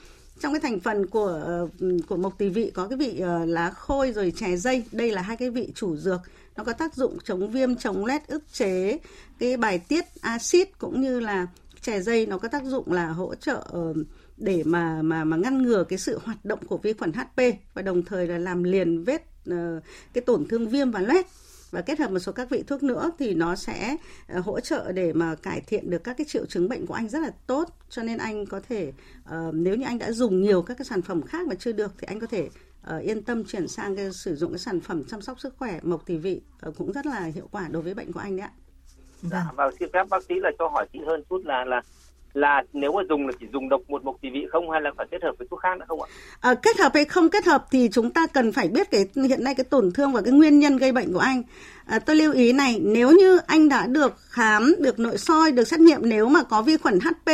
trong 0.40 0.52
cái 0.52 0.60
thành 0.60 0.80
phần 0.80 1.06
của 1.06 1.64
uh, 1.64 2.06
của 2.08 2.16
mộc 2.16 2.38
tỳ 2.38 2.48
vị 2.48 2.70
có 2.74 2.86
cái 2.88 2.98
vị 2.98 3.22
uh, 3.22 3.48
lá 3.48 3.70
khôi 3.70 4.12
rồi 4.12 4.32
chè 4.36 4.56
dây 4.56 4.84
đây 4.92 5.10
là 5.10 5.22
hai 5.22 5.36
cái 5.36 5.50
vị 5.50 5.72
chủ 5.74 5.96
dược 5.96 6.20
nó 6.56 6.64
có 6.64 6.72
tác 6.72 6.94
dụng 6.94 7.18
chống 7.24 7.50
viêm 7.50 7.76
chống 7.76 8.04
lét, 8.04 8.26
ức 8.28 8.52
chế. 8.52 8.98
Cái 9.38 9.56
bài 9.56 9.78
tiết 9.78 10.04
axit 10.20 10.78
cũng 10.78 11.00
như 11.00 11.20
là 11.20 11.46
chè 11.80 12.00
dây 12.00 12.26
nó 12.26 12.38
có 12.38 12.48
tác 12.48 12.64
dụng 12.64 12.92
là 12.92 13.06
hỗ 13.06 13.34
trợ 13.34 13.62
ờ, 13.68 13.94
để 14.36 14.62
mà 14.64 15.02
mà 15.02 15.24
mà 15.24 15.36
ngăn 15.36 15.62
ngừa 15.62 15.84
cái 15.84 15.98
sự 15.98 16.18
hoạt 16.24 16.44
động 16.44 16.58
của 16.66 16.78
vi 16.78 16.92
khuẩn 16.92 17.12
HP 17.12 17.42
và 17.74 17.82
đồng 17.82 18.02
thời 18.02 18.26
là 18.26 18.38
làm 18.38 18.62
liền 18.62 19.04
vết 19.04 19.22
ờ, 19.46 19.80
cái 20.12 20.22
tổn 20.22 20.46
thương 20.48 20.68
viêm 20.68 20.90
và 20.90 21.00
loét 21.00 21.26
và 21.70 21.80
kết 21.80 21.98
hợp 21.98 22.10
một 22.10 22.18
số 22.18 22.32
các 22.32 22.50
vị 22.50 22.64
thuốc 22.66 22.82
nữa 22.82 23.10
thì 23.18 23.34
nó 23.34 23.54
sẽ 23.54 23.96
uh, 24.38 24.44
hỗ 24.44 24.60
trợ 24.60 24.92
để 24.92 25.12
mà 25.12 25.34
cải 25.34 25.60
thiện 25.66 25.90
được 25.90 26.04
các 26.04 26.16
cái 26.16 26.24
triệu 26.24 26.46
chứng 26.46 26.68
bệnh 26.68 26.86
của 26.86 26.94
anh 26.94 27.08
rất 27.08 27.18
là 27.18 27.30
tốt 27.46 27.68
cho 27.88 28.02
nên 28.02 28.18
anh 28.18 28.46
có 28.46 28.60
thể 28.68 28.92
uh, 29.24 29.54
nếu 29.54 29.76
như 29.76 29.86
anh 29.86 29.98
đã 29.98 30.12
dùng 30.12 30.42
nhiều 30.42 30.62
các 30.62 30.78
cái 30.78 30.84
sản 30.84 31.02
phẩm 31.02 31.22
khác 31.22 31.46
mà 31.46 31.54
chưa 31.54 31.72
được 31.72 31.92
thì 31.98 32.06
anh 32.06 32.20
có 32.20 32.26
thể 32.26 32.48
uh, 32.96 33.02
yên 33.02 33.22
tâm 33.22 33.44
chuyển 33.44 33.68
sang 33.68 33.96
cái 33.96 34.12
sử 34.12 34.36
dụng 34.36 34.52
cái 34.52 34.58
sản 34.58 34.80
phẩm 34.80 35.04
chăm 35.04 35.20
sóc 35.20 35.40
sức 35.40 35.54
khỏe 35.58 35.80
mộc 35.82 36.06
tỷ 36.06 36.16
vị 36.16 36.40
uh, 36.68 36.76
cũng 36.76 36.92
rất 36.92 37.06
là 37.06 37.24
hiệu 37.24 37.48
quả 37.50 37.68
đối 37.70 37.82
với 37.82 37.94
bệnh 37.94 38.12
của 38.12 38.20
anh 38.20 38.36
đấy 38.36 38.46
ạ. 38.46 38.52
Dạ, 39.22 39.46
và 39.56 39.70
xin 39.80 39.88
phép 39.92 40.08
bác 40.10 40.24
sĩ 40.24 40.34
là 40.34 40.50
cho 40.58 40.68
hỏi 40.68 40.86
kỹ 40.92 40.98
hơn 41.06 41.22
chút 41.30 41.42
là 41.44 41.64
là 41.64 41.82
là 42.36 42.62
nếu 42.72 42.92
mà 42.92 43.02
dùng 43.08 43.26
là 43.26 43.32
chỉ 43.40 43.46
dùng 43.52 43.68
độc 43.68 43.80
một 43.88 44.04
mục 44.04 44.16
tỷ 44.22 44.30
vị 44.30 44.46
không 44.52 44.70
hay 44.70 44.80
là 44.80 44.90
phải 44.96 45.06
kết 45.10 45.22
hợp 45.22 45.32
với 45.38 45.46
thuốc 45.50 45.60
khác 45.60 45.78
nữa 45.78 45.84
không 45.88 46.02
ạ? 46.02 46.08
À, 46.40 46.54
kết 46.54 46.78
hợp 46.78 46.90
hay 46.94 47.04
không 47.04 47.28
kết 47.28 47.44
hợp 47.44 47.64
thì 47.70 47.88
chúng 47.92 48.10
ta 48.10 48.26
cần 48.26 48.52
phải 48.52 48.68
biết 48.68 48.90
cái 48.90 49.04
hiện 49.28 49.44
nay 49.44 49.54
cái 49.54 49.64
tổn 49.64 49.92
thương 49.94 50.12
và 50.12 50.22
cái 50.22 50.32
nguyên 50.32 50.58
nhân 50.58 50.76
gây 50.76 50.92
bệnh 50.92 51.12
của 51.12 51.18
anh. 51.18 51.42
À, 51.86 51.98
tôi 51.98 52.16
lưu 52.16 52.32
ý 52.32 52.52
này, 52.52 52.78
nếu 52.82 53.10
như 53.10 53.38
anh 53.46 53.68
đã 53.68 53.86
được 53.86 54.12
khám, 54.28 54.74
được 54.78 54.98
nội 54.98 55.18
soi, 55.18 55.52
được 55.52 55.64
xét 55.64 55.80
nghiệm 55.80 56.00
nếu 56.02 56.28
mà 56.28 56.42
có 56.42 56.62
vi 56.62 56.76
khuẩn 56.76 56.98
HP 57.00 57.30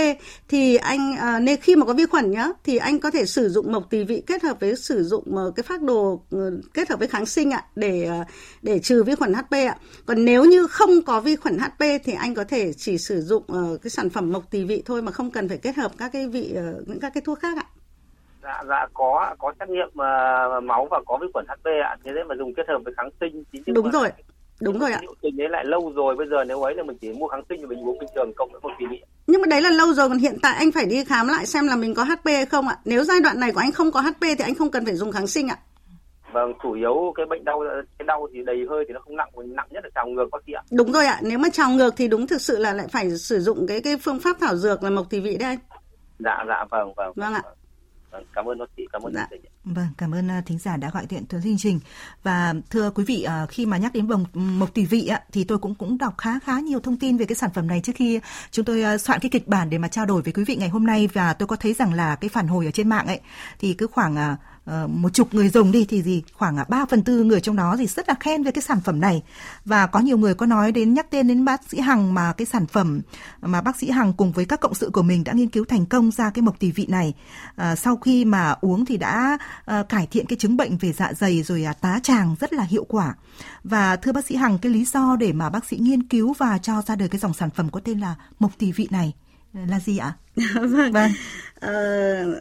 thì 0.49 0.77
anh 0.77 1.17
à, 1.17 1.39
nên 1.39 1.61
khi 1.61 1.77
mà 1.77 1.87
có 1.87 1.93
vi 1.93 2.07
khuẩn 2.07 2.31
nhá 2.31 2.49
thì 2.65 2.77
anh 2.77 3.01
có 3.01 3.11
thể 3.11 3.25
sử 3.25 3.49
dụng 3.49 3.73
mộc 3.73 3.91
tỳ 3.91 4.05
vị 4.05 4.23
kết 4.27 4.43
hợp 4.43 4.61
với 4.61 4.77
sử 4.77 5.03
dụng 5.03 5.25
uh, 5.35 5.57
cái 5.57 5.63
phác 5.63 5.83
đồ 5.83 6.13
uh, 6.13 6.41
kết 6.75 6.91
hợp 6.91 6.99
với 6.99 7.09
kháng 7.09 7.27
sinh 7.27 7.51
ạ 7.51 7.65
để 7.77 8.11
uh, 8.21 8.27
để 8.63 8.79
trừ 8.79 9.05
vi 9.05 9.15
khuẩn 9.15 9.35
HP 9.35 9.53
ạ. 9.53 9.77
Còn 10.07 10.25
nếu 10.25 10.45
như 10.45 10.67
không 10.67 10.91
có 11.07 11.21
vi 11.21 11.37
khuẩn 11.37 11.59
HP 11.59 11.85
thì 12.05 12.13
anh 12.13 12.35
có 12.35 12.45
thể 12.45 12.73
chỉ 12.73 12.99
sử 12.99 13.21
dụng 13.21 13.43
uh, 13.43 13.83
cái 13.83 13.91
sản 13.91 14.11
phẩm 14.11 14.33
mộc 14.33 14.51
tỳ 14.51 14.65
vị 14.65 14.83
thôi 14.87 15.03
mà 15.03 15.13
không 15.13 15.31
cần 15.31 15.49
phải 15.49 15.59
kết 15.59 15.77
hợp 15.77 15.93
các 15.99 16.13
cái 16.13 16.29
vị 16.29 16.55
những 16.87 17.01
các 17.01 17.15
cái 17.15 17.23
thuốc 17.27 17.39
khác 17.39 17.59
ạ. 17.59 17.67
Dạ 18.43 18.63
dạ 18.69 18.87
có 18.95 19.35
có 19.39 19.53
xét 19.61 19.69
nghiệm 19.69 19.89
uh, 19.89 20.65
máu 20.65 20.89
và 20.91 21.01
có 21.07 21.19
vi 21.21 21.27
khuẩn 21.33 21.47
HP 21.49 21.67
ạ. 21.85 21.97
Thế 22.05 22.13
nên 22.13 22.29
mà 22.29 22.35
dùng 22.39 22.55
kết 22.55 22.69
hợp 22.69 22.79
với 22.85 22.95
kháng 22.97 23.11
sinh 23.21 23.45
thì 23.53 23.61
đúng 23.67 23.91
rồi. 23.91 24.09
Đúng 24.63 24.79
rồi 24.79 24.93
ạ 24.93 25.01
trình 25.23 25.37
đấy 25.37 25.49
lại 25.49 25.65
lâu 25.65 25.93
rồi 25.97 26.17
bây 26.17 26.27
giờ 26.29 26.45
nếu 26.45 26.63
ấy 26.63 26.75
là 26.75 26.83
mình 26.83 26.97
chỉ 27.01 27.13
mua 27.13 27.29
kháng 27.29 27.43
sinh 27.49 27.61
thì 27.61 27.67
mình 27.67 27.89
uống 27.89 27.99
bình 27.99 28.09
thường 28.15 28.33
cộng 28.37 28.53
với 28.53 28.61
một 28.61 28.71
kỳ 28.79 28.87
bị 28.91 29.03
nhưng 29.27 29.41
mà 29.41 29.47
đấy 29.47 29.63
là 29.63 29.71
lâu 29.71 29.95
rồi 29.95 30.09
còn 30.09 30.19
hiện 30.19 30.37
tại 30.43 30.55
anh 30.59 30.73
phải 30.73 30.87
đi 30.87 31.05
khám 31.05 31.29
lại 31.29 31.47
xem 31.47 31.67
là 31.67 31.77
mình 31.77 31.95
có 31.95 32.05
HP 32.05 32.25
hay 32.25 32.47
không 32.47 32.69
ạ 32.69 32.77
nếu 32.85 33.05
giai 33.05 33.21
đoạn 33.21 33.41
này 33.41 33.53
của 33.53 33.61
anh 33.61 33.73
không 33.73 33.91
có 33.91 34.01
HP 34.01 34.21
thì 34.21 34.45
anh 34.45 34.55
không 34.55 34.71
cần 34.71 34.85
phải 34.85 34.95
dùng 34.95 35.13
kháng 35.13 35.27
sinh 35.27 35.49
ạ 35.49 35.57
Vâng, 36.33 36.53
chủ 36.63 36.73
yếu 36.73 37.13
cái 37.17 37.27
bệnh 37.27 37.45
đau 37.45 37.63
cái 37.99 38.07
đau 38.07 38.29
thì 38.33 38.43
đầy 38.45 38.67
hơi 38.71 38.85
thì 38.89 38.95
nó 38.95 39.01
không 39.01 39.17
nặng, 39.17 39.29
nặng 39.45 39.67
nhất 39.71 39.85
là 39.85 39.91
trào 39.95 40.07
ngược 40.07 40.29
bác 40.33 40.39
sĩ 40.47 40.53
ạ. 40.53 40.63
Đúng 40.71 40.93
rồi 40.93 41.07
ạ, 41.07 41.19
nếu 41.23 41.39
mà 41.39 41.49
trào 41.53 41.71
ngược 41.71 41.95
thì 41.97 42.09
đúng 42.09 42.27
thực 42.27 42.41
sự 42.41 42.59
là 42.59 42.73
lại 42.73 42.87
phải 42.93 43.11
sử 43.11 43.41
dụng 43.41 43.67
cái 43.67 43.81
cái 43.81 43.97
phương 43.97 44.21
pháp 44.21 44.37
thảo 44.41 44.57
dược 44.57 44.83
là 44.83 44.91
mộc 44.91 45.11
tỳ 45.11 45.21
vị 45.21 45.37
đây. 45.37 45.59
Dạ 46.19 46.45
dạ 46.49 46.65
vâng 46.71 46.93
vâng. 46.97 47.13
Vâng 47.17 47.35
ạ. 47.35 47.43
Vâng, 47.45 47.55
cảm 48.35 48.45
ơn 48.45 48.59
bác 48.59 48.65
sĩ, 48.77 48.83
cảm 48.93 49.03
ơn 49.03 49.15
dạ. 49.15 49.29
Vâng, 49.65 49.87
cảm 49.99 50.15
ơn 50.15 50.31
à, 50.31 50.43
thính 50.47 50.59
giả 50.59 50.77
đã 50.77 50.91
gọi 50.91 51.07
điện 51.09 51.25
tới 51.29 51.41
chương 51.45 51.59
trình. 51.59 51.81
Và 52.23 52.55
thưa 52.71 52.91
quý 52.91 53.05
vị, 53.05 53.23
à, 53.23 53.47
khi 53.47 53.67
mà 53.67 53.77
nhắc 53.77 53.93
đến 53.93 54.09
bồng 54.09 54.25
mộc 54.35 54.75
tùy 54.75 54.87
vị 54.87 55.11
thì 55.33 55.45
tôi 55.45 55.59
cũng 55.59 55.75
cũng 55.75 55.99
đọc 55.99 56.15
khá 56.19 56.39
khá 56.39 56.61
nhiều 56.61 56.81
thông 56.81 56.97
tin 56.97 57.17
về 57.17 57.25
cái 57.25 57.37
sản 57.37 57.51
phẩm 57.55 57.67
này 57.67 57.81
trước 57.81 57.93
khi 57.97 58.21
chúng 58.51 58.65
tôi 58.65 58.83
à, 58.83 58.99
soạn 58.99 59.21
cái 59.21 59.31
kịch 59.31 59.49
bản 59.49 59.71
để 59.71 59.79
mà 59.79 59.89
trao 59.89 60.07
đổi 60.07 60.23
với 60.23 60.33
quý 60.33 60.45
vị 60.45 60.57
ngày 60.57 60.69
hôm 60.69 60.87
nay 60.87 61.09
và 61.13 61.33
tôi 61.33 61.47
có 61.47 61.57
thấy 61.57 61.73
rằng 61.75 61.95
là 61.95 62.17
cái 62.17 62.29
phản 62.29 62.49
hồi 62.49 62.65
ở 62.67 62.71
trên 62.71 62.89
mạng 62.89 63.07
ấy 63.07 63.21
thì 63.59 63.75
cứ 63.75 63.87
khoảng 63.87 64.37
Ờ, 64.65 64.87
một 64.87 65.15
chục 65.15 65.35
người 65.35 65.49
dùng 65.49 65.73
đi 65.73 65.85
thì 65.85 66.03
gì 66.03 66.23
khoảng 66.33 66.57
3 66.69 66.85
phần 66.85 67.03
tư 67.03 67.25
người 67.25 67.41
trong 67.41 67.57
đó 67.57 67.77
thì 67.79 67.87
rất 67.87 68.09
là 68.09 68.15
khen 68.21 68.43
về 68.43 68.51
cái 68.51 68.63
sản 68.63 68.81
phẩm 68.81 69.01
này 69.01 69.23
và 69.65 69.87
có 69.87 70.01
nhiều 70.01 70.19
người 70.19 70.35
có 70.35 70.47
nói 70.47 70.73
đến 70.73 70.95
nhắc 70.95 71.07
tên 71.11 71.29
đến 71.29 71.45
bác 71.45 71.61
sĩ 71.69 71.81
Hằng 71.81 72.15
mà 72.15 72.33
cái 72.33 72.47
sản 72.47 72.67
phẩm 72.67 73.01
mà 73.41 73.61
bác 73.61 73.77
sĩ 73.77 73.91
Hằng 73.91 74.13
cùng 74.13 74.33
với 74.33 74.45
các 74.45 74.61
cộng 74.61 74.75
sự 74.75 74.91
của 74.93 75.03
mình 75.03 75.25
đã 75.25 75.33
nghiên 75.33 75.49
cứu 75.49 75.65
thành 75.65 75.87
công 75.87 76.11
ra 76.11 76.31
cái 76.31 76.43
mộc 76.43 76.59
tỳ 76.59 76.71
vị 76.71 76.87
này 76.89 77.15
à, 77.57 77.77
sau 77.77 77.97
khi 77.97 78.25
mà 78.25 78.55
uống 78.61 78.85
thì 78.85 78.97
đã 78.97 79.39
uh, 79.71 79.89
cải 79.89 80.07
thiện 80.07 80.27
cái 80.27 80.39
chứng 80.39 80.57
bệnh 80.57 80.77
về 80.79 80.93
dạ 80.93 81.13
dày 81.13 81.43
rồi 81.43 81.67
uh, 81.71 81.81
tá 81.81 82.01
tràng 82.03 82.37
rất 82.41 82.53
là 82.53 82.63
hiệu 82.63 82.85
quả. 82.89 83.15
Và 83.65 83.97
thưa 83.97 84.13
bác 84.13 84.27
sĩ 84.27 84.37
Hằng, 84.37 84.59
cái 84.59 84.73
lý 84.73 84.85
do 84.85 85.17
để 85.17 85.33
mà 85.33 85.51
bác 85.51 85.65
sĩ 85.65 85.77
nghiên 85.81 86.03
cứu 86.03 86.35
và 86.39 86.59
cho 86.59 86.83
ra 86.87 86.97
đời 86.97 87.09
cái 87.09 87.19
dòng 87.19 87.35
sản 87.35 87.51
phẩm 87.51 87.71
có 87.71 87.81
tên 87.81 87.99
là 87.99 88.15
mộc 88.39 88.59
tỷ 88.59 88.73
vị 88.73 88.89
này 88.91 89.13
là 89.53 89.81
gì 89.81 89.99
ạ? 89.99 90.13
vâng. 90.55 90.93
vâng. 90.93 91.13
Uh, 91.57 92.37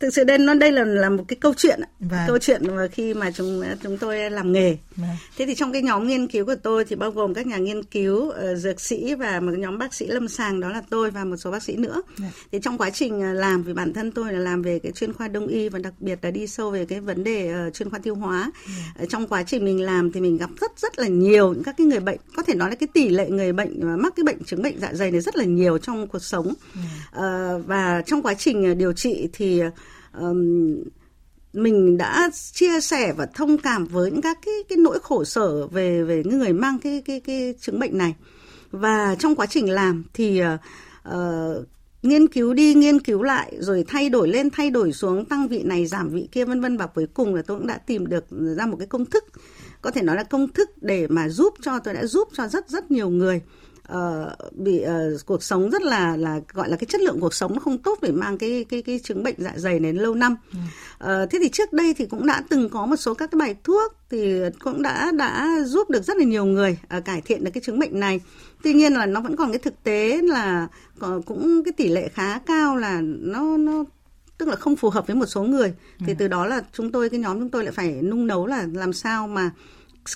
thực 0.00 0.14
sự 0.14 0.24
đây 0.24 0.38
nó 0.38 0.54
đây 0.54 0.72
là 0.72 0.84
là 0.84 1.10
một 1.10 1.24
cái 1.28 1.36
câu 1.40 1.54
chuyện 1.56 1.80
vâng. 2.00 2.20
câu 2.26 2.38
chuyện 2.38 2.76
mà 2.76 2.86
khi 2.92 3.14
mà 3.14 3.30
chúng 3.30 3.62
chúng 3.82 3.98
tôi 3.98 4.30
làm 4.30 4.52
nghề 4.52 4.76
vâng. 4.96 5.10
thế 5.38 5.46
thì 5.46 5.54
trong 5.54 5.72
cái 5.72 5.82
nhóm 5.82 6.06
nghiên 6.06 6.28
cứu 6.28 6.46
của 6.46 6.54
tôi 6.62 6.84
thì 6.84 6.96
bao 6.96 7.10
gồm 7.10 7.34
các 7.34 7.46
nhà 7.46 7.56
nghiên 7.56 7.82
cứu 7.82 8.28
uh, 8.28 8.34
dược 8.56 8.80
sĩ 8.80 9.14
và 9.14 9.40
một 9.40 9.52
nhóm 9.58 9.78
bác 9.78 9.94
sĩ 9.94 10.06
lâm 10.06 10.28
sàng 10.28 10.60
đó 10.60 10.68
là 10.68 10.82
tôi 10.90 11.10
và 11.10 11.24
một 11.24 11.36
số 11.36 11.50
bác 11.50 11.62
sĩ 11.62 11.76
nữa 11.76 12.02
vâng. 12.18 12.30
thì 12.52 12.58
trong 12.62 12.78
quá 12.78 12.90
trình 12.90 13.20
ờ, 13.20 13.32
làm 13.32 13.62
vì 13.62 13.72
bản 13.72 13.92
thân 13.92 14.12
tôi 14.12 14.32
là 14.32 14.38
làm 14.38 14.62
về 14.62 14.78
cái 14.78 14.92
chuyên 14.92 15.12
khoa 15.12 15.28
đông 15.28 15.46
y 15.46 15.68
và 15.68 15.78
đặc 15.78 15.92
biệt 15.98 16.18
là 16.22 16.30
đi 16.30 16.46
sâu 16.46 16.70
về 16.70 16.84
cái 16.84 17.00
vấn 17.00 17.24
đề 17.24 17.54
uh, 17.68 17.74
chuyên 17.74 17.90
khoa 17.90 17.98
tiêu 17.98 18.14
hóa 18.14 18.50
vâng. 18.66 19.08
trong 19.08 19.26
quá 19.26 19.42
trình 19.42 19.64
mình 19.64 19.82
làm 19.82 20.12
thì 20.12 20.20
mình 20.20 20.36
gặp 20.36 20.50
rất 20.60 20.78
rất 20.78 20.98
là 20.98 21.08
nhiều 21.08 21.52
những 21.52 21.62
các 21.62 21.74
cái 21.78 21.86
người 21.86 22.00
bệnh 22.00 22.18
có 22.36 22.42
thể 22.42 22.54
nói 22.54 22.70
là 22.70 22.76
cái 22.76 22.88
tỷ 22.94 23.08
lệ 23.08 23.30
người 23.30 23.52
bệnh 23.52 23.86
mà 23.86 23.96
mắc 23.96 24.12
cái 24.16 24.24
bệnh 24.24 24.44
chứng 24.44 24.62
bệnh 24.62 24.80
dạ 24.80 24.90
dày 24.92 25.10
này 25.10 25.20
rất 25.20 25.36
là 25.36 25.44
nhiều 25.44 25.78
trong 25.78 26.06
cuộc 26.06 26.22
sống 26.22 26.48
uh, 26.48 27.66
và 27.66 28.02
trong 28.06 28.22
quá 28.22 28.34
trình 28.34 28.78
điều 28.78 28.92
trị 28.92 29.28
thì 29.32 29.62
um, 30.18 30.82
mình 31.52 31.96
đã 31.96 32.30
chia 32.52 32.80
sẻ 32.80 33.12
và 33.16 33.26
thông 33.26 33.58
cảm 33.58 33.84
với 33.84 34.10
những 34.10 34.22
các 34.22 34.38
cái 34.46 34.54
cái 34.68 34.78
nỗi 34.78 34.98
khổ 35.02 35.24
sở 35.24 35.66
về 35.66 36.02
về 36.04 36.22
những 36.24 36.38
người 36.38 36.52
mang 36.52 36.78
cái 36.78 37.02
cái 37.04 37.20
cái 37.20 37.54
chứng 37.60 37.80
bệnh 37.80 37.98
này. 37.98 38.14
Và 38.70 39.16
trong 39.18 39.34
quá 39.34 39.46
trình 39.46 39.70
làm 39.70 40.04
thì 40.14 40.42
uh, 41.08 41.14
nghiên 42.02 42.26
cứu 42.28 42.54
đi 42.54 42.74
nghiên 42.74 43.00
cứu 43.00 43.22
lại 43.22 43.56
rồi 43.58 43.84
thay 43.88 44.08
đổi 44.08 44.28
lên 44.28 44.50
thay 44.50 44.70
đổi 44.70 44.92
xuống 44.92 45.24
tăng 45.24 45.48
vị 45.48 45.62
này 45.62 45.86
giảm 45.86 46.08
vị 46.08 46.28
kia 46.32 46.44
vân 46.44 46.60
vân. 46.60 46.76
Và 46.76 46.86
cuối 46.86 47.06
cùng 47.14 47.34
là 47.34 47.42
tôi 47.42 47.58
cũng 47.58 47.66
đã 47.66 47.78
tìm 47.78 48.06
được 48.06 48.24
ra 48.30 48.66
một 48.66 48.76
cái 48.76 48.86
công 48.86 49.06
thức. 49.06 49.24
Có 49.82 49.90
thể 49.90 50.02
nói 50.02 50.16
là 50.16 50.22
công 50.22 50.48
thức 50.48 50.70
để 50.80 51.06
mà 51.06 51.28
giúp 51.28 51.54
cho 51.62 51.78
tôi 51.78 51.94
đã 51.94 52.06
giúp 52.06 52.28
cho 52.32 52.48
rất 52.48 52.68
rất 52.68 52.90
nhiều 52.90 53.08
người 53.08 53.42
uh, 53.96 54.52
bị 54.52 54.84
uh, 54.84 55.26
cuộc 55.26 55.42
sống 55.42 55.70
rất 55.70 55.82
là 55.82 56.16
là 56.16 56.40
gọi 56.52 56.68
là 56.68 56.76
cái 56.76 56.86
chất 56.86 57.00
lượng 57.00 57.20
cuộc 57.20 57.34
sống 57.34 57.54
nó 57.54 57.60
không 57.60 57.78
tốt 57.78 57.98
để 58.02 58.12
mang 58.12 58.38
cái 58.38 58.64
cái 58.68 58.82
cái 58.82 59.00
chứng 59.04 59.22
bệnh 59.22 59.34
dạ 59.38 59.52
dày 59.56 59.78
đến 59.78 59.96
lâu 59.96 60.14
năm. 60.14 60.36
Ừ. 60.52 60.58
Uh, 61.04 61.30
thế 61.30 61.38
thì 61.42 61.48
trước 61.48 61.72
đây 61.72 61.94
thì 61.94 62.06
cũng 62.06 62.26
đã 62.26 62.42
từng 62.48 62.68
có 62.68 62.86
một 62.86 62.96
số 62.96 63.14
các 63.14 63.30
cái 63.30 63.38
bài 63.38 63.54
thuốc 63.64 63.92
thì 64.10 64.40
cũng 64.58 64.82
đã 64.82 65.12
đã 65.12 65.56
giúp 65.64 65.90
được 65.90 66.04
rất 66.04 66.16
là 66.16 66.24
nhiều 66.24 66.44
người 66.44 66.78
uh, 66.98 67.04
cải 67.04 67.20
thiện 67.20 67.44
được 67.44 67.50
cái 67.54 67.60
chứng 67.60 67.78
bệnh 67.78 68.00
này. 68.00 68.20
Tuy 68.62 68.74
nhiên 68.74 68.92
là 68.92 69.06
nó 69.06 69.20
vẫn 69.20 69.36
còn 69.36 69.52
cái 69.52 69.58
thực 69.58 69.82
tế 69.82 70.20
là 70.22 70.68
cũng 71.26 71.62
cái 71.64 71.72
tỷ 71.72 71.88
lệ 71.88 72.08
khá 72.08 72.38
cao 72.38 72.76
là 72.76 73.00
nó 73.02 73.56
nó 73.56 73.84
tức 74.38 74.48
là 74.48 74.56
không 74.56 74.76
phù 74.76 74.90
hợp 74.90 75.06
với 75.06 75.16
một 75.16 75.26
số 75.26 75.42
người. 75.42 75.74
Ừ. 75.98 76.04
Thì 76.06 76.14
từ 76.18 76.28
đó 76.28 76.46
là 76.46 76.62
chúng 76.72 76.92
tôi 76.92 77.08
cái 77.10 77.20
nhóm 77.20 77.38
chúng 77.38 77.48
tôi 77.48 77.64
lại 77.64 77.72
phải 77.72 78.02
nung 78.02 78.26
nấu 78.26 78.46
là 78.46 78.66
làm 78.72 78.92
sao 78.92 79.28
mà 79.28 79.50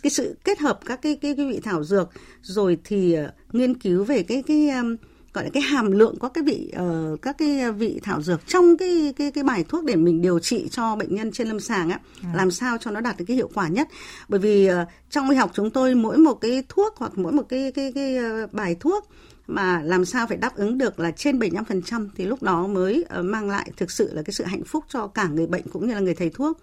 cái 0.03 0.11
sự 0.11 0.37
kết 0.45 0.59
hợp 0.59 0.81
các 0.87 1.03
cái 1.03 1.19
cái, 1.23 1.35
cái 1.37 1.47
vị 1.47 1.61
thảo 1.65 1.85
dược 1.85 2.09
rồi 2.43 2.79
thì 2.85 3.17
uh, 3.25 3.55
nghiên 3.55 3.75
cứu 3.75 4.05
về 4.05 4.23
cái 4.23 4.43
cái 4.47 4.71
um, 4.71 4.97
gọi 5.33 5.45
là 5.45 5.51
cái 5.53 5.63
hàm 5.63 5.91
lượng 5.91 6.17
có 6.19 6.29
cái 6.29 6.45
vị 6.45 6.73
uh, 6.77 7.23
các 7.23 7.39
cái 7.39 7.73
vị 7.73 8.01
thảo 8.03 8.23
dược 8.23 8.47
trong 8.47 8.77
cái 8.77 9.15
cái 9.17 9.31
cái 9.31 9.45
bài 9.45 9.65
thuốc 9.69 9.85
để 9.85 9.97
mình 9.97 10.23
điều 10.23 10.39
trị 10.39 10.69
cho 10.71 10.97
bệnh 10.97 11.15
nhân 11.15 11.33
trên 11.33 11.49
lâm 11.49 11.61
sàng 11.61 11.91
á 11.91 11.99
à. 12.23 12.33
làm 12.35 12.51
sao 12.51 12.79
cho 12.79 12.91
nó 12.91 13.01
đạt 13.01 13.17
được 13.17 13.25
cái 13.29 13.37
hiệu 13.37 13.51
quả 13.55 13.69
nhất 13.69 13.89
bởi 14.29 14.41
vì 14.41 14.71
uh, 14.71 14.75
trong 15.11 15.31
y 15.31 15.37
học 15.37 15.51
chúng 15.55 15.71
tôi 15.71 15.95
mỗi 15.95 16.19
một 16.19 16.35
cái 16.35 16.63
thuốc 16.69 16.95
hoặc 16.97 17.19
mỗi 17.19 17.33
một 17.33 17.49
cái 17.49 17.73
cái 17.73 17.93
cái 17.93 18.17
uh, 18.19 18.53
bài 18.53 18.77
thuốc 18.81 19.09
mà 19.47 19.83
làm 19.83 20.05
sao 20.05 20.27
phải 20.27 20.37
đáp 20.37 20.57
ứng 20.57 20.79
được 20.79 21.01
là 21.01 21.11
trên 21.11 21.39
75% 21.39 22.09
thì 22.17 22.27
lúc 22.27 22.43
đó 22.43 22.67
mới 22.67 23.05
mang 23.23 23.51
lại 23.51 23.71
thực 23.77 23.91
sự 23.91 24.15
là 24.15 24.23
cái 24.23 24.33
sự 24.33 24.45
hạnh 24.45 24.65
phúc 24.65 24.85
cho 24.89 25.07
cả 25.07 25.29
người 25.29 25.47
bệnh 25.47 25.63
cũng 25.73 25.89
như 25.89 25.95
là 25.95 26.01
người 26.01 26.15
thầy 26.15 26.31
thuốc. 26.31 26.59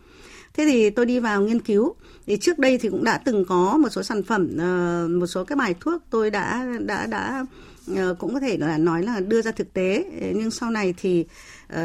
Thế 0.54 0.66
thì 0.66 0.90
tôi 0.90 1.06
đi 1.06 1.20
vào 1.20 1.42
nghiên 1.42 1.62
cứu. 1.62 1.96
Thì 2.28 2.38
trước 2.38 2.60
đây 2.60 2.78
thì 2.78 2.90
cũng 2.90 3.04
đã 3.04 3.18
từng 3.18 3.46
có 3.46 3.78
một 3.78 3.90
số 3.90 4.04
sản 4.04 4.24
phẩm, 4.24 4.50
uh, 4.54 5.12
một 5.12 5.28
số 5.28 5.44
cái 5.44 5.56
bài 5.56 5.76
thuốc 5.80 6.04
tôi 6.10 6.30
đã 6.30 6.68
đã 6.80 7.06
đã 7.06 7.46
uh, 7.92 8.20
cũng 8.20 8.34
có 8.34 8.40
thể 8.40 8.58
là 8.58 8.78
nói 8.78 9.04
là 9.04 9.20
đưa 9.20 9.42
ra 9.42 9.52
thực 9.52 9.74
tế. 9.74 10.06
Nhưng 10.36 10.52
sau 10.52 10.72
này 10.72 10.94
thì 10.98 11.26
uh, 11.74 11.78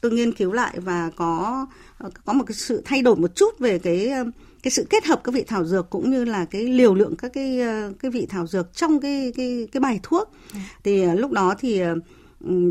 tôi 0.00 0.12
nghiên 0.12 0.32
cứu 0.32 0.52
lại 0.52 0.80
và 0.80 1.10
có 1.16 1.66
có 2.24 2.32
một 2.32 2.44
cái 2.46 2.54
sự 2.54 2.82
thay 2.84 3.02
đổi 3.02 3.16
một 3.16 3.34
chút 3.34 3.58
về 3.58 3.78
cái 3.78 4.10
cái 4.62 4.70
sự 4.70 4.86
kết 4.90 5.04
hợp 5.04 5.20
các 5.24 5.34
vị 5.34 5.44
thảo 5.46 5.64
dược 5.64 5.90
cũng 5.90 6.10
như 6.10 6.24
là 6.24 6.44
cái 6.44 6.62
liều 6.64 6.94
lượng 6.94 7.16
các 7.16 7.32
cái 7.32 7.60
cái 8.02 8.10
vị 8.10 8.26
thảo 8.30 8.46
dược 8.46 8.76
trong 8.76 9.00
cái 9.00 9.32
cái 9.36 9.68
cái 9.72 9.80
bài 9.80 10.00
thuốc. 10.02 10.32
Ừ. 10.52 10.58
Thì 10.84 11.06
lúc 11.06 11.30
đó 11.30 11.54
thì 11.58 11.82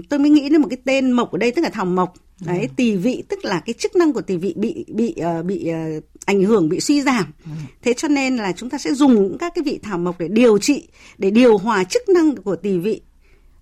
tôi 0.10 0.20
mới 0.20 0.30
nghĩ 0.30 0.50
đến 0.50 0.62
một 0.62 0.68
cái 0.70 0.80
tên 0.86 1.12
mộc 1.12 1.32
ở 1.32 1.38
đây 1.38 1.52
tức 1.52 1.62
là 1.62 1.70
thảo 1.70 1.86
mộc 1.86 2.14
đấy 2.46 2.70
tỳ 2.76 2.96
vị 2.96 3.24
tức 3.30 3.46
là 3.46 3.60
cái 3.66 3.74
chức 3.74 3.96
năng 3.96 4.14
của 4.14 4.22
tỳ 4.22 4.38
vị 4.38 4.54
bị 4.58 4.86
bị 4.88 5.16
uh, 5.40 5.46
bị 5.46 5.72
uh, 5.98 6.04
ảnh 6.26 6.44
hưởng 6.44 6.70
bị 6.70 6.80
suy 6.80 7.02
giảm 7.02 7.26
ừ. 7.46 7.52
thế 7.82 7.94
cho 7.94 8.08
nên 8.08 8.38
là 8.38 8.52
chúng 8.52 8.70
ta 8.70 8.78
sẽ 8.78 8.94
dùng 8.94 9.38
các 9.40 9.52
cái 9.56 9.64
vị 9.64 9.80
thảo 9.84 9.98
mộc 9.98 10.20
để 10.20 10.28
điều 10.28 10.58
trị 10.58 10.88
để 11.18 11.32
điều 11.32 11.58
hòa 11.58 11.84
chức 11.84 12.10
năng 12.10 12.36
của 12.36 12.56
tỳ 12.56 12.78
vị 12.78 13.02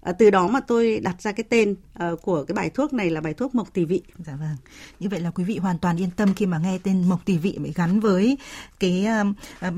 À, 0.08 0.14
từ 0.14 0.30
đó 0.30 0.48
mà 0.48 0.60
tôi 0.60 1.00
đặt 1.00 1.22
ra 1.22 1.32
cái 1.32 1.44
tên 1.50 1.76
uh, 2.04 2.22
của 2.22 2.44
cái 2.44 2.56
bài 2.56 2.70
thuốc 2.70 2.94
này 2.94 3.10
là 3.10 3.22
bài 3.22 3.34
thuốc 3.34 3.56
mộc 3.56 3.74
tỳ 3.74 3.86
vị. 3.86 4.02
Dạ 4.18 4.36
vâng. 4.36 4.56
Như 5.00 5.10
vậy 5.10 5.20
là 5.20 5.32
quý 5.32 5.44
vị 5.44 5.58
hoàn 5.58 5.78
toàn 5.78 5.98
yên 5.98 6.12
tâm 6.12 6.34
khi 6.34 6.46
mà 6.46 6.58
nghe 6.58 6.78
tên 6.84 7.10
mộc 7.10 7.26
tỳ 7.26 7.38
vị 7.38 7.58
mới 7.58 7.72
gắn 7.76 8.00
với 8.00 8.38
cái 8.80 9.08
uh, 9.22 9.76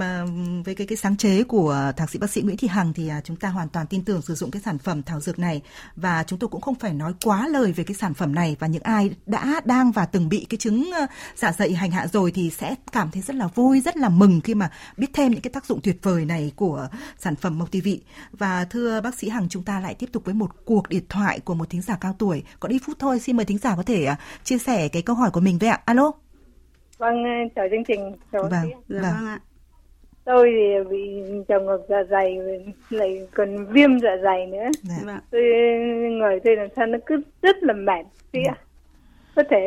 với 0.66 0.76
cái 0.76 0.88
cái 0.88 0.98
sáng 0.98 1.18
chế 1.18 1.44
của 1.44 1.92
thạc 1.98 2.10
sĩ 2.10 2.20
bác 2.20 2.30
sĩ 2.30 2.42
Nguyễn 2.42 2.58
Thị 2.58 2.68
Hằng 2.68 2.94
thì 2.94 3.12
uh, 3.18 3.24
chúng 3.24 3.36
ta 3.36 3.50
hoàn 3.50 3.70
toàn 3.70 3.88
tin 3.88 4.04
tưởng 4.04 4.22
sử 4.22 4.36
dụng 4.36 4.52
cái 4.52 4.62
sản 4.66 4.78
phẩm 4.78 5.04
thảo 5.04 5.20
dược 5.20 5.40
này 5.40 5.62
và 5.96 6.24
chúng 6.24 6.40
tôi 6.40 6.48
cũng 6.48 6.62
không 6.62 6.76
phải 6.76 6.94
nói 6.94 7.14
quá 7.24 7.48
lời 7.48 7.72
về 7.72 7.84
cái 7.84 7.96
sản 7.96 8.14
phẩm 8.14 8.36
này 8.36 8.56
và 8.60 8.68
những 8.68 8.84
ai 8.84 9.12
đã 9.26 9.62
đang 9.66 9.92
và 9.92 10.06
từng 10.06 10.30
bị 10.30 10.46
cái 10.50 10.58
chứng 10.58 10.92
ờ, 10.92 11.06
dạ 11.36 11.52
dày 11.52 11.74
hành 11.74 11.92
hạ 11.92 12.08
rồi 12.14 12.32
thì 12.32 12.50
sẽ 12.50 12.76
cảm 12.92 13.12
thấy 13.12 13.22
rất 13.22 13.36
là 13.36 13.48
vui, 13.48 13.82
rất 13.82 13.98
là 13.98 14.10
mừng 14.10 14.42
khi 14.42 14.56
mà 14.56 14.72
biết 14.98 15.08
thêm 15.14 15.32
những 15.32 15.42
cái 15.42 15.52
tác 15.54 15.66
dụng 15.66 15.80
tuyệt 15.84 15.98
vời 16.04 16.26
này 16.26 16.52
của 16.56 16.88
sản 17.20 17.36
phẩm 17.36 17.60
mộc 17.60 17.72
tỳ 17.72 17.82
vị. 17.82 18.02
Và 18.32 18.66
thưa 18.66 19.02
bác 19.02 19.16
sĩ 19.16 19.30
Hằng 19.30 19.50
chúng 19.50 19.64
ta 19.64 19.80
lại 19.80 19.96
tiếp 19.96 20.10
tục 20.14 20.20
tục 20.20 20.26
với 20.26 20.34
một 20.34 20.66
cuộc 20.66 20.90
điện 20.90 21.04
thoại 21.10 21.40
của 21.40 21.54
một 21.54 21.70
thính 21.70 21.82
giả 21.82 21.98
cao 22.02 22.09
tuổi. 22.20 22.44
Có 22.60 22.70
ít 22.70 22.80
phút 22.86 23.00
thôi, 23.00 23.20
xin 23.20 23.38
mời 23.38 23.46
thính 23.46 23.58
giả 23.58 23.74
có 23.78 23.84
thể 23.84 24.08
uh, 24.12 24.18
chia 24.44 24.58
sẻ 24.58 24.88
cái 24.88 25.02
câu 25.02 25.16
hỏi 25.16 25.30
của 25.34 25.40
mình 25.40 25.58
với 25.60 25.70
ạ. 25.70 25.80
Alo. 25.86 26.12
Vâng, 26.98 27.24
chào 27.56 27.68
chương 27.72 27.84
trình. 27.84 28.16
Chào 28.32 28.44
vâng, 28.44 28.52
vâng. 28.52 29.02
vâng 29.02 29.28
ạ. 29.28 29.40
Tôi 30.26 30.52
thì 30.52 30.90
bị 30.90 31.22
trào 31.48 31.62
ngược 31.62 31.82
dạ 31.90 32.04
dày 32.10 32.38
lại 32.90 33.28
còn 33.36 33.66
viêm 33.66 34.00
dạ 34.00 34.18
dày 34.24 34.46
nữa. 34.46 34.68
Dạ. 34.84 34.96
Vâng. 35.06 35.20
Tôi 35.32 35.42
người 36.12 36.40
tôi 36.44 36.56
làm 36.56 36.68
sao 36.76 36.86
nó 36.86 36.98
cứ 37.06 37.22
rất 37.42 37.56
là 37.62 37.74
mệt. 37.74 38.06
Chị 38.34 38.44
ạ. 38.44 38.58
Có 39.36 39.44
thể 39.50 39.58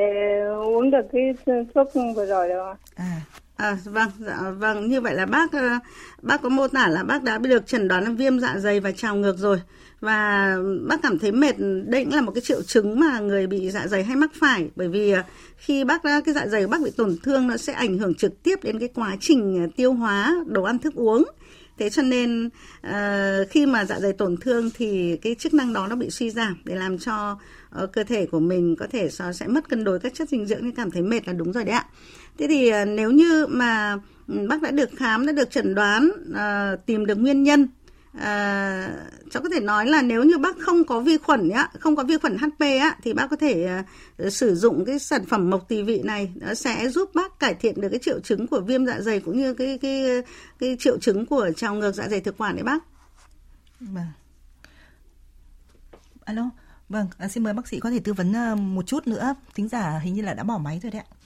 uống 0.65 0.91
được 0.91 1.07
cái 1.13 1.35
thuốc 1.75 1.89
vừa 2.17 2.27
rồi 2.27 2.49
đâu 2.49 2.75
À, 2.97 3.21
À, 3.63 3.77
vâng, 3.85 4.09
dạ, 4.19 4.37
vâng, 4.59 4.89
như 4.89 5.01
vậy 5.01 5.15
là 5.15 5.27
bác 5.27 5.53
ờ, 5.53 5.79
bác 6.23 6.43
có 6.43 6.49
mô 6.49 6.69
tả 6.69 6.89
là 6.89 7.03
bác 7.03 7.23
đã 7.23 7.39
được 7.39 7.67
chẩn 7.67 7.89
đoán 7.89 8.17
viêm 8.17 8.39
dạ 8.41 8.55
dày 8.59 8.81
và 8.81 8.93
trào 8.93 9.17
ngược 9.17 9.39
rồi 9.39 9.61
và 10.03 10.57
bác 10.89 11.03
cảm 11.03 11.19
thấy 11.19 11.33
mệt 11.33 11.55
đây 11.87 12.05
cũng 12.05 12.15
là 12.15 12.21
một 12.21 12.33
cái 12.33 12.43
triệu 12.43 12.63
chứng 12.63 13.01
mà 13.01 13.21
người 13.21 13.47
bị 13.47 13.71
dạ 13.71 13.87
dày 13.87 14.05
hay 14.05 14.17
mắc 14.17 14.31
phải. 14.35 14.71
Bởi 14.77 14.89
vì 14.89 15.13
à, 15.13 15.25
khi 15.57 15.85
bác 15.85 16.03
cái 16.03 16.35
dạ 16.35 16.47
dày 16.47 16.65
của 16.65 16.71
bác 16.71 16.81
bị 16.83 16.91
tổn 16.97 17.17
thương 17.23 17.47
nó 17.47 17.57
sẽ 17.57 17.73
ảnh 17.73 17.99
hưởng 17.99 18.15
trực 18.15 18.43
tiếp 18.43 18.59
đến 18.63 18.79
cái 18.79 18.89
quá 18.95 19.17
trình 19.21 19.59
à, 19.59 19.67
tiêu 19.77 19.93
hóa 19.93 20.37
đồ 20.47 20.63
ăn 20.63 20.79
thức 20.79 20.95
uống. 20.95 21.25
Thế 21.79 21.91
cho 21.91 22.03
nên 22.03 22.47
uh, 22.87 23.51
khi 23.51 23.67
mà 23.67 23.85
dạ 23.85 24.01
dày 24.01 24.13
tổn 24.13 24.37
thương 24.37 24.71
thì 24.75 25.17
cái 25.17 25.35
chức 25.35 25.55
năng 25.55 25.73
đó 25.73 25.87
nó 25.87 25.97
bị 25.97 26.11
suy 26.11 26.31
giảm 26.31 26.63
để 26.65 26.75
làm 26.75 26.99
cho 26.99 27.39
uh, 27.83 27.93
cơ 27.93 28.05
thể 28.05 28.27
của 28.27 28.41
mình 28.41 28.77
có 28.77 28.87
thể 28.93 29.09
sẽ 29.35 29.47
mất 29.47 29.69
cân 29.69 29.85
đối 29.85 29.99
các 29.99 30.15
chất 30.15 30.29
dinh 30.29 30.47
dưỡng 30.47 30.63
nên 30.63 30.73
cảm 30.73 30.91
thấy 30.91 31.03
mệt 31.03 31.27
là 31.27 31.33
đúng 31.33 31.53
rồi 31.53 31.65
đấy 31.65 31.75
ạ. 31.75 31.87
Thế 32.39 32.47
thì 32.49 32.71
uh, 32.71 32.89
nếu 32.89 33.11
như 33.11 33.47
mà 33.47 33.99
ừ, 34.29 34.47
bác 34.49 34.63
đã 34.63 34.71
được 34.71 34.91
khám 34.97 35.27
đã 35.27 35.33
được 35.33 35.51
chẩn 35.51 35.75
đoán 35.75 36.11
uh, 36.31 36.87
tìm 36.87 37.07
được 37.07 37.19
nguyên 37.19 37.43
nhân 37.43 37.69
à, 38.19 39.07
cháu 39.31 39.43
có 39.43 39.49
thể 39.49 39.61
nói 39.61 39.87
là 39.87 40.03
nếu 40.03 40.25
như 40.25 40.39
bác 40.39 40.59
không 40.59 40.85
có 40.85 41.01
vi 41.01 41.19
khuẩn 41.19 41.49
nhá, 41.49 41.69
không 41.81 41.97
có 41.97 42.05
vi 42.05 42.19
khuẩn 42.19 42.37
HP 42.39 42.61
á 42.61 42.97
thì 43.03 43.13
bác 43.13 43.27
có 43.31 43.37
thể 43.37 43.81
uh, 44.27 44.33
sử 44.33 44.55
dụng 44.55 44.85
cái 44.85 44.99
sản 44.99 45.27
phẩm 45.27 45.51
mộc 45.51 45.69
tỳ 45.69 45.83
vị 45.83 46.03
này 46.05 46.33
nó 46.35 46.55
sẽ 46.55 46.89
giúp 46.89 47.11
bác 47.15 47.39
cải 47.39 47.55
thiện 47.55 47.81
được 47.81 47.89
cái 47.89 47.99
triệu 48.03 48.21
chứng 48.21 48.47
của 48.47 48.61
viêm 48.61 48.87
dạ 48.87 49.01
dày 49.01 49.21
cũng 49.21 49.39
như 49.39 49.55
cái 49.55 49.79
cái 49.83 50.23
cái 50.59 50.77
triệu 50.81 50.99
chứng 50.99 51.27
của 51.27 51.51
trào 51.57 51.75
ngược 51.75 51.95
dạ 51.95 52.09
dày 52.09 52.21
thực 52.21 52.39
quản 52.39 52.55
đấy 52.57 52.65
bác. 52.65 52.85
Vâng. 53.81 54.07
Alo. 56.25 56.51
Vâng, 56.89 57.07
à, 57.19 57.29
xin 57.29 57.43
mời 57.43 57.53
bác 57.53 57.69
sĩ 57.69 57.81
có 57.81 57.91
thể 57.91 57.99
tư 58.05 58.13
vấn 58.13 58.33
uh, 58.53 58.59
một 58.59 58.87
chút 58.87 59.07
nữa. 59.07 59.35
Tính 59.55 59.69
giả 59.69 59.99
hình 60.03 60.15
như 60.15 60.23
là 60.23 60.35
đã 60.35 60.43
bỏ 60.43 60.59
máy 60.59 60.81
rồi 60.83 60.93
đấy 60.93 61.03
ạ. 61.09 61.17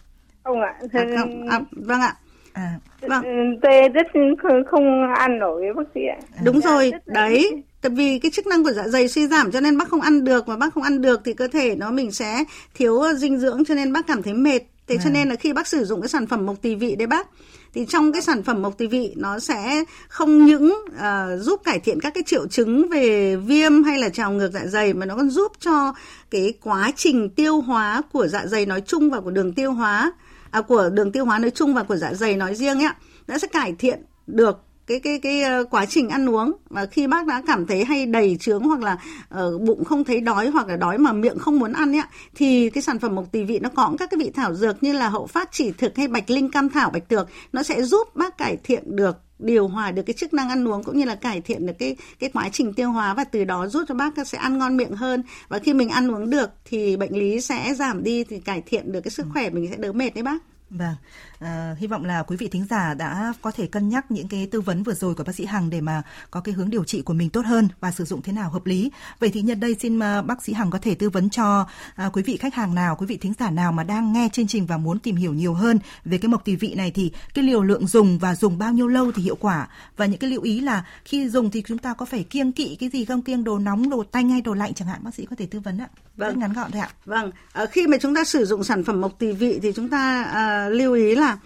Không 0.45 0.61
ạ. 0.61 0.75
À, 0.93 1.05
không, 1.19 1.49
à, 1.49 1.61
vâng 1.71 2.01
ạ. 2.01 2.17
À, 2.57 2.79
vâng. 3.01 3.23
Tôi 3.63 3.89
rất 3.89 4.07
không, 4.43 4.65
không 4.71 5.15
ăn 5.15 5.39
nổi 5.39 5.63
bác 5.77 5.83
sĩ 5.95 6.01
ạ. 6.07 6.19
À. 6.37 6.41
Đúng 6.45 6.61
rồi, 6.61 6.93
đấy. 7.07 7.63
Tại 7.83 7.91
vì 7.91 8.19
cái 8.19 8.31
chức 8.31 8.47
năng 8.47 8.65
của 8.65 8.73
dạ 8.73 8.89
dày 8.89 9.09
suy 9.09 9.27
giảm 9.27 9.53
cho 9.53 9.61
nên 9.61 9.79
bác 9.79 9.89
không 9.89 10.01
ăn 10.01 10.25
được 10.25 10.49
mà 10.49 10.57
bác 10.57 10.75
không 10.75 10.83
ăn 10.83 11.01
được 11.01 11.21
thì 11.25 11.35
cơ 11.35 11.49
thể 11.49 11.75
nó 11.77 11.91
mình 11.91 12.13
sẽ 12.13 12.45
thiếu 12.75 13.03
dinh 13.17 13.39
dưỡng 13.39 13.65
cho 13.65 13.75
nên 13.75 13.93
bác 13.93 14.07
cảm 14.07 14.23
thấy 14.23 14.35
mệt 14.35 14.61
Thế 14.89 14.97
cho 15.05 15.11
nên 15.11 15.29
là 15.29 15.37
khi 15.37 15.53
bác 15.53 15.67
sử 15.67 15.85
dụng 15.85 16.01
cái 16.01 16.09
sản 16.09 16.27
phẩm 16.27 16.47
mộc 16.47 16.63
tỳ 16.63 16.75
vị 16.75 16.97
đấy 16.97 17.07
bác 17.07 17.29
thì 17.75 17.87
trong 17.89 18.13
cái 18.13 18.23
sản 18.23 18.43
phẩm 18.43 18.63
mộc 18.63 18.79
tỳ 18.79 18.87
vị 18.87 19.13
nó 19.17 19.39
sẽ 19.39 19.85
không 20.09 20.47
những 20.47 20.85
uh, 20.89 21.41
giúp 21.41 21.61
cải 21.65 21.79
thiện 21.79 22.01
các 22.01 22.15
cái 22.15 22.23
triệu 22.27 22.47
chứng 22.47 22.89
về 22.89 23.37
viêm 23.37 23.83
hay 23.83 23.99
là 23.99 24.09
trào 24.09 24.33
ngược 24.33 24.53
dạ 24.53 24.67
dày 24.67 24.95
mà 24.95 25.07
nó 25.07 25.17
còn 25.17 25.31
giúp 25.31 25.53
cho 25.61 25.95
cái 26.31 26.55
quá 26.63 26.93
trình 26.97 27.31
tiêu 27.31 27.61
hóa 27.61 28.03
của 28.13 28.27
dạ 28.27 28.47
dày 28.47 28.67
nói 28.67 28.81
chung 28.81 29.11
và 29.11 29.21
của 29.21 29.31
đường 29.31 29.53
tiêu 29.53 29.73
hóa 29.73 30.13
à, 30.51 30.61
của 30.61 30.91
đường 30.91 31.13
tiêu 31.13 31.25
hóa 31.25 31.39
nói 31.39 31.51
chung 31.51 31.75
và 31.75 31.83
của 31.83 31.97
dạ 31.97 32.15
dày 32.15 32.37
nói 32.37 32.55
riêng 32.55 32.79
ấy 32.79 32.93
đã 33.27 33.39
sẽ 33.39 33.49
cải 33.49 33.75
thiện 33.79 34.03
được 34.27 34.67
cái 34.87 35.01
cái 35.01 35.19
cái 35.19 35.43
ờ, 35.43 35.65
quá 35.71 35.87
trình 35.87 36.09
ăn 36.09 36.29
uống. 36.29 36.53
Và 36.71 36.87
khi 36.87 37.07
bác 37.07 37.27
đã 37.27 37.43
cảm 37.47 37.67
thấy 37.67 37.85
hay 37.85 38.07
đầy 38.07 38.37
trướng 38.41 38.63
hoặc 38.63 38.81
là 38.81 38.99
uh, 39.45 39.61
bụng 39.61 39.85
không 39.85 40.05
thấy 40.05 40.21
đói 40.21 40.49
hoặc 40.49 40.69
là 40.69 40.77
đói 40.77 40.99
mà 40.99 41.13
miệng 41.13 41.39
không 41.39 41.59
muốn 41.59 41.73
ăn 41.73 41.97
ấy 41.97 42.03
thì 42.35 42.71
cái 42.71 42.83
sản 42.83 42.99
phẩm 42.99 43.15
mộc 43.15 43.33
tỳ 43.33 43.45
vị 43.45 43.59
nó 43.59 43.69
có 43.69 43.95
các 43.99 44.11
cái 44.11 44.19
vị 44.19 44.31
thảo 44.35 44.55
dược 44.55 44.83
như 44.83 44.93
là 44.93 45.09
hậu 45.09 45.27
phát 45.27 45.49
chỉ 45.53 45.73
thực 45.79 45.97
hay 45.97 46.09
bạch 46.09 46.31
linh 46.31 46.51
cam 46.51 46.69
thảo 46.69 46.91
bạch 46.91 47.09
tược 47.09 47.29
nó 47.53 47.63
sẽ 47.63 47.83
giúp 47.83 48.17
bác 48.17 48.39
cải 48.39 48.57
thiện 48.65 48.97
được 48.97 49.17
điều 49.39 49.69
hòa 49.69 49.91
được 49.91 50.03
cái 50.03 50.15
chức 50.15 50.35
năng 50.35 50.49
ăn 50.49 50.69
uống 50.69 50.85
cũng 50.85 50.99
như 50.99 51.05
là 51.05 51.15
cải 51.15 51.41
thiện 51.41 51.67
được 51.67 51.73
cái 51.79 51.97
cái 52.19 52.31
quá 52.33 52.49
trình 52.53 52.73
tiêu 52.73 52.91
hóa 52.91 53.15
và 53.15 53.25
từ 53.25 53.45
đó 53.45 53.67
giúp 53.67 53.85
cho 53.89 53.95
bác 53.95 54.27
sẽ 54.27 54.39
ăn 54.39 54.59
ngon 54.59 54.77
miệng 54.77 54.93
hơn 54.93 55.23
và 55.49 55.59
khi 55.59 55.75
mình 55.75 55.89
ăn 55.89 56.11
uống 56.11 56.31
được 56.31 56.51
thì 56.65 56.97
bệnh 56.97 57.19
lý 57.19 57.41
sẽ 57.41 57.75
giảm 57.75 58.05
đi, 58.05 58.25
thì 58.25 58.41
cải 58.41 58.63
thiện 58.67 58.93
được 58.93 59.01
cái 59.01 59.11
sức 59.11 59.27
khỏe, 59.33 59.51
mình 59.51 59.69
sẽ 59.71 59.77
đỡ 59.77 59.93
mệt 59.93 60.15
đấy 60.15 60.23
bác. 60.23 60.39
Vâng, 60.71 60.95
à, 61.39 61.77
hy 61.79 61.87
vọng 61.87 62.05
là 62.05 62.23
quý 62.23 62.37
vị 62.37 62.49
thính 62.49 62.67
giả 62.71 62.95
đã 62.95 63.33
có 63.43 63.51
thể 63.51 63.67
cân 63.67 63.89
nhắc 63.89 64.11
những 64.11 64.29
cái 64.29 64.49
tư 64.51 64.61
vấn 64.61 64.83
vừa 64.83 64.95
rồi 64.95 65.15
của 65.15 65.25
bác 65.25 65.35
sĩ 65.35 65.45
Hằng 65.45 65.71
để 65.71 65.81
mà 65.81 66.03
có 66.31 66.41
cái 66.41 66.55
hướng 66.55 66.71
điều 66.71 66.85
trị 66.85 67.03
của 67.03 67.13
mình 67.13 67.31
tốt 67.31 67.47
hơn 67.47 67.69
và 67.81 67.93
sử 67.93 68.05
dụng 68.05 68.23
thế 68.23 68.33
nào 68.33 68.51
hợp 68.51 68.67
lý. 68.67 68.91
Vậy 69.21 69.31
thì 69.31 69.43
nhân 69.43 69.61
đây 69.61 69.77
xin 69.81 70.03
à, 70.03 70.23
bác 70.23 70.43
sĩ 70.43 70.53
Hằng 70.53 70.71
có 70.71 70.79
thể 70.79 70.95
tư 70.95 71.11
vấn 71.11 71.31
cho 71.31 71.67
à, 71.95 72.11
quý 72.13 72.23
vị 72.23 72.37
khách 72.37 72.55
hàng 72.55 72.75
nào, 72.75 72.97
quý 72.97 73.07
vị 73.07 73.17
thính 73.17 73.33
giả 73.39 73.51
nào 73.51 73.73
mà 73.73 73.85
đang 73.85 74.13
nghe 74.13 74.29
chương 74.33 74.47
trình 74.47 74.67
và 74.67 74.77
muốn 74.77 74.99
tìm 74.99 75.17
hiểu 75.17 75.33
nhiều 75.33 75.55
hơn 75.55 75.79
về 76.05 76.19
cái 76.19 76.29
mộc 76.29 76.45
tỳ 76.45 76.57
vị 76.57 76.75
này 76.75 76.91
thì 76.91 77.13
cái 77.35 77.45
liều 77.45 77.63
lượng 77.63 77.87
dùng 77.87 78.19
và 78.19 78.35
dùng 78.35 78.59
bao 78.59 78.73
nhiêu 78.73 78.89
lâu 78.89 79.13
thì 79.13 79.23
hiệu 79.23 79.37
quả 79.41 79.69
và 79.97 80.07
những 80.07 80.19
cái 80.19 80.31
lưu 80.31 80.43
ý 80.43 80.61
là 80.61 80.85
khi 81.05 81.29
dùng 81.29 81.51
thì 81.51 81.63
chúng 81.67 81.79
ta 81.79 81.95
có 81.95 82.07
phải 82.07 82.25
kiêng 82.25 82.53
kỵ 82.53 82.77
cái 82.81 82.89
gì 82.89 83.05
không 83.05 83.23
kiêng 83.23 83.45
đồ 83.45 83.59
nóng, 83.59 83.91
đồ 83.91 84.05
tanh 84.11 84.31
hay 84.31 84.41
đồ 84.41 84.55
lạnh 84.55 84.75
chẳng 84.75 84.89
hạn 84.89 85.01
bác 85.05 85.15
sĩ 85.15 85.27
có 85.27 85.37
thể 85.37 85.47
tư 85.47 85.61
vấn 85.61 85.79
ạ. 85.79 85.89
Vâng. 86.17 86.29
Rất 86.29 86.37
ngắn 86.37 86.53
gọn 86.53 86.71
thôi 86.71 86.81
ạ. 86.81 86.89
Vâng, 87.05 87.31
à, 87.53 87.67
khi 87.67 87.87
mà 87.87 87.97
chúng 88.01 88.15
ta 88.15 88.25
sử 88.25 88.45
dụng 88.45 88.65
sản 88.65 88.85
phẩm 88.85 89.01
mộc 89.01 89.19
tỳ 89.19 89.33
vị 89.33 89.59
thì 89.63 89.73
chúng 89.73 89.89
ta 89.89 90.23
à, 90.23 90.56
lưu 90.69 90.95
ý 90.95 91.15
là 91.15 91.39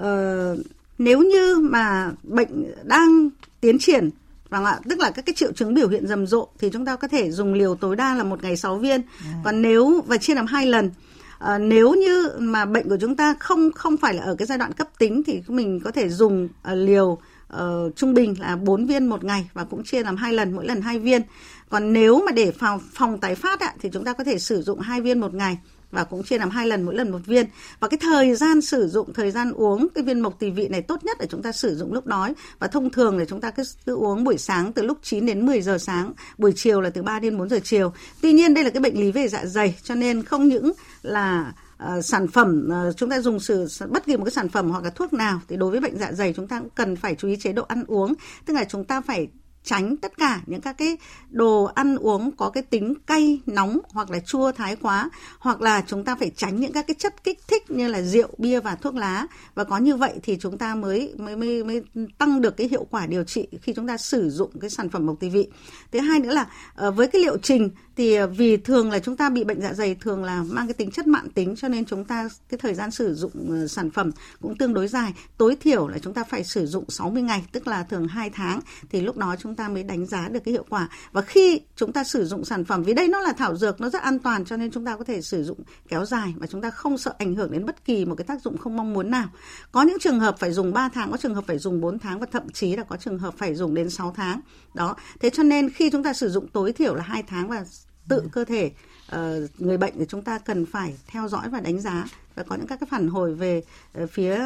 uh, 0.00 0.58
nếu 0.98 1.22
như 1.22 1.56
mà 1.56 2.12
bệnh 2.22 2.72
đang 2.84 3.30
tiến 3.60 3.78
triển 3.78 4.10
vâng 4.54 4.64
ạ, 4.64 4.80
tức 4.88 4.98
là 4.98 5.10
các 5.10 5.26
cái 5.26 5.34
triệu 5.34 5.52
chứng 5.52 5.74
biểu 5.74 5.88
hiện 5.88 6.06
rầm 6.06 6.26
rộ 6.26 6.48
thì 6.58 6.70
chúng 6.70 6.84
ta 6.84 6.96
có 6.96 7.08
thể 7.08 7.30
dùng 7.30 7.54
liều 7.54 7.74
tối 7.74 7.96
đa 7.96 8.14
là 8.14 8.24
một 8.24 8.42
ngày 8.42 8.56
6 8.56 8.76
viên. 8.76 9.02
À. 9.24 9.40
Còn 9.44 9.62
nếu 9.62 10.02
và 10.06 10.16
chia 10.16 10.34
làm 10.34 10.46
hai 10.46 10.66
lần. 10.66 10.90
À, 11.38 11.58
nếu 11.58 11.94
như 11.94 12.30
mà 12.38 12.64
bệnh 12.64 12.88
của 12.88 12.96
chúng 13.00 13.16
ta 13.16 13.34
không 13.40 13.72
không 13.72 13.96
phải 13.96 14.14
là 14.14 14.22
ở 14.22 14.34
cái 14.34 14.46
giai 14.46 14.58
đoạn 14.58 14.72
cấp 14.72 14.88
tính 14.98 15.22
thì 15.26 15.42
mình 15.48 15.80
có 15.84 15.90
thể 15.90 16.08
dùng 16.08 16.44
uh, 16.44 16.50
liều 16.74 17.18
uh, 17.56 17.96
trung 17.96 18.14
bình 18.14 18.34
là 18.40 18.56
4 18.56 18.86
viên 18.86 19.06
một 19.06 19.24
ngày 19.24 19.48
và 19.54 19.64
cũng 19.64 19.84
chia 19.84 20.02
làm 20.02 20.16
hai 20.16 20.32
lần 20.32 20.56
mỗi 20.56 20.66
lần 20.66 20.82
hai 20.82 20.98
viên. 20.98 21.22
Còn 21.68 21.92
nếu 21.92 22.22
mà 22.26 22.32
để 22.32 22.52
phòng 22.52 22.80
phòng 22.92 23.20
tái 23.20 23.34
phát 23.34 23.60
ạ, 23.60 23.74
thì 23.80 23.88
chúng 23.92 24.04
ta 24.04 24.12
có 24.12 24.24
thể 24.24 24.38
sử 24.38 24.62
dụng 24.62 24.80
hai 24.80 25.00
viên 25.00 25.20
một 25.20 25.34
ngày 25.34 25.58
và 25.94 26.04
cũng 26.04 26.22
chia 26.22 26.38
làm 26.38 26.50
hai 26.50 26.66
lần 26.66 26.82
mỗi 26.82 26.94
lần 26.94 27.12
một 27.12 27.20
viên. 27.26 27.46
Và 27.80 27.88
cái 27.88 27.98
thời 28.00 28.34
gian 28.34 28.60
sử 28.60 28.88
dụng 28.88 29.12
thời 29.12 29.30
gian 29.30 29.52
uống 29.52 29.88
cái 29.94 30.04
viên 30.04 30.20
mộc 30.20 30.38
tỳ 30.38 30.50
vị 30.50 30.68
này 30.68 30.82
tốt 30.82 31.04
nhất 31.04 31.16
là 31.20 31.26
chúng 31.26 31.42
ta 31.42 31.52
sử 31.52 31.76
dụng 31.76 31.92
lúc 31.92 32.06
đói. 32.06 32.34
Và 32.58 32.66
thông 32.66 32.90
thường 32.90 33.18
là 33.18 33.24
chúng 33.24 33.40
ta 33.40 33.50
cứ, 33.50 33.62
cứ 33.86 33.94
uống 33.94 34.24
buổi 34.24 34.38
sáng 34.38 34.72
từ 34.72 34.82
lúc 34.82 34.98
9 35.02 35.26
đến 35.26 35.46
10 35.46 35.60
giờ 35.62 35.78
sáng 35.78 36.12
buổi 36.38 36.52
chiều 36.56 36.80
là 36.80 36.90
từ 36.90 37.02
3 37.02 37.18
đến 37.18 37.38
4 37.38 37.48
giờ 37.48 37.60
chiều. 37.64 37.92
Tuy 38.20 38.32
nhiên 38.32 38.54
đây 38.54 38.64
là 38.64 38.70
cái 38.70 38.80
bệnh 38.80 39.00
lý 39.00 39.12
về 39.12 39.28
dạ 39.28 39.46
dày 39.46 39.76
cho 39.82 39.94
nên 39.94 40.22
không 40.22 40.48
những 40.48 40.72
là 41.02 41.52
Uh, 41.98 42.04
sản 42.04 42.28
phẩm 42.28 42.68
uh, 42.88 42.96
chúng 42.96 43.10
ta 43.10 43.20
dùng 43.20 43.40
sử 43.40 43.68
bất 43.88 44.06
kỳ 44.06 44.16
một 44.16 44.24
cái 44.24 44.30
sản 44.30 44.48
phẩm 44.48 44.70
hoặc 44.70 44.84
là 44.84 44.90
thuốc 44.90 45.12
nào 45.12 45.40
thì 45.48 45.56
đối 45.56 45.70
với 45.70 45.80
bệnh 45.80 45.98
dạ 45.98 46.12
dày 46.12 46.32
chúng 46.32 46.48
ta 46.48 46.60
cũng 46.60 46.68
cần 46.74 46.96
phải 46.96 47.14
chú 47.14 47.28
ý 47.28 47.36
chế 47.36 47.52
độ 47.52 47.62
ăn 47.62 47.84
uống. 47.86 48.14
Tức 48.46 48.54
là 48.54 48.64
chúng 48.64 48.84
ta 48.84 49.00
phải 49.00 49.28
tránh 49.64 49.96
tất 49.96 50.16
cả 50.16 50.40
những 50.46 50.60
các 50.60 50.78
cái 50.78 50.96
đồ 51.30 51.64
ăn 51.64 51.96
uống 51.96 52.32
có 52.36 52.50
cái 52.50 52.62
tính 52.62 52.94
cay 53.06 53.40
nóng 53.46 53.78
hoặc 53.88 54.10
là 54.10 54.18
chua 54.20 54.52
thái 54.52 54.76
quá 54.76 55.10
hoặc 55.38 55.60
là 55.60 55.84
chúng 55.86 56.04
ta 56.04 56.16
phải 56.16 56.30
tránh 56.36 56.60
những 56.60 56.72
các 56.72 56.86
cái 56.86 56.94
chất 56.98 57.24
kích 57.24 57.38
thích 57.48 57.70
như 57.70 57.88
là 57.88 58.02
rượu 58.02 58.28
bia 58.38 58.60
và 58.60 58.74
thuốc 58.74 58.94
lá. 58.94 59.26
Và 59.54 59.64
có 59.64 59.78
như 59.78 59.96
vậy 59.96 60.12
thì 60.22 60.36
chúng 60.40 60.58
ta 60.58 60.74
mới 60.74 61.14
mới 61.18 61.36
mới, 61.36 61.64
mới 61.64 61.82
tăng 62.18 62.40
được 62.40 62.56
cái 62.56 62.68
hiệu 62.68 62.86
quả 62.90 63.06
điều 63.06 63.24
trị 63.24 63.48
khi 63.62 63.72
chúng 63.72 63.86
ta 63.86 63.96
sử 63.96 64.30
dụng 64.30 64.50
cái 64.60 64.70
sản 64.70 64.88
phẩm 64.88 65.06
mộc 65.06 65.20
tỳ 65.20 65.28
vị 65.28 65.48
thứ 65.92 66.00
hai 66.00 66.20
nữa 66.20 66.32
là 66.32 66.46
ờ, 66.74 66.90
với 66.90 67.06
cái 67.06 67.22
liệu 67.22 67.36
trình 67.36 67.70
thì 67.96 68.14
ờ, 68.14 68.26
vì 68.26 68.56
thường 68.56 68.90
là 68.90 68.98
chúng 68.98 69.16
ta 69.16 69.30
bị 69.30 69.44
bệnh 69.44 69.60
dạ 69.60 69.72
dày 69.72 69.94
thường 69.94 70.24
là 70.24 70.42
mang 70.42 70.66
cái 70.66 70.74
tính 70.74 70.90
chất 70.90 71.06
mạng 71.06 71.28
tính, 71.34 71.56
cho 71.56 71.68
nên 71.68 71.84
chúng 71.84 72.04
ta 72.04 72.28
cái 72.48 72.58
thời 72.58 72.74
gian 72.74 72.90
sử 72.90 73.14
dụng 73.14 73.32
ờ, 73.50 73.66
sản 73.66 73.90
phẩm 73.90 74.10
cũng 74.40 74.56
tương 74.56 74.74
đối 74.74 74.88
dài. 74.88 75.14
Tối 75.36 75.56
thiểu 75.60 75.88
là 75.88 75.98
chúng 75.98 76.14
ta 76.14 76.24
phải 76.24 76.44
sử 76.44 76.66
dụng 76.66 76.84
60 76.88 77.22
ngày, 77.22 77.44
tức 77.52 77.66
là 77.66 77.82
thường 77.82 78.08
2 78.08 78.30
tháng, 78.30 78.60
thì 78.90 79.00
lúc 79.00 79.16
đó 79.16 79.36
chúng 79.38 79.54
ta 79.54 79.68
mới 79.68 79.82
đánh 79.82 80.06
giá 80.06 80.28
được 80.28 80.40
cái 80.44 80.52
hiệu 80.52 80.64
quả. 80.68 80.88
Và 81.12 81.22
khi 81.22 81.60
chúng 81.76 81.92
ta 81.92 82.04
sử 82.04 82.24
dụng 82.24 82.44
sản 82.44 82.64
phẩm, 82.64 82.82
vì 82.82 82.94
đây 82.94 83.08
nó 83.08 83.20
là 83.20 83.32
thảo 83.32 83.56
dược, 83.56 83.80
nó 83.80 83.88
rất 83.88 84.02
an 84.02 84.18
toàn, 84.18 84.44
cho 84.44 84.56
nên 84.56 84.70
chúng 84.70 84.84
ta 84.84 84.96
có 84.96 85.04
thể 85.04 85.22
sử 85.22 85.44
dụng 85.44 85.58
kéo 85.88 86.04
dài 86.04 86.34
và 86.36 86.46
chúng 86.46 86.60
ta 86.60 86.70
không 86.70 86.98
sợ 86.98 87.14
ảnh 87.18 87.34
hưởng 87.34 87.52
đến 87.52 87.66
bất 87.66 87.84
kỳ 87.84 88.04
một 88.04 88.14
cái 88.14 88.24
tác 88.24 88.42
dụng 88.42 88.58
không 88.58 88.76
mong 88.76 88.92
muốn 88.92 89.10
nào. 89.10 89.28
Có 89.72 89.82
những 89.82 89.98
trường 90.00 90.20
hợp 90.20 90.36
phải 90.38 90.52
dùng 90.52 90.72
3 90.72 90.88
tháng, 90.88 91.10
có 91.10 91.16
trường 91.16 91.34
hợp 91.34 91.44
phải 91.46 91.58
dùng 91.58 91.80
4 91.80 91.98
tháng 91.98 92.20
và 92.20 92.26
thậm 92.32 92.50
chí 92.52 92.76
là 92.76 92.82
có 92.82 92.96
trường 92.96 93.18
hợp 93.18 93.34
phải 93.38 93.54
dùng 93.54 93.74
đến 93.74 93.90
6 93.90 94.12
tháng. 94.16 94.40
Đó. 94.74 94.96
Thế 95.20 95.30
cho 95.30 95.42
nên 95.42 95.70
khi 95.70 95.90
chúng 95.90 96.02
ta 96.02 96.12
sử 96.12 96.28
dụng 96.28 96.48
tối 96.48 96.72
thiểu 96.72 96.94
là 96.94 97.02
hai 97.02 97.22
tháng 97.22 97.48
và 97.48 97.64
tự 98.08 98.28
cơ 98.32 98.44
thể. 98.44 98.72
Ờ, 99.06 99.48
người 99.58 99.78
bệnh 99.78 99.94
thì 99.98 100.04
chúng 100.08 100.22
ta 100.22 100.38
cần 100.38 100.66
phải 100.66 100.94
theo 101.06 101.28
dõi 101.28 101.48
và 101.48 101.60
đánh 101.60 101.80
giá 101.80 102.04
và 102.34 102.42
có 102.42 102.56
những 102.56 102.66
các 102.66 102.80
cái 102.80 102.88
phản 102.90 103.08
hồi 103.08 103.34
về 103.34 103.62
ờ, 103.92 104.06
phía 104.06 104.38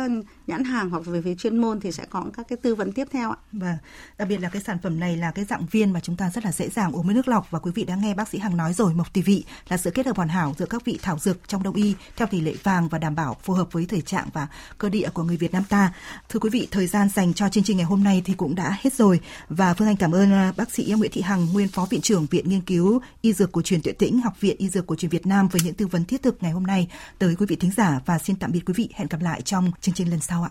nhãn 0.47 0.65
hàng 0.65 0.91
hoặc 0.91 1.07
về 1.07 1.23
phía 1.23 1.35
chuyên 1.35 1.57
môn 1.57 1.81
thì 1.81 1.93
sẽ 1.93 2.05
có 2.11 2.25
các 2.37 2.49
cái 2.49 2.57
tư 2.63 2.75
vấn 2.75 2.93
tiếp 2.93 3.09
theo 3.13 3.31
ạ. 3.31 3.37
Và 3.53 3.79
đặc 4.19 4.29
biệt 4.29 4.39
là 4.39 4.49
cái 4.49 4.63
sản 4.63 4.79
phẩm 4.83 5.01
này 5.01 5.17
là 5.17 5.31
cái 5.31 5.45
dạng 5.45 5.67
viên 5.71 5.93
mà 5.93 6.01
chúng 6.01 6.17
ta 6.17 6.31
rất 6.31 6.45
là 6.45 6.53
dễ 6.53 6.69
dàng 6.69 6.93
uống 6.93 7.07
với 7.07 7.15
nước 7.15 7.29
lọc 7.29 7.51
và 7.51 7.59
quý 7.59 7.73
vị 7.75 7.85
đã 7.85 7.97
nghe 7.97 8.15
bác 8.15 8.29
sĩ 8.29 8.39
Hằng 8.39 8.57
nói 8.57 8.73
rồi 8.73 8.95
mộc 8.95 9.13
tỳ 9.13 9.23
vị 9.23 9.45
là 9.69 9.77
sự 9.77 9.91
kết 9.91 10.07
hợp 10.07 10.17
hoàn 10.17 10.29
hảo 10.29 10.55
giữa 10.59 10.67
các 10.67 10.85
vị 10.85 10.99
thảo 11.03 11.19
dược 11.19 11.49
trong 11.49 11.63
đông 11.63 11.75
y 11.75 11.95
theo 12.17 12.29
tỷ 12.29 12.41
lệ 12.41 12.55
vàng 12.63 12.89
và 12.89 12.99
đảm 12.99 13.15
bảo 13.15 13.37
phù 13.43 13.53
hợp 13.53 13.73
với 13.73 13.87
thể 13.87 14.01
trạng 14.01 14.29
và 14.33 14.49
cơ 14.79 14.89
địa 14.89 15.09
của 15.15 15.23
người 15.23 15.37
Việt 15.37 15.53
Nam 15.53 15.65
ta. 15.69 15.93
Thưa 16.29 16.41
quý 16.41 16.51
vị, 16.51 16.69
thời 16.71 16.87
gian 16.87 17.09
dành 17.09 17.35
cho 17.35 17.49
chương 17.49 17.65
trình 17.65 17.77
ngày 17.77 17.87
hôm 17.87 18.05
nay 18.05 18.23
thì 18.25 18.35
cũng 18.35 18.55
đã 18.55 18.77
hết 18.81 18.95
rồi 18.95 19.21
và 19.49 19.75
Phương 19.75 19.89
Anh 19.89 19.97
cảm 19.97 20.15
ơn 20.15 20.33
ờ, 20.33 20.53
bác 20.57 20.71
sĩ 20.71 20.95
Nguyễn 20.99 21.13
Thị 21.13 21.21
Hằng, 21.21 21.53
nguyên 21.53 21.69
phó 21.69 21.87
viện 21.91 22.01
trưởng 22.01 22.27
Viện 22.31 22.49
Nghiên 22.49 22.61
cứu 22.61 23.01
Y 23.21 23.33
dược 23.33 23.53
cổ 23.53 23.63
truyền 23.63 23.83
Tuệ 23.83 23.93
Tĩnh, 23.93 24.21
Học 24.21 24.41
viện 24.41 24.57
Y 24.59 24.69
dược 24.69 24.87
cổ 24.87 24.95
truyền 24.95 25.11
Việt 25.11 25.27
Nam 25.27 25.49
với 25.49 25.61
những 25.65 25.75
tư 25.75 25.87
vấn 25.87 26.05
thiết 26.05 26.23
thực 26.23 26.43
ngày 26.43 26.53
hôm 26.53 26.67
nay 26.67 26.89
tới 27.19 27.37
quý 27.39 27.47
vị 27.47 27.57
thính 27.57 27.71
giả 27.79 28.01
và 28.07 28.19
xin 28.19 28.37
tạm 28.37 28.53
biệt 28.53 28.61
quý 28.67 28.75
vị. 28.77 28.89
Hẹn 28.95 29.09
gặp 29.09 29.21
lại 29.21 29.43
trong 29.43 29.71
chương 29.81 29.95
trình 29.95 30.11
lần 30.11 30.21
sau 30.21 30.45
ạ. 30.45 30.47